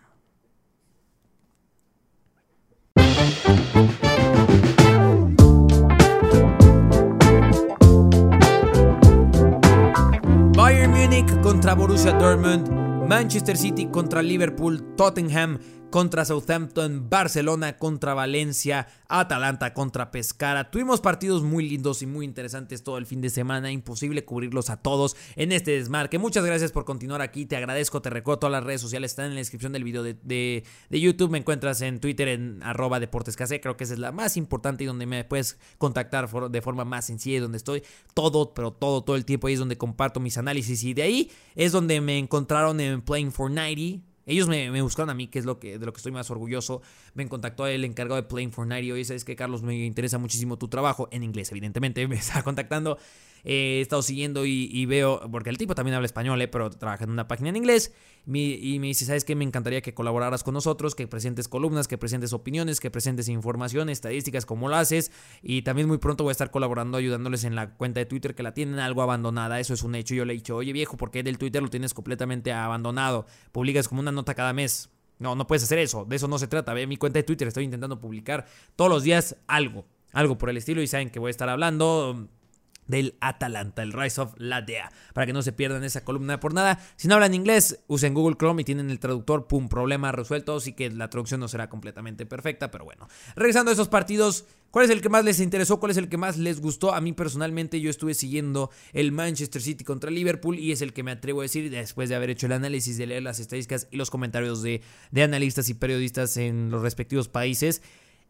Contra 11.60 11.74
Borussia 11.74 12.12
Dortmund, 12.12 12.70
Manchester 13.06 13.54
City 13.54 13.90
contra 13.90 14.22
Liverpool, 14.22 14.78
Tottenham 14.96 15.58
contra 15.90 16.24
Southampton, 16.24 17.10
Barcelona 17.10 17.76
contra 17.76 18.14
Valencia, 18.14 18.86
Atalanta 19.08 19.74
contra 19.74 20.10
Pescara. 20.10 20.70
Tuvimos 20.70 21.00
partidos 21.00 21.42
muy 21.42 21.68
lindos 21.68 22.00
y 22.02 22.06
muy 22.06 22.24
interesantes 22.24 22.82
todo 22.82 22.96
el 22.96 23.06
fin 23.06 23.20
de 23.20 23.28
semana, 23.28 23.72
imposible 23.72 24.24
cubrirlos 24.24 24.70
a 24.70 24.76
todos 24.76 25.16
en 25.36 25.52
este 25.52 25.72
desmarque. 25.72 26.18
Muchas 26.18 26.44
gracias 26.44 26.70
por 26.70 26.84
continuar 26.84 27.20
aquí, 27.20 27.44
te 27.44 27.56
agradezco, 27.56 28.00
te 28.00 28.10
recuerdo 28.10 28.38
todas 28.38 28.52
las 28.52 28.64
redes 28.64 28.80
sociales, 28.80 29.10
están 29.10 29.26
en 29.26 29.34
la 29.34 29.40
descripción 29.40 29.72
del 29.72 29.84
video 29.84 30.02
de, 30.02 30.64
YouTube, 30.90 31.30
me 31.30 31.38
encuentras 31.38 31.80
en 31.80 31.98
Twitter 31.98 32.28
en 32.28 32.62
arroba 32.62 33.00
deportescase, 33.00 33.60
creo 33.60 33.76
que 33.76 33.84
esa 33.84 33.94
es 33.94 33.98
la 34.00 34.12
más 34.12 34.36
importante 34.36 34.84
y 34.84 34.86
donde 34.86 35.06
me 35.06 35.24
puedes 35.24 35.58
contactar 35.78 36.30
de 36.50 36.62
forma 36.62 36.84
más 36.84 37.06
sencilla 37.06 37.38
y 37.38 37.40
donde 37.40 37.58
estoy 37.58 37.82
todo, 38.14 38.54
pero 38.54 38.72
todo, 38.72 39.02
todo 39.02 39.16
el 39.16 39.24
tiempo. 39.24 39.48
Ahí 39.48 39.54
es 39.54 39.60
donde 39.60 39.76
comparto 39.76 40.20
mis 40.20 40.38
análisis 40.38 40.84
y 40.84 40.94
de 40.94 41.02
ahí 41.02 41.30
es 41.56 41.72
donde 41.72 42.00
me 42.00 42.18
encontraron 42.18 42.80
en 42.80 43.02
Playing 43.02 43.32
for 43.32 43.50
90 43.50 44.09
ellos 44.30 44.48
me, 44.48 44.80
buscaron 44.80 45.10
a 45.10 45.14
mí, 45.14 45.26
que 45.26 45.38
es 45.38 45.44
lo 45.44 45.58
que, 45.58 45.78
de 45.78 45.84
lo 45.84 45.92
que 45.92 45.96
estoy 45.96 46.12
más 46.12 46.30
orgulloso. 46.30 46.82
Me 47.14 47.28
contactó 47.28 47.66
el 47.66 47.84
encargado 47.84 48.20
de 48.20 48.28
Playing 48.28 48.52
for 48.52 48.66
Night 48.66 48.84
y 48.84 48.92
oye, 48.92 49.04
sabes 49.04 49.24
que 49.24 49.34
Carlos 49.34 49.62
me 49.62 49.84
interesa 49.84 50.18
muchísimo 50.18 50.56
tu 50.56 50.68
trabajo, 50.68 51.08
en 51.10 51.24
inglés, 51.24 51.50
evidentemente, 51.50 52.06
me 52.08 52.16
está 52.16 52.42
contactando. 52.42 52.98
He 53.44 53.80
estado 53.80 54.02
siguiendo 54.02 54.44
y, 54.46 54.86
veo, 54.86 55.20
porque 55.30 55.50
el 55.50 55.58
tipo 55.58 55.74
también 55.74 55.94
habla 55.94 56.06
español, 56.06 56.40
eh, 56.42 56.48
pero 56.48 56.70
trabaja 56.70 57.04
en 57.04 57.10
una 57.10 57.28
página 57.28 57.50
en 57.50 57.56
inglés, 57.56 57.92
y 58.26 58.78
me 58.80 58.86
dice, 58.88 59.04
¿sabes 59.04 59.24
qué? 59.24 59.34
Me 59.34 59.44
encantaría 59.44 59.80
que 59.80 59.94
colaboraras 59.94 60.44
con 60.44 60.54
nosotros, 60.54 60.94
que 60.94 61.06
presentes 61.08 61.48
columnas, 61.48 61.88
que 61.88 61.98
presentes 61.98 62.32
opiniones, 62.32 62.80
que 62.80 62.90
presentes 62.90 63.28
información, 63.28 63.88
estadísticas, 63.88 64.46
como 64.46 64.68
lo 64.68 64.76
haces, 64.76 65.10
y 65.42 65.62
también 65.62 65.88
muy 65.88 65.98
pronto 65.98 66.24
voy 66.24 66.30
a 66.30 66.32
estar 66.32 66.50
colaborando, 66.50 66.98
ayudándoles 66.98 67.44
en 67.44 67.54
la 67.54 67.74
cuenta 67.74 68.00
de 68.00 68.06
Twitter 68.06 68.34
que 68.34 68.42
la 68.42 68.54
tienen 68.54 68.78
algo 68.78 69.02
abandonada, 69.02 69.60
eso 69.60 69.74
es 69.74 69.82
un 69.82 69.94
hecho, 69.94 70.14
yo 70.14 70.24
le 70.24 70.32
he 70.32 70.36
dicho, 70.36 70.56
oye 70.56 70.72
viejo, 70.72 70.96
¿por 70.96 71.10
qué 71.10 71.22
del 71.22 71.38
Twitter 71.38 71.62
lo 71.62 71.70
tienes 71.70 71.94
completamente 71.94 72.52
abandonado? 72.52 73.26
Publicas 73.52 73.88
como 73.88 74.00
una 74.00 74.12
nota 74.12 74.34
cada 74.34 74.52
mes. 74.52 74.90
No, 75.18 75.34
no 75.34 75.46
puedes 75.46 75.62
hacer 75.62 75.78
eso, 75.78 76.06
de 76.06 76.16
eso 76.16 76.28
no 76.28 76.38
se 76.38 76.48
trata, 76.48 76.72
ve 76.72 76.86
mi 76.86 76.96
cuenta 76.96 77.18
de 77.18 77.24
Twitter, 77.24 77.46
estoy 77.46 77.64
intentando 77.64 78.00
publicar 78.00 78.46
todos 78.74 78.90
los 78.90 79.02
días 79.02 79.36
algo, 79.46 79.84
algo 80.12 80.38
por 80.38 80.48
el 80.48 80.56
estilo, 80.56 80.80
y 80.80 80.86
saben 80.86 81.10
que 81.10 81.18
voy 81.18 81.28
a 81.28 81.30
estar 81.30 81.50
hablando 81.50 82.28
del 82.90 83.16
Atalanta, 83.20 83.82
el 83.82 83.92
Rise 83.92 84.20
of 84.20 84.34
Ladea, 84.36 84.92
para 85.14 85.26
que 85.26 85.32
no 85.32 85.42
se 85.42 85.52
pierdan 85.52 85.84
esa 85.84 86.04
columna 86.04 86.40
por 86.40 86.52
nada. 86.52 86.78
Si 86.96 87.08
no 87.08 87.14
hablan 87.14 87.34
inglés, 87.34 87.80
usen 87.86 88.14
Google 88.14 88.36
Chrome 88.36 88.62
y 88.62 88.64
tienen 88.64 88.90
el 88.90 88.98
traductor, 88.98 89.46
pum, 89.46 89.68
problema 89.68 90.12
resuelto, 90.12 90.56
así 90.56 90.72
que 90.72 90.90
la 90.90 91.08
traducción 91.08 91.40
no 91.40 91.48
será 91.48 91.68
completamente 91.68 92.26
perfecta, 92.26 92.70
pero 92.70 92.84
bueno. 92.84 93.08
Regresando 93.36 93.70
a 93.70 93.74
esos 93.74 93.88
partidos, 93.88 94.44
¿cuál 94.70 94.84
es 94.84 94.90
el 94.90 95.00
que 95.00 95.08
más 95.08 95.24
les 95.24 95.40
interesó? 95.40 95.80
¿Cuál 95.80 95.92
es 95.92 95.96
el 95.96 96.08
que 96.08 96.16
más 96.16 96.36
les 96.36 96.60
gustó? 96.60 96.92
A 96.92 97.00
mí 97.00 97.12
personalmente 97.12 97.80
yo 97.80 97.90
estuve 97.90 98.14
siguiendo 98.14 98.70
el 98.92 99.12
Manchester 99.12 99.62
City 99.62 99.84
contra 99.84 100.10
Liverpool 100.10 100.58
y 100.58 100.72
es 100.72 100.82
el 100.82 100.92
que 100.92 101.02
me 101.02 101.12
atrevo 101.12 101.40
a 101.40 101.44
decir 101.44 101.70
después 101.70 102.08
de 102.08 102.16
haber 102.16 102.30
hecho 102.30 102.46
el 102.46 102.52
análisis, 102.52 102.98
de 102.98 103.06
leer 103.06 103.22
las 103.22 103.38
estadísticas 103.38 103.88
y 103.90 103.96
los 103.96 104.10
comentarios 104.10 104.62
de, 104.62 104.82
de 105.10 105.22
analistas 105.22 105.68
y 105.68 105.74
periodistas 105.74 106.36
en 106.36 106.70
los 106.70 106.82
respectivos 106.82 107.28
países. 107.28 107.82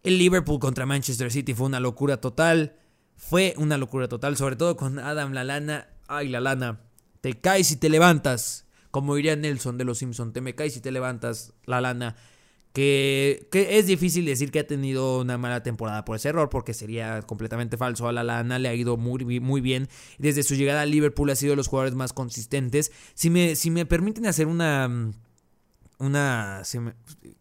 El 0.03 0.19
Liverpool 0.19 0.59
contra 0.59 0.87
Manchester 0.87 1.31
City 1.31 1.53
fue 1.53 1.67
una 1.67 1.81
locura 1.81 2.21
total. 2.21 2.77
Fue 3.21 3.55
una 3.59 3.77
locura 3.77 4.09
total, 4.09 4.37
sobre 4.39 4.57
todo 4.57 4.77
con 4.77 4.99
Adam 4.99 5.33
la 5.33 5.45
lana. 5.45 5.89
Ay, 6.09 6.29
la 6.29 6.41
lana. 6.41 6.81
Te 7.21 7.39
caes 7.39 7.71
y 7.71 7.77
te 7.77 7.91
levantas. 7.91 8.67
Como 8.91 9.15
diría 9.15 9.37
Nelson 9.37 9.77
de 9.77 9.85
los 9.85 9.99
Simpson, 9.99 10.33
te 10.33 10.41
me 10.41 10.55
caes 10.55 10.77
y 10.79 10.81
te 10.81 10.91
levantas, 10.91 11.53
la 11.67 11.83
lana. 11.83 12.17
Que, 12.73 13.47
que, 13.53 13.79
es 13.79 13.87
difícil 13.87 14.25
decir 14.25 14.51
que 14.51 14.61
ha 14.61 14.67
tenido 14.67 15.21
una 15.21 15.37
mala 15.37 15.63
temporada 15.63 16.05
por 16.05 16.17
ese 16.17 16.31
error, 16.31 16.49
porque 16.49 16.73
sería 16.73 17.21
completamente 17.23 17.77
falso. 17.77 18.09
A 18.09 18.13
la 18.13 18.25
lana 18.25 18.59
le 18.59 18.71
ha 18.71 18.75
ido 18.75 18.97
muy, 18.97 19.39
muy 19.39 19.61
bien. 19.61 19.89
Desde 20.19 20.43
su 20.43 20.55
llegada 20.55 20.81
a 20.81 20.87
Liverpool 20.87 21.31
ha 21.31 21.37
sido 21.37 21.51
de 21.51 21.57
los 21.57 21.69
jugadores 21.69 21.95
más 21.95 22.15
consistentes. 22.15 22.91
Si 23.15 23.29
me, 23.29 23.55
si 23.55 23.71
me 23.71 23.85
permiten 23.85 24.27
hacer 24.27 24.47
una 24.47 25.13
una, 26.01 26.63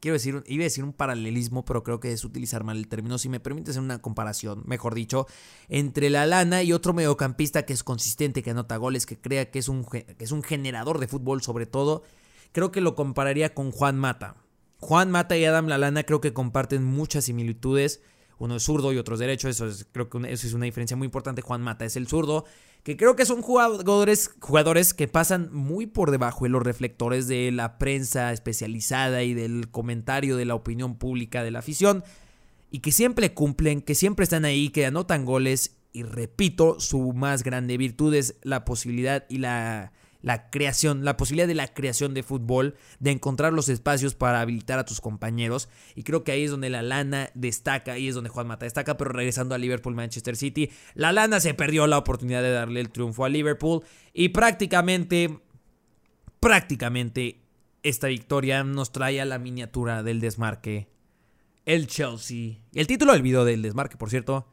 quiero 0.01 0.13
decir, 0.13 0.43
iba 0.45 0.63
a 0.63 0.65
decir 0.65 0.83
un 0.83 0.91
paralelismo, 0.91 1.63
pero 1.63 1.81
creo 1.81 2.01
que 2.01 2.11
es 2.11 2.25
utilizar 2.25 2.65
mal 2.65 2.77
el 2.77 2.89
término. 2.89 3.17
Si 3.17 3.29
me 3.29 3.39
permite 3.39 3.71
hacer 3.71 3.81
una 3.81 4.01
comparación, 4.01 4.63
mejor 4.65 4.95
dicho, 4.95 5.27
entre 5.69 6.09
la 6.09 6.25
lana 6.25 6.61
y 6.61 6.73
otro 6.73 6.93
mediocampista 6.93 7.63
que 7.63 7.71
es 7.71 7.83
consistente, 7.83 8.43
que 8.43 8.51
anota 8.51 8.75
goles, 8.75 9.05
que 9.05 9.17
crea 9.17 9.49
que 9.49 9.59
es 9.59 9.69
un, 9.69 9.85
que 9.85 10.15
es 10.19 10.31
un 10.33 10.43
generador 10.43 10.99
de 10.99 11.07
fútbol 11.07 11.41
sobre 11.41 11.67
todo, 11.67 12.03
creo 12.51 12.71
que 12.71 12.81
lo 12.81 12.95
compararía 12.95 13.53
con 13.53 13.71
Juan 13.71 13.97
Mata. 13.97 14.35
Juan 14.79 15.09
Mata 15.09 15.37
y 15.37 15.45
Adam 15.45 15.67
Lalana 15.67 16.03
creo 16.03 16.19
que 16.19 16.33
comparten 16.33 16.83
muchas 16.83 17.25
similitudes. 17.25 18.01
Uno 18.39 18.57
es 18.57 18.63
zurdo 18.63 18.91
y 18.91 18.97
otro 18.97 19.15
es 19.15 19.19
derecho, 19.19 19.47
eso 19.47 19.67
es, 19.67 19.87
creo 19.91 20.09
que 20.09 20.17
eso 20.31 20.47
es 20.47 20.53
una 20.53 20.65
diferencia 20.65 20.97
muy 20.97 21.05
importante. 21.05 21.41
Juan 21.41 21.61
Mata 21.61 21.85
es 21.85 21.95
el 21.95 22.07
zurdo 22.07 22.45
que 22.83 22.97
creo 22.97 23.15
que 23.15 23.25
son 23.25 23.41
jugadores, 23.41 24.31
jugadores 24.39 24.93
que 24.93 25.07
pasan 25.07 25.49
muy 25.51 25.85
por 25.85 26.11
debajo 26.11 26.45
de 26.45 26.49
los 26.49 26.63
reflectores 26.63 27.27
de 27.27 27.51
la 27.51 27.77
prensa 27.77 28.31
especializada 28.31 29.23
y 29.23 29.33
del 29.33 29.69
comentario 29.69 30.37
de 30.37 30.45
la 30.45 30.55
opinión 30.55 30.95
pública 30.95 31.43
de 31.43 31.51
la 31.51 31.59
afición, 31.59 32.03
y 32.71 32.79
que 32.79 32.91
siempre 32.91 33.33
cumplen, 33.33 33.81
que 33.81 33.95
siempre 33.95 34.23
están 34.23 34.45
ahí, 34.45 34.69
que 34.69 34.85
anotan 34.85 35.25
goles, 35.25 35.75
y 35.91 36.03
repito, 36.03 36.79
su 36.79 37.13
más 37.13 37.43
grande 37.43 37.77
virtud 37.77 38.13
es 38.13 38.35
la 38.43 38.63
posibilidad 38.63 39.25
y 39.27 39.39
la 39.39 39.91
la 40.21 40.49
creación, 40.49 41.05
la 41.05 41.17
posibilidad 41.17 41.47
de 41.47 41.55
la 41.55 41.67
creación 41.67 42.13
de 42.13 42.23
fútbol, 42.23 42.75
de 42.99 43.11
encontrar 43.11 43.53
los 43.53 43.69
espacios 43.69 44.15
para 44.15 44.41
habilitar 44.41 44.77
a 44.79 44.85
tus 44.85 44.99
compañeros. 44.99 45.69
Y 45.95 46.03
creo 46.03 46.23
que 46.23 46.31
ahí 46.31 46.43
es 46.43 46.51
donde 46.51 46.69
la 46.69 46.81
lana 46.81 47.29
destaca, 47.35 47.93
ahí 47.93 48.07
es 48.07 48.15
donde 48.15 48.29
Juan 48.29 48.47
Mata 48.47 48.65
destaca, 48.65 48.97
pero 48.97 49.11
regresando 49.11 49.55
a 49.55 49.57
Liverpool, 49.57 49.95
Manchester 49.95 50.35
City, 50.35 50.71
la 50.93 51.11
lana 51.11 51.39
se 51.39 51.53
perdió 51.53 51.87
la 51.87 51.97
oportunidad 51.97 52.41
de 52.41 52.51
darle 52.51 52.81
el 52.81 52.89
triunfo 52.89 53.23
a 53.23 53.29
Liverpool 53.29 53.83
y 54.13 54.29
prácticamente, 54.29 55.39
prácticamente 56.39 57.41
esta 57.83 58.07
victoria 58.07 58.63
nos 58.63 58.91
trae 58.91 59.21
a 59.21 59.25
la 59.25 59.39
miniatura 59.39 60.03
del 60.03 60.19
desmarque. 60.19 60.89
El 61.65 61.87
Chelsea, 61.87 62.57
el 62.73 62.87
título 62.87 63.13
del 63.13 63.21
video 63.21 63.45
del 63.45 63.61
desmarque, 63.61 63.95
por 63.95 64.09
cierto, 64.09 64.47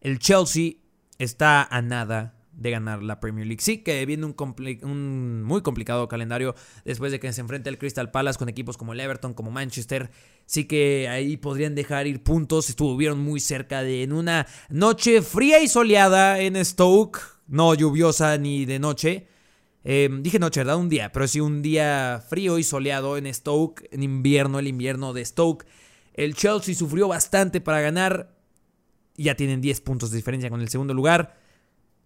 el 0.00 0.18
Chelsea 0.18 0.74
está 1.18 1.64
a 1.64 1.82
nada 1.82 2.41
de 2.52 2.70
ganar 2.70 3.02
la 3.02 3.20
Premier 3.20 3.46
League. 3.46 3.62
Sí 3.62 3.78
que 3.78 4.04
viene 4.06 4.26
un, 4.26 5.42
muy 5.42 5.62
complicado 5.62 6.08
calendario 6.08 6.54
después 6.84 7.12
de 7.12 7.20
que 7.20 7.32
se 7.32 7.40
enfrente 7.40 7.68
al 7.68 7.78
Crystal 7.78 8.10
Palace 8.10 8.38
con 8.38 8.48
equipos 8.48 8.76
como 8.76 8.92
el 8.92 9.00
Everton, 9.00 9.34
como 9.34 9.50
Manchester. 9.50 10.10
Sí 10.46 10.66
que 10.66 11.08
ahí 11.08 11.36
podrían 11.36 11.74
dejar 11.74 12.06
ir 12.06 12.22
puntos. 12.22 12.68
Estuvieron 12.68 13.18
muy 13.18 13.40
cerca 13.40 13.82
de 13.82 14.02
en 14.02 14.12
una 14.12 14.46
noche 14.68 15.22
fría 15.22 15.62
y 15.62 15.68
soleada 15.68 16.40
en 16.40 16.62
Stoke. 16.64 17.20
No 17.48 17.74
lluviosa 17.74 18.38
ni 18.38 18.64
de 18.64 18.78
noche. 18.78 19.26
Em, 19.84 20.22
dije 20.22 20.38
noche, 20.38 20.60
¿verdad? 20.60 20.76
Un 20.76 20.88
día, 20.88 21.10
pero 21.10 21.26
sí 21.26 21.40
un 21.40 21.60
día 21.60 22.24
frío 22.28 22.58
y 22.58 22.62
soleado 22.62 23.16
en 23.16 23.32
Stoke, 23.32 23.88
en 23.90 24.02
invierno, 24.02 24.58
el 24.58 24.68
invierno 24.68 25.12
de 25.12 25.24
Stoke. 25.24 25.66
El 26.14 26.34
Chelsea 26.34 26.74
sufrió 26.74 27.08
bastante 27.08 27.60
para 27.60 27.80
ganar. 27.80 28.36
Ya 29.16 29.34
tienen 29.34 29.60
10 29.60 29.80
puntos 29.80 30.10
de 30.10 30.18
diferencia 30.18 30.50
con 30.50 30.60
el 30.60 30.68
segundo 30.68 30.94
lugar. 30.94 31.41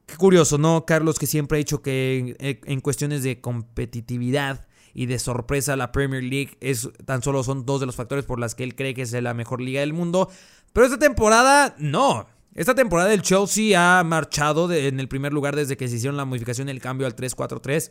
Qué 0.06 0.16
curioso, 0.16 0.56
¿no? 0.56 0.86
Carlos 0.86 1.18
que 1.18 1.26
siempre 1.26 1.56
ha 1.56 1.58
dicho 1.58 1.82
que 1.82 2.36
en, 2.38 2.80
cuestiones 2.80 3.24
de 3.24 3.40
competitividad 3.40 4.66
y 4.94 5.06
de 5.06 5.18
sorpresa 5.18 5.74
la 5.74 5.90
Premier 5.90 6.22
League 6.22 6.56
es 6.60 6.88
tan 7.04 7.22
solo 7.22 7.42
son 7.42 7.66
dos 7.66 7.80
de 7.80 7.86
los 7.86 7.96
factores 7.96 8.24
por 8.24 8.38
las 8.38 8.54
que 8.54 8.62
él 8.62 8.76
cree 8.76 8.94
que 8.94 9.02
es 9.02 9.12
la 9.12 9.34
mejor 9.34 9.60
liga 9.60 9.80
del 9.80 9.92
mundo. 9.92 10.30
Pero 10.72 10.86
esta 10.86 10.98
temporada 10.98 11.74
no. 11.78 12.28
Esta 12.54 12.74
temporada 12.74 13.12
el 13.12 13.22
Chelsea 13.22 13.76
ha 13.76 14.02
marchado 14.04 14.72
en 14.72 15.00
el 15.00 15.08
primer 15.08 15.32
lugar 15.32 15.56
desde 15.56 15.76
que 15.76 15.88
se 15.88 15.96
hicieron 15.96 16.16
la 16.16 16.24
modificación 16.24 16.68
el 16.68 16.80
cambio 16.80 17.06
al 17.08 17.16
3-4-3. 17.16 17.90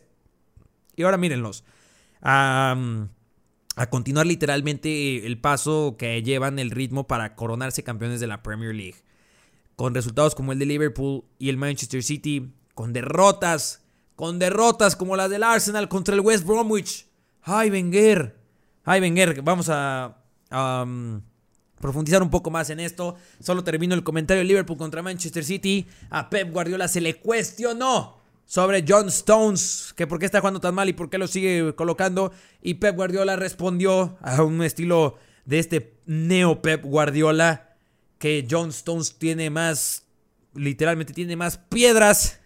Y 0.96 1.04
ahora 1.04 1.18
mírenlos. 1.18 1.66
a 2.22 2.76
continuar 3.90 4.26
literalmente 4.26 5.28
el 5.28 5.38
paso 5.38 5.98
que 6.00 6.24
llevan 6.24 6.60
el 6.60 6.72
ritmo 6.72 7.08
para 7.08 7.36
coronarse 7.36 7.84
campeones 7.84 8.22
de 8.22 8.28
la 8.28 8.42
Premier 8.42 8.74
League 8.74 9.05
con 9.76 9.94
resultados 9.94 10.36
como 10.36 10.52
el 10.52 10.60
de 10.60 10.66
Liverpool 10.66 11.24
y 11.38 11.50
el 11.50 11.58
Manchester 11.58 12.04
City, 12.04 12.54
con 12.74 12.94
derrotas, 12.94 13.82
con 14.16 14.40
derrotas 14.40 14.96
como 14.96 15.16
las 15.16 15.30
del 15.30 15.44
Arsenal 15.44 15.90
contra 15.90 16.16
el 16.16 16.22
West 16.22 16.46
Bromwich. 16.46 17.08
Ay, 17.42 17.70
Wenger. 17.70 18.38
Ay, 18.84 19.02
Wenger, 19.02 19.42
vamos 19.42 19.68
a, 19.70 20.18
profundizar 21.80 22.24
un 22.24 22.30
poco 22.30 22.50
más 22.50 22.70
en 22.70 22.80
esto. 22.80 23.16
Solo 23.40 23.64
termino 23.64 23.94
el 23.94 24.04
comentario 24.04 24.42
de 24.42 24.48
Liverpool 24.48 24.78
contra 24.78 25.04
Manchester 25.04 25.44
City. 25.44 25.86
A 26.10 26.30
Pep 26.30 26.52
Guardiola 26.52 26.88
se 26.88 27.02
le 27.02 27.16
cuestionó 27.16 28.18
sobre 28.46 28.86
John 28.88 29.10
Stones, 29.10 29.94
que 29.96 30.08
por 30.08 30.20
qué 30.20 30.26
está 30.26 30.40
jugando 30.40 30.62
tan 30.62 30.74
mal 30.74 30.88
y 30.88 30.94
por 30.94 31.10
qué 31.10 31.18
lo 31.18 31.28
sigue 31.28 31.76
colocando. 31.76 32.32
Y 32.62 32.76
Pep 32.76 32.96
Guardiola 32.96 33.36
respondió 33.36 34.18
a 34.22 34.42
un 34.44 34.64
estilo 34.64 35.18
de 35.46 35.60
este 35.60 35.98
neo 36.06 36.62
Pep 36.62 36.84
Guardiola 36.84 37.75
que 38.18 38.48
John 38.50 38.70
Stones 38.70 39.18
tiene 39.18 39.50
más, 39.50 40.06
literalmente 40.54 41.14
tiene 41.14 41.36
más 41.36 41.58
piedras 41.58 42.40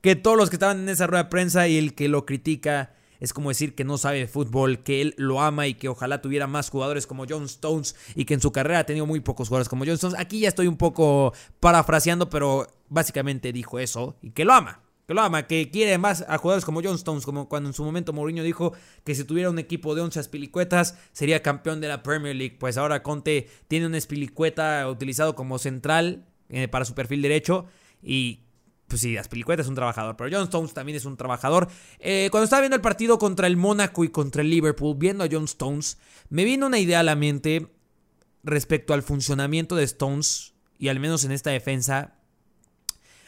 que 0.00 0.16
todos 0.16 0.36
los 0.36 0.50
que 0.50 0.56
estaban 0.56 0.80
en 0.80 0.88
esa 0.88 1.06
rueda 1.06 1.24
de 1.24 1.30
prensa 1.30 1.68
y 1.68 1.78
el 1.78 1.94
que 1.94 2.08
lo 2.08 2.26
critica 2.26 2.94
es 3.18 3.32
como 3.32 3.48
decir 3.48 3.74
que 3.74 3.84
no 3.84 3.98
sabe 3.98 4.26
fútbol, 4.26 4.82
que 4.82 5.00
él 5.00 5.14
lo 5.16 5.40
ama 5.40 5.66
y 5.66 5.74
que 5.74 5.88
ojalá 5.88 6.20
tuviera 6.20 6.46
más 6.46 6.70
jugadores 6.70 7.06
como 7.06 7.24
John 7.28 7.44
Stones 7.44 7.96
y 8.14 8.24
que 8.24 8.34
en 8.34 8.40
su 8.40 8.52
carrera 8.52 8.80
ha 8.80 8.84
tenido 8.84 9.06
muy 9.06 9.20
pocos 9.20 9.48
jugadores 9.48 9.68
como 9.68 9.84
John 9.84 9.94
Stones. 9.94 10.18
Aquí 10.18 10.40
ya 10.40 10.48
estoy 10.48 10.66
un 10.66 10.76
poco 10.76 11.32
parafraseando, 11.60 12.28
pero 12.28 12.66
básicamente 12.88 13.52
dijo 13.52 13.78
eso 13.78 14.16
y 14.22 14.30
que 14.30 14.44
lo 14.44 14.52
ama 14.52 14.85
que 15.06 15.14
lo 15.14 15.22
ama, 15.22 15.46
que 15.46 15.70
quiere 15.70 15.98
más 15.98 16.24
a 16.28 16.36
jugadores 16.38 16.64
como 16.64 16.82
John 16.82 16.96
Stones, 16.96 17.24
como 17.24 17.48
cuando 17.48 17.68
en 17.68 17.74
su 17.74 17.84
momento 17.84 18.12
Mourinho 18.12 18.42
dijo 18.42 18.72
que 19.04 19.14
si 19.14 19.24
tuviera 19.24 19.50
un 19.50 19.58
equipo 19.58 19.94
de 19.94 20.02
11 20.02 20.18
aspilicuetas 20.18 20.98
sería 21.12 21.42
campeón 21.42 21.80
de 21.80 21.88
la 21.88 22.02
Premier 22.02 22.34
League. 22.34 22.56
Pues 22.58 22.76
ahora 22.76 23.02
Conte 23.02 23.48
tiene 23.68 23.86
una 23.86 23.98
espilicueta 23.98 24.88
utilizado 24.88 25.36
como 25.36 25.58
central 25.58 26.26
eh, 26.48 26.66
para 26.66 26.84
su 26.84 26.94
perfil 26.94 27.22
derecho 27.22 27.66
y 28.02 28.40
pues 28.88 29.00
sí, 29.00 29.16
Aspilicueta 29.16 29.62
es 29.62 29.68
un 29.68 29.74
trabajador, 29.74 30.16
pero 30.16 30.30
John 30.32 30.44
Stones 30.44 30.72
también 30.72 30.96
es 30.96 31.04
un 31.04 31.16
trabajador. 31.16 31.68
Eh, 31.98 32.28
cuando 32.30 32.44
estaba 32.44 32.60
viendo 32.60 32.76
el 32.76 32.82
partido 32.82 33.18
contra 33.18 33.46
el 33.48 33.56
Mónaco 33.56 34.04
y 34.04 34.10
contra 34.10 34.42
el 34.42 34.50
Liverpool, 34.50 34.96
viendo 34.96 35.24
a 35.24 35.28
John 35.30 35.44
Stones, 35.44 35.98
me 36.28 36.44
vino 36.44 36.66
una 36.66 36.78
idea 36.78 37.00
a 37.00 37.02
la 37.02 37.16
mente 37.16 37.66
respecto 38.44 38.94
al 38.94 39.02
funcionamiento 39.02 39.74
de 39.74 39.84
Stones 39.84 40.54
y 40.78 40.88
al 40.88 41.00
menos 41.00 41.24
en 41.24 41.32
esta 41.32 41.50
defensa 41.50 42.15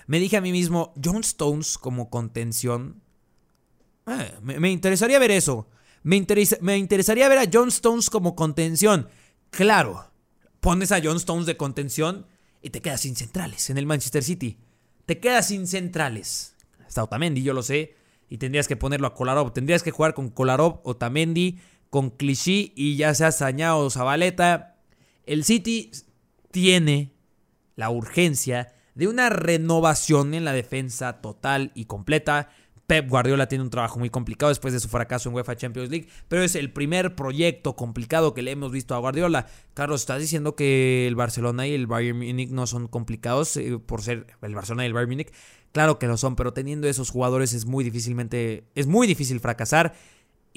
me 0.09 0.18
dije 0.18 0.38
a 0.38 0.40
mí 0.40 0.52
mismo, 0.52 0.94
John 1.04 1.20
Stones 1.20 1.76
como 1.76 2.09
contención. 2.09 3.02
Eh, 4.06 4.32
me, 4.40 4.70
interesaría 4.70 5.18
ver 5.18 5.30
eso. 5.30 5.68
Me, 6.02 6.16
interesaría 6.16 7.28
ver 7.28 7.38
a 7.38 7.50
John 7.52 7.68
Stones 7.68 8.09
como 8.09 8.34
contención. 8.34 9.09
Claro, 9.50 10.11
pones 10.61 10.92
a 10.92 11.00
John 11.04 11.18
Stones 11.18 11.44
de 11.44 11.59
contención 11.59 12.26
y 12.62 12.70
te 12.70 12.80
quedas 12.80 13.02
sin 13.02 13.16
centrales 13.16 13.68
en 13.68 13.76
el 13.76 13.84
Manchester 13.84 14.24
City. 14.24 14.56
te 15.04 15.20
quedas 15.20 15.48
sin 15.48 15.66
centrales. 15.66 16.54
Está 16.88 17.04
Otamendi, 17.04 17.42
yo 17.42 17.52
lo 17.52 17.62
sé, 17.62 17.94
y 18.30 18.38
tendrías 18.38 18.66
que 18.66 18.76
ponerlo 18.76 19.09
a 19.09 19.14
Kolarov. 19.14 19.52
Tendrías 19.52 19.82
que 19.82 19.90
jugar 19.90 20.14
con 20.14 20.30
Kolarov, 20.30 20.80
Otamendi, 20.84 21.59
con 21.90 22.09
Clichy 22.09 22.72
y 22.74 22.96
ya 22.96 23.14
sea 23.14 23.30
Sañao 23.30 23.80
o 23.80 23.90
Zabaleta. 23.90 24.78
El 25.26 25.44
City 25.44 25.90
tiene 26.50 27.12
la 27.76 27.90
urgencia 27.90 28.72
de 28.99 29.07
una 29.07 29.30
renovación 29.30 30.34
en 30.34 30.44
la 30.44 30.53
defensa 30.53 31.20
total 31.20 31.70
y 31.76 31.84
completa. 31.84 32.51
Pep 32.88 33.09
Guardiola 33.09 33.46
tiene 33.46 33.62
un 33.62 33.70
trabajo 33.70 34.01
muy 34.01 34.11
complicado 34.11 34.49
después 34.49 34.74
de 34.74 34.80
su 34.80 34.88
fracaso 34.88 35.28
en 35.28 35.36
UEFA 35.36 35.55
Champions 35.55 35.88
League, 35.88 36.09
pero 36.26 36.42
es 36.42 36.57
el 36.57 36.72
primer 36.72 37.14
proyecto 37.14 37.76
complicado 37.76 38.34
que 38.34 38.42
le 38.42 38.51
hemos 38.51 38.72
visto 38.72 38.96
a 38.96 38.99
Guardiola. 38.99 39.46
Carlos, 39.72 40.01
¿estás 40.01 40.20
diciendo 40.20 40.57
que 40.57 41.07
el 41.07 41.14
Barcelona 41.14 41.68
y 41.68 41.74
el 41.74 41.86
Bayern 41.86 42.18
Munich 42.18 42.51
no 42.51 42.66
son 42.66 42.88
complicados 42.88 43.57
eh, 43.57 43.78
por 43.78 44.03
ser 44.03 44.26
el 44.42 44.55
Barcelona 44.55 44.82
y 44.82 44.86
el 44.86 44.94
Bayern 44.94 45.11
Munich? 45.11 45.32
Claro 45.70 46.01
que 46.01 46.09
lo 46.09 46.16
son, 46.16 46.34
pero 46.34 46.53
teniendo 46.53 46.88
esos 46.88 47.11
jugadores 47.11 47.53
es 47.53 47.66
muy 47.66 47.84
difícilmente 47.84 48.64
es 48.74 48.88
muy 48.88 49.07
difícil 49.07 49.38
fracasar. 49.38 49.94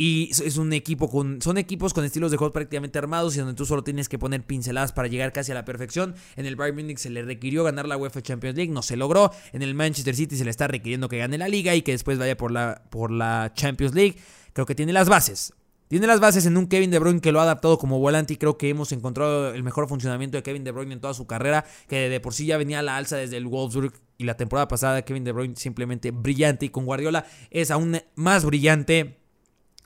Y 0.03 0.31
es 0.31 0.57
un 0.57 0.73
equipo 0.73 1.11
con. 1.11 1.43
Son 1.43 1.59
equipos 1.59 1.93
con 1.93 2.03
estilos 2.03 2.31
de 2.31 2.37
juego 2.37 2.51
prácticamente 2.51 2.97
armados 2.97 3.35
y 3.35 3.39
donde 3.39 3.53
tú 3.53 3.67
solo 3.67 3.83
tienes 3.83 4.09
que 4.09 4.17
poner 4.17 4.43
pinceladas 4.43 4.93
para 4.93 5.07
llegar 5.07 5.31
casi 5.31 5.51
a 5.51 5.53
la 5.53 5.63
perfección. 5.63 6.15
En 6.35 6.47
el 6.47 6.55
Bayern 6.55 6.77
Munich 6.77 6.97
se 6.97 7.11
le 7.11 7.21
requirió 7.21 7.63
ganar 7.63 7.87
la 7.87 7.97
UEFA 7.97 8.23
Champions 8.23 8.57
League, 8.57 8.71
no 8.71 8.81
se 8.81 8.97
logró. 8.97 9.29
En 9.53 9.61
el 9.61 9.75
Manchester 9.75 10.15
City 10.15 10.35
se 10.35 10.43
le 10.43 10.49
está 10.49 10.67
requiriendo 10.67 11.07
que 11.07 11.19
gane 11.19 11.37
la 11.37 11.47
liga 11.47 11.75
y 11.75 11.83
que 11.83 11.91
después 11.91 12.17
vaya 12.17 12.35
por 12.35 12.51
la, 12.51 12.81
por 12.89 13.11
la 13.11 13.51
Champions 13.53 13.93
League. 13.93 14.15
Creo 14.53 14.65
que 14.65 14.73
tiene 14.73 14.91
las 14.91 15.07
bases. 15.07 15.53
Tiene 15.87 16.07
las 16.07 16.19
bases 16.19 16.47
en 16.47 16.57
un 16.57 16.65
Kevin 16.65 16.89
De 16.89 16.97
Bruyne 16.97 17.21
que 17.21 17.31
lo 17.31 17.39
ha 17.39 17.43
adaptado 17.43 17.77
como 17.77 17.99
volante 17.99 18.33
y 18.33 18.37
creo 18.37 18.57
que 18.57 18.69
hemos 18.69 18.91
encontrado 18.93 19.53
el 19.53 19.61
mejor 19.61 19.87
funcionamiento 19.87 20.35
de 20.35 20.41
Kevin 20.41 20.63
De 20.63 20.71
Bruyne 20.71 20.93
en 20.93 20.99
toda 20.99 21.13
su 21.13 21.27
carrera, 21.27 21.63
que 21.87 22.09
de 22.09 22.19
por 22.19 22.33
sí 22.33 22.47
ya 22.47 22.57
venía 22.57 22.79
a 22.79 22.81
la 22.81 22.97
alza 22.97 23.17
desde 23.17 23.37
el 23.37 23.45
Wolfsburg 23.45 23.93
y 24.17 24.23
la 24.23 24.35
temporada 24.35 24.67
pasada 24.67 25.03
Kevin 25.03 25.25
De 25.25 25.31
Bruyne 25.31 25.55
simplemente 25.57 26.09
brillante 26.09 26.65
y 26.65 26.69
con 26.69 26.85
Guardiola 26.85 27.27
es 27.51 27.69
aún 27.69 28.01
más 28.15 28.45
brillante 28.45 29.20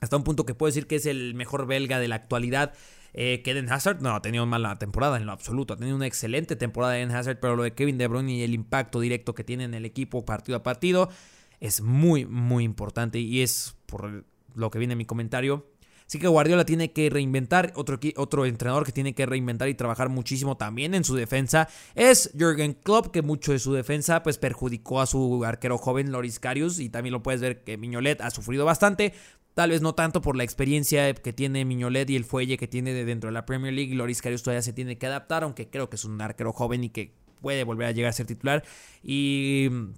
hasta 0.06 0.16
un 0.16 0.24
punto 0.24 0.46
que 0.46 0.54
puedo 0.54 0.68
decir 0.68 0.86
que 0.86 0.96
es 0.96 1.06
el 1.06 1.34
mejor 1.34 1.66
belga 1.66 1.98
de 1.98 2.08
la 2.08 2.16
actualidad. 2.16 2.72
Eh, 3.18 3.40
que 3.42 3.58
Hazard 3.70 4.02
no 4.02 4.14
ha 4.14 4.20
tenido 4.20 4.44
mala 4.44 4.78
temporada 4.78 5.16
en 5.16 5.24
lo 5.24 5.32
absoluto, 5.32 5.72
ha 5.72 5.78
tenido 5.78 5.96
una 5.96 6.06
excelente 6.06 6.54
temporada 6.54 6.92
de 6.92 7.04
Hazard, 7.04 7.40
pero 7.40 7.56
lo 7.56 7.62
de 7.62 7.72
Kevin 7.72 7.96
De 7.96 8.08
Bruyne 8.08 8.30
y 8.30 8.42
el 8.42 8.52
impacto 8.52 9.00
directo 9.00 9.34
que 9.34 9.42
tiene 9.42 9.64
en 9.64 9.72
el 9.72 9.86
equipo 9.86 10.26
partido 10.26 10.58
a 10.58 10.62
partido 10.62 11.08
es 11.60 11.80
muy, 11.80 12.26
muy 12.26 12.64
importante 12.64 13.18
y 13.18 13.40
es 13.40 13.74
por 13.86 14.26
lo 14.54 14.70
que 14.70 14.78
viene 14.78 14.96
mi 14.96 15.06
comentario. 15.06 15.66
Así 16.06 16.20
que 16.20 16.28
Guardiola 16.28 16.64
tiene 16.64 16.92
que 16.92 17.10
reinventar, 17.10 17.72
otro, 17.74 17.98
otro 18.16 18.46
entrenador 18.46 18.84
que 18.84 18.92
tiene 18.92 19.14
que 19.14 19.26
reinventar 19.26 19.68
y 19.68 19.74
trabajar 19.74 20.08
muchísimo 20.08 20.56
también 20.56 20.94
en 20.94 21.02
su 21.02 21.16
defensa 21.16 21.68
es 21.96 22.30
Jürgen 22.38 22.74
Klopp, 22.74 23.08
que 23.08 23.22
mucho 23.22 23.50
de 23.50 23.58
su 23.58 23.72
defensa 23.72 24.22
pues 24.22 24.38
perjudicó 24.38 25.00
a 25.00 25.06
su 25.06 25.44
arquero 25.44 25.78
joven 25.78 26.12
Loris 26.12 26.38
Karius 26.38 26.78
y 26.78 26.90
también 26.90 27.12
lo 27.12 27.24
puedes 27.24 27.40
ver 27.40 27.64
que 27.64 27.76
Miñolet 27.76 28.20
ha 28.20 28.30
sufrido 28.30 28.64
bastante, 28.64 29.14
Tal 29.56 29.70
vez 29.70 29.80
no 29.80 29.94
tanto 29.94 30.20
por 30.20 30.36
la 30.36 30.44
experiencia 30.44 31.14
que 31.14 31.32
tiene 31.32 31.64
Miñolet 31.64 32.10
y 32.10 32.16
el 32.16 32.26
fuelle 32.26 32.58
que 32.58 32.68
tiene 32.68 32.92
de 32.92 33.06
dentro 33.06 33.28
de 33.28 33.32
la 33.32 33.46
Premier 33.46 33.72
League. 33.72 33.94
Loris 33.94 34.20
Karius 34.20 34.42
todavía 34.42 34.60
se 34.60 34.74
tiene 34.74 34.98
que 34.98 35.06
adaptar, 35.06 35.44
aunque 35.44 35.70
creo 35.70 35.88
que 35.88 35.96
es 35.96 36.04
un 36.04 36.20
arquero 36.20 36.52
joven 36.52 36.84
y 36.84 36.90
que 36.90 37.14
puede 37.40 37.64
volver 37.64 37.86
a 37.86 37.92
llegar 37.92 38.10
a 38.10 38.12
ser 38.12 38.26
titular. 38.26 38.64
Y 39.02 39.68
mm, 39.70 39.94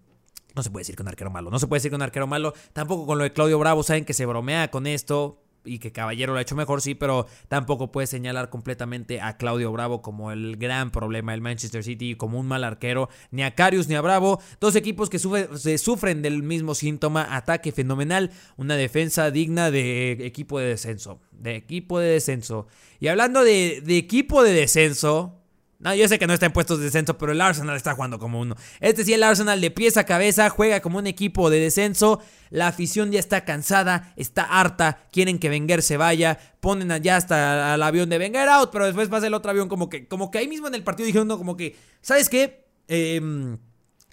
no 0.54 0.62
se 0.62 0.70
puede 0.70 0.82
decir 0.82 0.94
que 0.94 1.02
un 1.02 1.08
arquero 1.08 1.32
malo. 1.32 1.50
No 1.50 1.58
se 1.58 1.66
puede 1.66 1.78
decir 1.78 1.90
que 1.90 1.96
un 1.96 2.02
arquero 2.02 2.28
malo. 2.28 2.54
Tampoco 2.72 3.04
con 3.04 3.18
lo 3.18 3.24
de 3.24 3.32
Claudio 3.32 3.58
Bravo. 3.58 3.82
Saben 3.82 4.04
que 4.04 4.14
se 4.14 4.26
bromea 4.26 4.70
con 4.70 4.86
esto 4.86 5.42
y 5.68 5.78
que 5.78 5.92
Caballero 5.92 6.32
lo 6.32 6.38
ha 6.38 6.42
hecho 6.42 6.56
mejor, 6.56 6.80
sí, 6.80 6.94
pero 6.94 7.26
tampoco 7.48 7.92
puede 7.92 8.06
señalar 8.06 8.50
completamente 8.50 9.20
a 9.20 9.36
Claudio 9.36 9.70
Bravo 9.70 10.02
como 10.02 10.32
el 10.32 10.56
gran 10.56 10.90
problema 10.90 11.32
del 11.32 11.40
Manchester 11.40 11.84
City, 11.84 12.14
como 12.14 12.38
un 12.38 12.46
mal 12.46 12.64
arquero, 12.64 13.08
ni 13.30 13.42
a 13.42 13.54
Carius 13.54 13.88
ni 13.88 13.94
a 13.94 14.00
Bravo, 14.00 14.40
dos 14.60 14.74
equipos 14.76 15.10
que 15.10 15.18
se 15.18 15.78
sufren 15.78 16.22
del 16.22 16.42
mismo 16.42 16.74
síntoma, 16.74 17.36
ataque 17.36 17.72
fenomenal, 17.72 18.30
una 18.56 18.76
defensa 18.76 19.30
digna 19.30 19.70
de 19.70 20.12
equipo 20.26 20.58
de 20.58 20.66
descenso, 20.66 21.20
de 21.32 21.56
equipo 21.56 21.98
de 21.98 22.08
descenso. 22.08 22.66
Y 23.00 23.08
hablando 23.08 23.44
de, 23.44 23.82
de 23.84 23.96
equipo 23.98 24.42
de 24.42 24.52
descenso, 24.52 25.38
no, 25.80 25.94
yo 25.94 26.08
sé 26.08 26.18
que 26.18 26.26
no 26.26 26.34
está 26.34 26.46
en 26.46 26.52
puestos 26.52 26.78
de 26.78 26.86
descenso, 26.86 27.16
pero 27.18 27.30
el 27.30 27.40
Arsenal 27.40 27.76
está 27.76 27.94
jugando 27.94 28.18
como 28.18 28.40
uno. 28.40 28.56
Este 28.80 29.04
sí, 29.04 29.12
el 29.12 29.22
Arsenal 29.22 29.60
de 29.60 29.70
pies 29.70 29.96
a 29.96 30.04
cabeza 30.04 30.50
juega 30.50 30.80
como 30.80 30.98
un 30.98 31.06
equipo 31.06 31.50
de 31.50 31.60
descenso. 31.60 32.20
La 32.50 32.66
afición 32.66 33.12
ya 33.12 33.20
está 33.20 33.44
cansada, 33.44 34.12
está 34.16 34.42
harta, 34.42 35.06
quieren 35.12 35.38
que 35.38 35.48
Wenger 35.48 35.82
se 35.82 35.96
vaya, 35.96 36.36
ponen 36.58 36.90
allá 36.90 37.16
hasta 37.16 37.74
al 37.74 37.82
avión 37.84 38.08
de 38.08 38.18
Wenger 38.18 38.48
out, 38.48 38.70
pero 38.72 38.86
después 38.86 39.08
pasa 39.08 39.28
el 39.28 39.34
otro 39.34 39.52
avión 39.52 39.68
como 39.68 39.88
que, 39.88 40.08
como 40.08 40.32
que 40.32 40.38
ahí 40.38 40.48
mismo 40.48 40.66
en 40.66 40.74
el 40.74 40.82
partido 40.82 41.06
dijeron 41.06 41.28
como 41.28 41.56
que, 41.56 41.76
¿sabes 42.00 42.28
qué? 42.28 42.66
Em, 42.88 43.58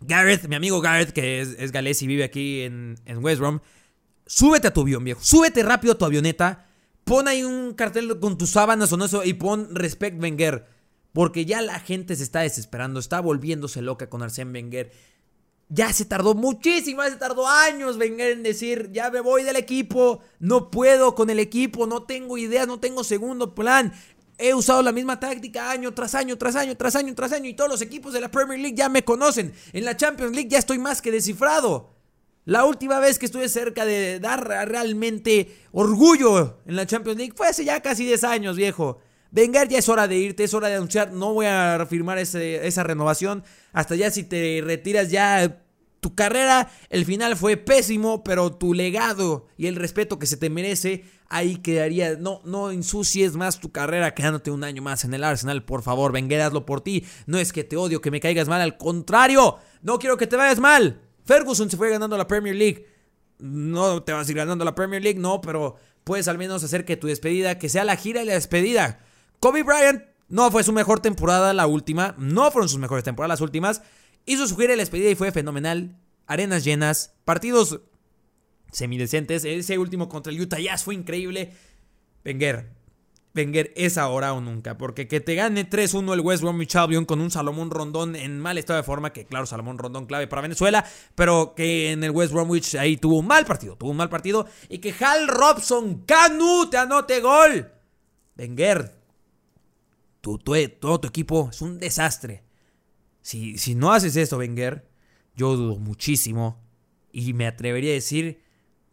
Gareth, 0.01 0.47
mi 0.47 0.55
amigo 0.55 0.81
Gareth, 0.81 1.13
que 1.13 1.41
es, 1.41 1.71
galés 1.71 1.99
y 2.03 2.07
vive 2.07 2.25
aquí 2.25 2.61
en, 2.61 2.99
en 3.05 3.23
West 3.23 3.39
Brom, 3.39 3.59
súbete 4.27 4.67
a 4.67 4.73
tu 4.73 4.81
avión, 4.81 5.03
viejo, 5.03 5.21
súbete 5.23 5.63
rápido 5.63 5.93
a 5.93 5.97
tu 5.97 6.05
avioneta, 6.05 6.67
pon 7.05 7.27
ahí 7.27 7.43
un 7.43 7.73
cartel 7.73 8.19
con 8.19 8.37
tus 8.37 8.51
sábanas 8.51 8.93
o 8.93 8.97
no 8.97 9.05
eso 9.05 9.23
y 9.23 9.33
pon 9.33 9.73
Respect 9.73 10.21
Wenger. 10.21 10.74
Porque 11.15 11.45
ya 11.45 11.61
la 11.61 11.79
gente 11.79 12.17
se 12.17 12.23
está 12.23 12.41
desesperando, 12.41 12.99
está 12.99 13.21
volviéndose 13.21 13.81
loca 13.81 14.09
con 14.09 14.21
Arsène 14.21 14.51
Wenger. 14.51 14.91
Ya 15.69 15.93
se 15.93 16.03
tardó 16.03 16.35
muchísimo, 16.35 17.01
ya 17.01 17.09
se 17.09 17.15
tardó 17.15 17.47
años 17.47 17.95
Wenger 17.95 18.33
en 18.33 18.43
decir, 18.43 18.89
ya 18.91 19.09
me 19.09 19.21
voy 19.21 19.43
del 19.43 19.55
equipo, 19.55 20.19
no 20.39 20.69
puedo 20.69 21.15
con 21.15 21.29
el 21.29 21.39
equipo, 21.39 21.87
no 21.87 22.03
tengo 22.03 22.37
idea, 22.37 22.65
no 22.65 22.81
tengo 22.81 23.05
segundo 23.05 23.55
plan. 23.55 23.93
He 24.37 24.53
usado 24.53 24.81
la 24.81 24.91
misma 24.91 25.17
táctica 25.17 25.71
año 25.71 25.93
tras 25.93 26.15
año, 26.15 26.37
tras 26.37 26.57
año, 26.57 26.75
tras 26.75 26.97
año, 26.97 27.15
tras 27.15 27.31
año 27.31 27.47
y 27.47 27.53
todos 27.53 27.69
los 27.69 27.81
equipos 27.81 28.11
de 28.11 28.19
la 28.19 28.29
Premier 28.29 28.59
League 28.59 28.75
ya 28.75 28.89
me 28.89 29.05
conocen. 29.05 29.53
En 29.71 29.85
la 29.85 29.95
Champions 29.95 30.35
League 30.35 30.49
ya 30.49 30.59
estoy 30.59 30.79
más 30.79 31.01
que 31.01 31.11
descifrado. 31.11 31.95
La 32.43 32.65
última 32.65 32.99
vez 32.99 33.19
que 33.19 33.27
estuve 33.27 33.47
cerca 33.47 33.85
de 33.85 34.19
dar 34.19 34.45
realmente 34.67 35.63
orgullo 35.71 36.57
en 36.65 36.75
la 36.75 36.85
Champions 36.85 37.17
League 37.17 37.33
fue 37.37 37.47
hace 37.47 37.63
ya 37.63 37.81
casi 37.81 38.05
10 38.05 38.25
años, 38.25 38.57
viejo. 38.57 38.99
Wenger, 39.35 39.67
ya 39.67 39.79
es 39.79 39.89
hora 39.89 40.07
de 40.07 40.17
irte, 40.17 40.43
es 40.45 40.53
hora 40.53 40.69
de 40.69 40.75
anunciar, 40.75 41.11
no 41.11 41.33
voy 41.33 41.45
a 41.47 41.85
firmar 41.89 42.17
esa 42.17 42.83
renovación. 42.83 43.43
Hasta 43.73 43.95
ya 43.95 44.09
si 44.09 44.23
te 44.23 44.61
retiras 44.63 45.11
ya 45.11 45.61
tu 45.99 46.15
carrera, 46.15 46.69
el 46.89 47.03
final 47.03 47.35
fue 47.35 47.57
pésimo, 47.57 48.23
pero 48.23 48.53
tu 48.53 48.73
legado 48.73 49.47
y 49.57 49.67
el 49.67 49.75
respeto 49.75 50.19
que 50.19 50.27
se 50.27 50.37
te 50.37 50.49
merece, 50.49 51.03
ahí 51.27 51.57
quedaría. 51.57 52.15
No, 52.15 52.41
no 52.45 52.71
ensucies 52.71 53.35
más 53.35 53.59
tu 53.59 53.71
carrera 53.71 54.13
quedándote 54.13 54.51
un 54.51 54.63
año 54.63 54.81
más 54.81 55.03
en 55.03 55.13
el 55.13 55.23
Arsenal, 55.23 55.65
por 55.65 55.81
favor, 55.81 56.13
Wenger, 56.13 56.41
hazlo 56.41 56.65
por 56.65 56.81
ti. 56.81 57.03
No 57.25 57.37
es 57.37 57.51
que 57.51 57.63
te 57.63 57.75
odio, 57.75 58.01
que 58.01 58.11
me 58.11 58.19
caigas 58.21 58.47
mal, 58.47 58.61
al 58.61 58.77
contrario, 58.77 59.57
no 59.81 59.99
quiero 59.99 60.15
que 60.15 60.27
te 60.27 60.35
vayas 60.35 60.59
mal. 60.59 61.01
Ferguson 61.25 61.69
se 61.69 61.75
fue 61.75 61.89
ganando 61.89 62.17
la 62.17 62.27
Premier 62.27 62.55
League. 62.55 62.87
No 63.39 64.01
te 64.03 64.13
vas 64.13 64.27
a 64.27 64.31
ir 64.31 64.37
ganando 64.37 64.63
la 64.63 64.75
Premier 64.75 65.03
League, 65.03 65.19
no, 65.19 65.41
pero 65.41 65.75
puedes 66.05 66.27
al 66.29 66.37
menos 66.37 66.63
hacer 66.63 66.85
que 66.85 66.95
tu 66.95 67.07
despedida, 67.07 67.57
que 67.57 67.67
sea 67.67 67.83
la 67.83 67.97
gira 67.97 68.21
y 68.21 68.25
la 68.25 68.35
despedida. 68.35 68.99
Kobe 69.45 69.61
Bryant 69.61 70.01
no 70.27 70.49
fue 70.49 70.63
su 70.63 70.73
mejor 70.73 71.01
temporada 71.01 71.53
la 71.53 71.67
última, 71.67 72.15
no 72.17 72.49
fueron 72.49 72.67
sus 72.67 72.79
mejores 72.79 73.03
temporadas 73.03 73.39
las 73.39 73.41
últimas. 73.41 73.83
Hizo 74.25 74.47
su 74.47 74.57
gira 74.57 74.73
y 74.73 74.75
la 74.75 74.81
despedida 74.81 75.11
y 75.11 75.13
fue 75.13 75.31
fenomenal. 75.31 75.99
Arenas 76.25 76.63
llenas, 76.63 77.13
partidos 77.25 77.81
semidecentes. 78.71 79.45
Ese 79.45 79.77
último 79.77 80.09
contra 80.09 80.33
el 80.33 80.41
Utah 80.41 80.57
Jazz 80.57 80.83
fue 80.83 80.95
increíble. 80.95 81.53
Wenger, 82.25 82.71
Wenger 83.35 83.71
es 83.75 83.99
ahora 83.99 84.33
o 84.33 84.41
nunca, 84.41 84.79
porque 84.79 85.07
que 85.07 85.19
te 85.19 85.35
gane 85.35 85.69
3-1 85.69 86.15
el 86.15 86.21
West 86.21 86.41
Bromwich 86.41 86.75
Albion 86.75 87.05
con 87.05 87.21
un 87.21 87.29
Salomón 87.29 87.69
Rondón 87.69 88.15
en 88.15 88.39
mal 88.39 88.57
estado 88.57 88.77
de 88.77 88.83
forma, 88.83 89.13
que 89.13 89.25
claro, 89.25 89.45
Salomón 89.45 89.77
Rondón 89.77 90.07
clave 90.07 90.25
para 90.25 90.41
Venezuela, 90.41 90.83
pero 91.13 91.53
que 91.55 91.91
en 91.91 92.03
el 92.03 92.09
West 92.09 92.33
Bromwich 92.33 92.73
ahí 92.77 92.97
tuvo 92.97 93.19
un 93.19 93.27
mal 93.27 93.45
partido, 93.45 93.75
tuvo 93.75 93.91
un 93.91 93.97
mal 93.97 94.09
partido, 94.09 94.47
y 94.69 94.79
que 94.79 94.91
Hal 94.99 95.27
Robson 95.27 96.03
Canu 96.07 96.67
te 96.67 96.77
anote 96.77 97.19
gol. 97.19 97.71
Wenger, 98.39 99.04
todo 100.25 100.99
tu 100.99 101.07
equipo 101.07 101.49
es 101.51 101.61
un 101.61 101.77
desastre. 101.77 102.43
Si, 103.21 103.57
si 103.57 103.75
no 103.75 103.91
haces 103.91 104.15
esto, 104.15 104.37
Wenger, 104.37 104.87
yo 105.35 105.55
dudo 105.55 105.77
muchísimo 105.77 106.61
y 107.11 107.33
me 107.33 107.47
atrevería 107.47 107.91
a 107.91 107.95
decir 107.95 108.41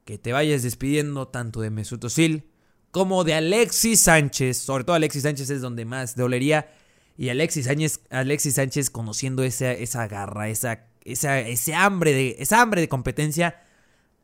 que 0.05 0.19
te 0.19 0.33
vayas 0.33 0.63
despidiendo 0.63 1.29
tanto 1.29 1.61
de 1.61 1.71
Mesut 1.71 2.05
Özil 2.05 2.49
como 2.91 3.25
de 3.25 3.35
Alexis 3.35 4.03
Sánchez. 4.03 4.59
Sobre 4.59 4.85
todo 4.85 4.97
Alexis 4.97 5.23
Sánchez 5.23 5.51
es 5.51 5.61
donde 5.61 5.85
más 5.85 6.17
dolería. 6.17 6.71
Y 7.17 7.29
Alexis 7.29 7.67
Sánchez, 7.67 8.01
Alexis 8.11 8.55
Sánchez 8.55 8.91
conociendo 8.91 9.43
esa, 9.43 9.73
esa 9.73 10.07
garra, 10.09 10.49
esa, 10.49 10.87
esa, 11.05 11.41
ese 11.41 11.75
hambre 11.75 12.13
de, 12.13 12.37
esa 12.39 12.61
hambre 12.61 12.81
de 12.81 12.89
competencia, 12.89 13.63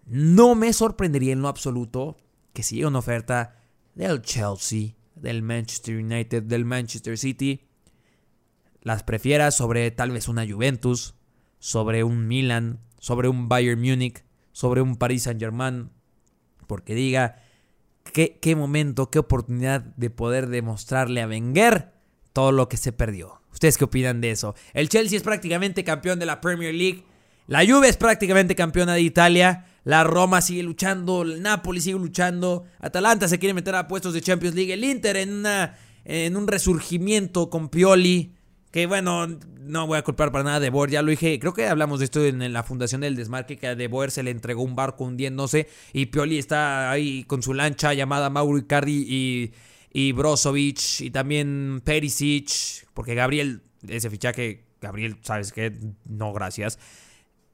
no 0.07 0.55
me 0.55 0.73
sorprendería 0.73 1.33
en 1.33 1.43
lo 1.43 1.49
absoluto 1.49 2.17
que 2.53 2.63
si 2.63 2.77
llega 2.77 2.89
una 2.89 3.01
oferta 3.01 3.57
del 3.95 4.23
Chelsea, 4.23 4.95
del 5.21 5.43
Manchester 5.43 5.97
United, 5.97 6.43
del 6.45 6.65
Manchester 6.65 7.19
City, 7.19 7.69
las 8.83 9.03
prefiera 9.03 9.51
sobre 9.51 9.91
tal 9.91 10.11
vez 10.11 10.29
una 10.29 10.47
Juventus, 10.47 11.15
sobre 11.59 12.05
un 12.05 12.27
Milan, 12.27 12.81
sobre 12.99 13.29
un 13.29 13.49
Bayern 13.49 13.81
Múnich, 13.81 14.25
sobre 14.53 14.81
un 14.81 14.97
Paris 14.97 15.25
Saint 15.25 15.41
Germain, 15.41 15.91
porque 16.67 16.95
diga 16.95 17.43
qué, 18.13 18.39
qué 18.41 18.57
momento, 18.57 19.11
qué 19.11 19.19
oportunidad 19.19 19.81
de 19.81 20.11
poder 20.11 20.49
demostrarle 20.49 21.23
a 21.23 21.29
Wenger 21.29 21.93
todo 22.33 22.53
lo 22.53 22.69
que 22.69 22.77
se 22.77 22.93
perdió. 22.93 23.41
¿Ustedes 23.53 23.79
qué 23.79 23.85
opinan 23.85 24.21
de 24.21 24.31
eso? 24.31 24.55
El 24.73 24.89
Chelsea 24.89 25.17
es 25.17 25.23
prácticamente 25.23 25.85
campeón 25.85 26.19
de 26.19 26.27
la 26.27 26.41
Premier 26.41 26.75
League. 26.75 27.05
La 27.49 27.67
Juve 27.67 27.89
es 27.89 27.97
prácticamente 27.97 28.55
campeona 28.55 28.93
de 28.93 29.01
Italia. 29.01 29.65
La 29.85 30.05
Roma 30.05 30.43
sigue 30.43 30.63
luchando, 30.63 31.23
el 31.23 31.41
Napoli 31.41 31.81
sigue 31.81 31.99
luchando, 31.99 32.67
Atalanta 32.79 33.27
se 33.27 33.39
quiere 33.39 33.55
meter 33.55 33.75
a 33.75 33.89
puestos 33.89 34.13
de 34.13 34.21
Champions 34.21 34.55
League, 34.55 34.71
el 34.71 34.85
Inter 34.85 35.17
en, 35.17 35.33
una, 35.33 35.79
en 36.05 36.37
un 36.37 36.47
resurgimiento 36.47 37.49
con 37.49 37.71
Pioli, 37.71 38.35
que 38.71 38.85
bueno, 38.87 39.27
no 39.61 39.87
voy 39.87 39.97
a 39.97 40.05
culpar 40.05 40.31
para 40.31 40.45
nada 40.45 40.61
de 40.61 40.69
Boer, 40.69 40.91
ya 40.91 41.01
lo 41.01 41.09
dije, 41.09 41.39
creo 41.39 41.55
que 41.55 41.67
hablamos 41.67 42.01
de 42.01 42.05
esto 42.05 42.23
en 42.23 42.53
la 42.53 42.63
fundación 42.65 43.01
del 43.01 43.17
desmarque, 43.17 43.57
que 43.57 43.69
a 43.69 43.75
De 43.75 43.89
Boer 43.89 44.11
se 44.11 44.23
le 44.23 44.31
entregó 44.31 44.63
un 44.63 44.77
barco 44.77 45.05
hundiéndose 45.05 45.69
y 45.95 46.05
Pioli 46.05 46.37
está 46.37 46.91
ahí 46.91 47.25
con 47.25 47.43
su 47.43 47.55
lancha 47.55 47.95
llamada 47.95 48.29
Mauro 48.29 48.59
Icardi 48.59 49.07
y, 49.09 49.53
y 49.91 50.13
Brozovic 50.13 51.01
y 51.01 51.11
también 51.11 51.81
Perisic, 51.83 52.87
porque 52.93 53.15
Gabriel, 53.15 53.63
ese 53.89 54.11
fichaje, 54.11 54.67
Gabriel, 54.83 55.17
¿sabes 55.23 55.51
qué? 55.51 55.73
No, 56.05 56.35
gracias 56.35 56.79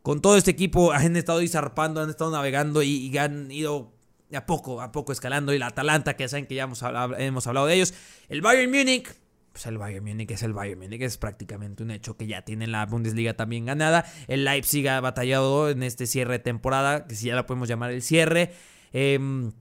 con 0.04 0.20
todo 0.20 0.36
este 0.36 0.50
equipo 0.50 0.92
han 0.92 1.16
estado 1.16 1.38
ahí 1.38 1.48
zarpando, 1.48 2.02
han 2.02 2.10
estado 2.10 2.30
navegando 2.30 2.82
y, 2.82 3.16
han 3.16 3.50
ido 3.50 3.94
a 4.34 4.44
poco, 4.44 4.82
a 4.82 4.92
poco 4.92 5.12
escalando. 5.12 5.54
Y 5.54 5.58
la 5.58 5.68
Atalanta, 5.68 6.14
que 6.14 6.28
saben 6.28 6.46
que 6.46 6.54
ya 6.54 6.64
hemos 6.64 6.82
hablado, 6.82 7.16
hemos 7.16 7.46
hablado 7.46 7.66
de 7.66 7.76
ellos. 7.76 7.94
El 8.28 8.42
Bayern 8.42 8.70
Múnich, 8.70 9.08
pues 9.50 9.64
el 9.64 9.78
Bayern 9.78 10.04
Múnich 10.04 10.30
es 10.30 10.42
el 10.42 10.52
Bayern 10.52 10.78
Múnich, 10.78 11.00
es 11.00 11.16
prácticamente 11.16 11.82
un 11.82 11.90
hecho 11.90 12.18
que 12.18 12.26
ya 12.26 12.42
tiene 12.42 12.66
la 12.66 12.84
Bundesliga 12.84 13.32
también 13.32 13.64
ganada. 13.64 14.04
El 14.28 14.44
Leipzig 14.44 14.86
ha 14.90 15.00
batallado 15.00 15.70
en 15.70 15.82
este 15.82 16.06
cierre 16.06 16.34
de 16.34 16.40
temporada, 16.40 17.06
que 17.06 17.14
si 17.14 17.28
ya 17.28 17.34
la 17.34 17.46
podemos 17.46 17.66
llamar 17.66 17.90
el 17.90 18.02
cierre. 18.02 18.52
Em, 18.92 19.52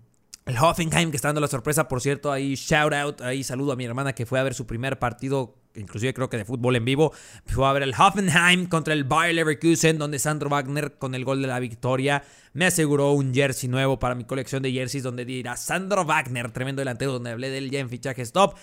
el 0.46 0.58
Hoffenheim 0.58 1.10
que 1.10 1.16
está 1.16 1.30
dando 1.30 1.39
la 1.39 1.48
sorpresa, 1.48 1.88
por 1.88 2.02
cierto, 2.02 2.34
ahí 2.34 2.56
shout 2.56 2.91
out, 2.91 3.22
ahí 3.22 3.46
saludo 3.46 3.72
a 3.72 3.76
mi 3.78 3.86
hermana 3.86 4.12
que 4.12 4.26
fue 4.26 4.41
a 4.41 4.44
ver 4.44 4.56
su 4.56 4.68
primer 4.68 5.00
partido 5.00 5.56
inclusive 5.76 6.13
creo 6.13 6.30
que 6.30 6.38
de 6.38 6.45
fútbol 6.45 6.76
en 6.76 6.86
vivo, 6.86 7.13
fue 7.45 7.67
a 7.67 7.74
ver 7.74 7.84
el 7.84 7.93
Hoffenheim 7.97 8.67
contra 8.67 8.93
el 8.93 9.03
Bayer 9.03 9.36
Leverkusen, 9.36 9.97
donde 9.97 10.19
Sandro 10.19 10.49
Wagner 10.49 10.97
con 10.97 11.15
el 11.15 11.26
gol 11.26 11.41
de 11.41 11.47
la 11.47 11.59
victoria 11.59 12.24
me 12.53 12.65
aseguró 12.65 13.11
un 13.13 13.34
jersey 13.34 13.69
nuevo 13.69 13.99
para 13.99 14.15
mi 14.15 14.26
colección 14.26 14.63
de 14.63 14.71
jerseys, 14.71 15.03
donde 15.03 15.26
dirá 15.26 15.57
Sandro 15.57 16.05
Wagner, 16.05 16.51
tremendo 16.51 16.82
delantero, 16.82 17.13
donde 17.13 17.32
hablé 17.32 17.49
de 17.49 17.57
él 17.57 17.71
ya 17.71 17.80
en 17.80 17.89
fichaje 17.89 18.21
stop. 18.21 18.55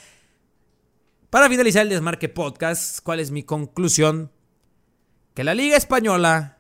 Para 1.31 1.49
finalizar 1.49 1.83
el 1.83 1.91
Desmarque 1.91 2.29
Podcast, 2.29 3.01
¿cuál 3.03 3.21
es 3.21 3.31
mi 3.31 3.43
conclusión? 3.43 4.31
Que 5.35 5.45
la 5.45 5.55
Liga 5.55 5.77
Española 5.77 6.59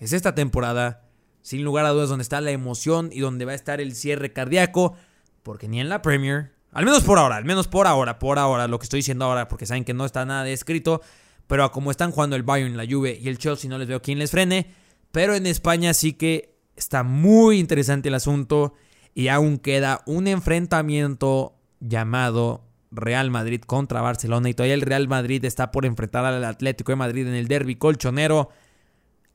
es 0.00 0.12
esta 0.12 0.34
temporada, 0.34 1.08
sin 1.42 1.62
lugar 1.62 1.86
a 1.86 1.90
dudas, 1.90 2.08
donde 2.08 2.22
está 2.22 2.40
la 2.40 2.50
emoción 2.50 3.10
y 3.12 3.20
donde 3.20 3.44
va 3.44 3.52
a 3.52 3.56
estar 3.56 3.80
el 3.80 3.94
cierre 3.94 4.32
cardíaco, 4.32 4.96
porque 5.42 5.68
ni 5.68 5.80
en 5.80 5.88
la 5.88 6.02
Premier 6.02 6.53
al 6.74 6.84
menos 6.84 7.04
por 7.04 7.18
ahora, 7.18 7.36
al 7.36 7.44
menos 7.44 7.68
por 7.68 7.86
ahora, 7.86 8.18
por 8.18 8.38
ahora, 8.38 8.66
lo 8.66 8.80
que 8.80 8.84
estoy 8.84 8.98
diciendo 8.98 9.24
ahora, 9.24 9.46
porque 9.46 9.64
saben 9.64 9.84
que 9.84 9.94
no 9.94 10.04
está 10.04 10.24
nada 10.24 10.48
escrito. 10.48 11.00
Pero 11.46 11.70
como 11.70 11.92
están 11.92 12.10
jugando 12.10 12.34
el 12.34 12.42
Bayern, 12.42 12.76
la 12.76 12.84
Juve 12.84 13.16
y 13.20 13.28
el 13.28 13.38
Chelsea, 13.38 13.70
no 13.70 13.78
les 13.78 13.86
veo 13.86 14.02
quién 14.02 14.18
les 14.18 14.32
frene. 14.32 14.66
Pero 15.12 15.36
en 15.36 15.46
España 15.46 15.94
sí 15.94 16.14
que 16.14 16.58
está 16.74 17.04
muy 17.04 17.60
interesante 17.60 18.08
el 18.08 18.14
asunto. 18.14 18.74
Y 19.14 19.28
aún 19.28 19.58
queda 19.58 20.02
un 20.06 20.26
enfrentamiento 20.26 21.54
llamado 21.78 22.64
Real 22.90 23.30
Madrid 23.30 23.60
contra 23.60 24.00
Barcelona. 24.00 24.48
Y 24.48 24.54
todavía 24.54 24.74
el 24.74 24.80
Real 24.80 25.06
Madrid 25.06 25.44
está 25.44 25.70
por 25.70 25.86
enfrentar 25.86 26.24
al 26.24 26.44
Atlético 26.44 26.90
de 26.90 26.96
Madrid 26.96 27.28
en 27.28 27.34
el 27.34 27.46
derby 27.46 27.76
colchonero. 27.76 28.48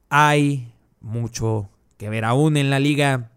Hay 0.10 0.74
mucho 1.00 1.70
que 1.96 2.10
ver 2.10 2.26
aún 2.26 2.58
en 2.58 2.70
la 2.70 2.80
liga. 2.80 3.32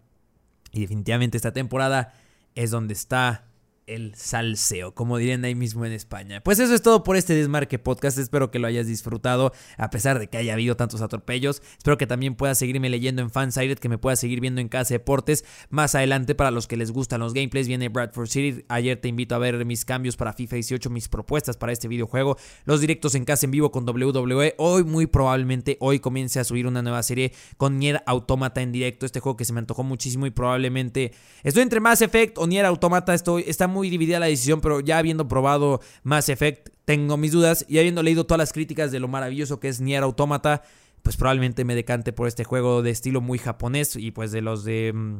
Y 0.73 0.81
definitivamente 0.81 1.37
esta 1.37 1.53
temporada 1.53 2.13
es 2.53 2.69
donde 2.69 2.93
está 2.93 3.45
el 3.87 4.15
salseo, 4.15 4.93
como 4.93 5.17
dirían 5.17 5.43
ahí 5.45 5.55
mismo 5.55 5.85
en 5.85 5.91
España. 5.91 6.41
Pues 6.41 6.59
eso 6.59 6.73
es 6.73 6.81
todo 6.81 7.03
por 7.03 7.17
este 7.17 7.33
Desmarque 7.33 7.79
Podcast. 7.79 8.17
Espero 8.17 8.51
que 8.51 8.59
lo 8.59 8.67
hayas 8.67 8.87
disfrutado, 8.87 9.51
a 9.77 9.89
pesar 9.89 10.19
de 10.19 10.27
que 10.27 10.37
haya 10.37 10.53
habido 10.53 10.75
tantos 10.75 11.01
atropellos. 11.01 11.61
Espero 11.77 11.97
que 11.97 12.07
también 12.07 12.35
puedas 12.35 12.57
seguirme 12.57 12.89
leyendo 12.89 13.21
en 13.21 13.29
Fansided, 13.29 13.79
que 13.79 13.89
me 13.89 13.97
puedas 13.97 14.19
seguir 14.19 14.39
viendo 14.39 14.61
en 14.61 14.69
Casa 14.69 14.93
Deportes. 14.93 15.45
Más 15.69 15.95
adelante, 15.95 16.35
para 16.35 16.51
los 16.51 16.67
que 16.67 16.77
les 16.77 16.91
gustan 16.91 17.19
los 17.19 17.33
gameplays, 17.33 17.67
viene 17.67 17.89
Bradford 17.89 18.27
City. 18.27 18.65
Ayer 18.69 18.99
te 18.99 19.07
invito 19.07 19.35
a 19.35 19.39
ver 19.39 19.63
mis 19.65 19.85
cambios 19.85 20.15
para 20.15 20.33
FIFA 20.33 20.55
18, 20.55 20.89
mis 20.89 21.09
propuestas 21.09 21.57
para 21.57 21.71
este 21.71 21.87
videojuego, 21.87 22.37
los 22.65 22.81
directos 22.81 23.15
en 23.15 23.25
casa 23.25 23.45
en 23.45 23.51
vivo 23.51 23.71
con 23.71 23.87
WWE. 23.87 24.55
Hoy, 24.57 24.83
muy 24.83 25.07
probablemente, 25.07 25.77
hoy 25.79 25.99
comience 25.99 26.39
a 26.39 26.43
subir 26.43 26.67
una 26.67 26.81
nueva 26.81 27.03
serie 27.03 27.33
con 27.57 27.77
Nier 27.77 28.01
Automata 28.05 28.61
en 28.61 28.71
directo. 28.71 29.05
Este 29.05 29.19
juego 29.19 29.35
que 29.35 29.45
se 29.45 29.53
me 29.53 29.59
antojó 29.59 29.83
muchísimo 29.83 30.25
y 30.25 30.31
probablemente 30.31 31.11
estoy 31.43 31.63
entre 31.63 31.79
Mass 31.79 32.01
Effect 32.01 32.37
o 32.37 32.47
Nier 32.47 32.65
Automata. 32.65 33.13
Estoy, 33.13 33.43
está 33.47 33.67
muy 33.73 33.89
dividida 33.89 34.19
la 34.19 34.27
decisión, 34.27 34.61
pero 34.61 34.79
ya 34.79 34.97
habiendo 34.97 35.27
probado 35.27 35.81
Mass 36.03 36.29
Effect, 36.29 36.69
tengo 36.85 37.17
mis 37.17 37.31
dudas 37.31 37.65
y 37.67 37.79
habiendo 37.79 38.03
leído 38.03 38.25
todas 38.25 38.39
las 38.39 38.53
críticas 38.53 38.91
de 38.91 38.99
lo 38.99 39.07
maravilloso 39.07 39.59
que 39.59 39.67
es 39.67 39.81
Nier 39.81 40.03
Automata, 40.03 40.63
pues 41.01 41.17
probablemente 41.17 41.65
me 41.65 41.75
decante 41.75 42.13
por 42.13 42.27
este 42.27 42.43
juego 42.43 42.81
de 42.81 42.91
estilo 42.91 43.21
muy 43.21 43.37
japonés 43.37 43.95
y 43.95 44.11
pues 44.11 44.31
de 44.31 44.41
los 44.41 44.63
de... 44.63 44.91
Mm, 44.93 45.19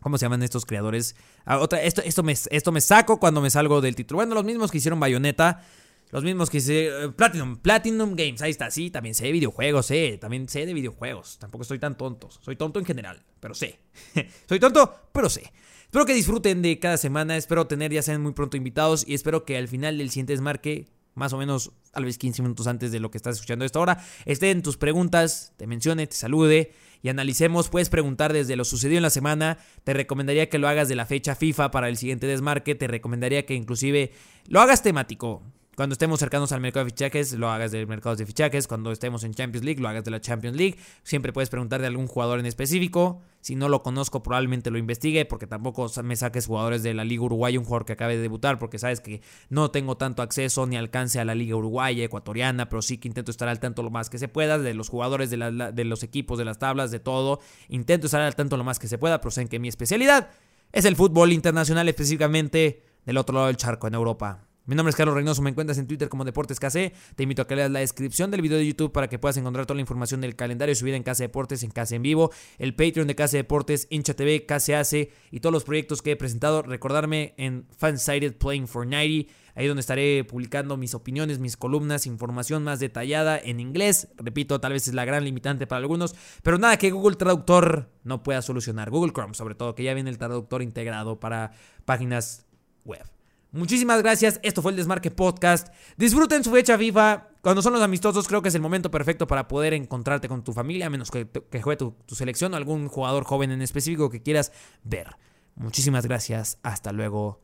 ¿Cómo 0.00 0.18
se 0.18 0.26
llaman 0.26 0.42
estos 0.42 0.66
creadores? 0.66 1.16
Ah, 1.46 1.66
esto, 1.82 2.02
esto, 2.02 2.22
me, 2.22 2.32
esto 2.32 2.70
me 2.70 2.80
saco 2.80 3.18
cuando 3.18 3.40
me 3.40 3.50
salgo 3.50 3.80
del 3.80 3.96
título. 3.96 4.18
Bueno, 4.18 4.34
los 4.34 4.44
mismos 4.44 4.70
que 4.70 4.78
hicieron 4.78 5.00
Bayonetta. 5.00 5.62
Los 6.10 6.22
mismos 6.22 6.48
que 6.48 6.58
hicieron... 6.58 7.10
Eh, 7.10 7.12
Platinum, 7.12 7.56
Platinum 7.56 8.14
Games, 8.14 8.40
ahí 8.42 8.50
está, 8.50 8.70
sí, 8.70 8.90
también 8.90 9.14
sé 9.14 9.24
de 9.24 9.32
videojuegos, 9.32 9.86
sé, 9.86 10.18
también 10.18 10.48
sé 10.48 10.64
de 10.64 10.74
videojuegos. 10.74 11.38
Tampoco 11.38 11.62
estoy 11.62 11.78
tan 11.78 11.96
tonto, 11.96 12.30
soy 12.30 12.56
tonto 12.56 12.78
en 12.78 12.84
general, 12.84 13.24
pero 13.40 13.54
sé. 13.54 13.80
soy 14.48 14.60
tonto, 14.60 15.08
pero 15.12 15.28
sé. 15.28 15.52
Espero 15.86 16.04
que 16.04 16.14
disfruten 16.14 16.62
de 16.62 16.78
cada 16.78 16.96
semana, 16.96 17.36
espero 17.36 17.66
tener 17.66 17.92
ya 17.92 18.02
sean 18.02 18.20
muy 18.20 18.32
pronto 18.32 18.56
invitados 18.56 19.04
y 19.06 19.14
espero 19.14 19.44
que 19.44 19.56
al 19.56 19.68
final 19.68 19.98
del 19.98 20.10
siguiente 20.10 20.32
desmarque, 20.32 20.86
más 21.14 21.32
o 21.32 21.38
menos 21.38 21.72
tal 21.92 22.04
vez 22.04 22.18
15 22.18 22.42
minutos 22.42 22.66
antes 22.66 22.92
de 22.92 23.00
lo 23.00 23.10
que 23.10 23.16
estás 23.16 23.36
escuchando 23.36 23.64
esta 23.64 23.80
hora, 23.80 24.04
estén 24.26 24.62
tus 24.62 24.76
preguntas, 24.76 25.52
te 25.56 25.66
mencione, 25.66 26.06
te 26.06 26.16
salude 26.16 26.72
y 27.02 27.08
analicemos. 27.08 27.68
Puedes 27.68 27.88
preguntar 27.88 28.32
desde 28.32 28.56
lo 28.56 28.64
sucedido 28.64 28.98
en 28.98 29.02
la 29.02 29.10
semana. 29.10 29.58
Te 29.84 29.94
recomendaría 29.94 30.48
que 30.48 30.58
lo 30.58 30.68
hagas 30.68 30.88
de 30.88 30.96
la 30.96 31.06
fecha 31.06 31.36
FIFA 31.36 31.70
para 31.70 31.88
el 31.88 31.96
siguiente 31.96 32.26
desmarque. 32.26 32.74
Te 32.74 32.88
recomendaría 32.88 33.46
que 33.46 33.54
inclusive 33.54 34.12
lo 34.48 34.60
hagas 34.60 34.82
temático. 34.82 35.42
Cuando 35.76 35.92
estemos 35.92 36.18
cercanos 36.18 36.52
al 36.52 36.62
mercado 36.62 36.86
de 36.86 36.90
fichajes, 36.90 37.34
lo 37.34 37.50
hagas 37.50 37.70
del 37.70 37.86
mercado 37.86 38.16
de 38.16 38.24
fichajes. 38.24 38.66
Cuando 38.66 38.92
estemos 38.92 39.24
en 39.24 39.34
Champions 39.34 39.62
League, 39.62 39.78
lo 39.78 39.90
hagas 39.90 40.06
de 40.06 40.10
la 40.10 40.22
Champions 40.22 40.56
League. 40.56 40.78
Siempre 41.02 41.34
puedes 41.34 41.50
preguntar 41.50 41.82
de 41.82 41.86
algún 41.86 42.06
jugador 42.06 42.40
en 42.40 42.46
específico. 42.46 43.20
Si 43.42 43.56
no 43.56 43.68
lo 43.68 43.82
conozco, 43.82 44.22
probablemente 44.22 44.70
lo 44.70 44.78
investigue, 44.78 45.26
porque 45.26 45.46
tampoco 45.46 45.90
me 46.02 46.16
saques 46.16 46.46
jugadores 46.46 46.82
de 46.82 46.94
la 46.94 47.04
Liga 47.04 47.24
Uruguaya, 47.24 47.58
un 47.58 47.66
jugador 47.66 47.84
que 47.84 47.92
acabe 47.92 48.16
de 48.16 48.22
debutar, 48.22 48.58
porque 48.58 48.78
sabes 48.78 49.02
que 49.02 49.20
no 49.50 49.70
tengo 49.70 49.98
tanto 49.98 50.22
acceso 50.22 50.66
ni 50.66 50.78
alcance 50.78 51.20
a 51.20 51.26
la 51.26 51.34
Liga 51.34 51.56
Uruguaya, 51.56 52.02
ecuatoriana, 52.02 52.70
pero 52.70 52.80
sí 52.80 52.96
que 52.96 53.08
intento 53.08 53.30
estar 53.30 53.48
al 53.48 53.60
tanto 53.60 53.82
lo 53.82 53.90
más 53.90 54.08
que 54.08 54.16
se 54.16 54.28
pueda, 54.28 54.58
de 54.58 54.72
los 54.72 54.88
jugadores, 54.88 55.28
de, 55.28 55.36
de 55.74 55.84
los 55.84 56.02
equipos, 56.02 56.38
de 56.38 56.46
las 56.46 56.58
tablas, 56.58 56.90
de 56.90 57.00
todo. 57.00 57.40
Intento 57.68 58.06
estar 58.06 58.22
al 58.22 58.34
tanto 58.34 58.56
lo 58.56 58.64
más 58.64 58.78
que 58.78 58.88
se 58.88 58.96
pueda, 58.96 59.20
pero 59.20 59.30
saben 59.30 59.48
que 59.48 59.58
mi 59.58 59.68
especialidad 59.68 60.30
es 60.72 60.86
el 60.86 60.96
fútbol 60.96 61.32
internacional, 61.32 61.86
específicamente 61.86 62.82
del 63.04 63.18
otro 63.18 63.34
lado 63.34 63.48
del 63.48 63.58
charco, 63.58 63.86
en 63.88 63.92
Europa. 63.92 64.46
Mi 64.66 64.74
nombre 64.74 64.90
es 64.90 64.96
Carlos 64.96 65.14
Reynoso, 65.14 65.42
me 65.42 65.50
encuentras 65.50 65.78
en 65.78 65.86
Twitter 65.86 66.08
como 66.08 66.24
Deportes 66.24 66.58
KC. 66.58 66.92
Te 67.14 67.22
invito 67.22 67.42
a 67.42 67.46
que 67.46 67.54
leas 67.54 67.70
la 67.70 67.78
descripción 67.78 68.32
del 68.32 68.42
video 68.42 68.58
de 68.58 68.66
YouTube 68.66 68.90
para 68.90 69.08
que 69.08 69.16
puedas 69.16 69.36
encontrar 69.36 69.64
toda 69.64 69.76
la 69.76 69.80
información 69.80 70.20
del 70.20 70.34
calendario 70.34 70.74
subida 70.74 70.96
en 70.96 71.04
Casa 71.04 71.22
Deportes, 71.22 71.62
en 71.62 71.70
Casa 71.70 71.94
en 71.94 72.02
Vivo, 72.02 72.32
el 72.58 72.74
Patreon 72.74 73.06
de 73.06 73.14
Casa 73.14 73.36
Deportes, 73.36 73.86
Hincha 73.90 74.14
TV, 74.14 74.44
Hace 74.48 75.12
y 75.30 75.38
todos 75.38 75.52
los 75.52 75.62
proyectos 75.62 76.02
que 76.02 76.10
he 76.10 76.16
presentado. 76.16 76.62
Recordarme 76.62 77.34
en 77.36 77.64
Fansided 77.78 78.38
Playing 78.38 78.66
for 78.66 78.84
90, 78.84 79.32
ahí 79.54 79.66
donde 79.68 79.82
estaré 79.82 80.24
publicando 80.24 80.76
mis 80.76 80.94
opiniones, 80.94 81.38
mis 81.38 81.56
columnas, 81.56 82.04
información 82.04 82.64
más 82.64 82.80
detallada 82.80 83.38
en 83.38 83.60
inglés. 83.60 84.08
Repito, 84.16 84.58
tal 84.58 84.72
vez 84.72 84.88
es 84.88 84.94
la 84.94 85.04
gran 85.04 85.22
limitante 85.22 85.68
para 85.68 85.78
algunos, 85.78 86.16
pero 86.42 86.58
nada 86.58 86.76
que 86.76 86.90
Google 86.90 87.14
Traductor 87.14 87.88
no 88.02 88.24
pueda 88.24 88.42
solucionar. 88.42 88.90
Google 88.90 89.12
Chrome, 89.12 89.34
sobre 89.34 89.54
todo, 89.54 89.76
que 89.76 89.84
ya 89.84 89.94
viene 89.94 90.10
el 90.10 90.18
traductor 90.18 90.60
integrado 90.60 91.20
para 91.20 91.52
páginas 91.84 92.46
web. 92.84 93.15
Muchísimas 93.52 94.02
gracias. 94.02 94.40
Esto 94.42 94.62
fue 94.62 94.72
el 94.72 94.76
Desmarque 94.76 95.10
Podcast. 95.10 95.68
Disfruten 95.96 96.44
su 96.44 96.50
fecha 96.50 96.76
FIFA. 96.76 97.28
Cuando 97.40 97.62
son 97.62 97.72
los 97.72 97.82
amistosos, 97.82 98.26
creo 98.26 98.42
que 98.42 98.48
es 98.48 98.54
el 98.54 98.60
momento 98.60 98.90
perfecto 98.90 99.26
para 99.26 99.48
poder 99.48 99.72
encontrarte 99.72 100.28
con 100.28 100.42
tu 100.42 100.52
familia, 100.52 100.86
a 100.86 100.90
menos 100.90 101.10
que, 101.10 101.28
juegue 101.62 101.76
tu, 101.76 101.92
tu 102.06 102.14
selección 102.14 102.52
o 102.54 102.56
algún 102.56 102.88
jugador 102.88 103.24
joven 103.24 103.52
en 103.52 103.62
específico 103.62 104.10
que 104.10 104.22
quieras 104.22 104.52
ver. 104.82 105.16
Muchísimas 105.54 106.06
gracias. 106.06 106.58
Hasta 106.62 106.92
luego. 106.92 107.40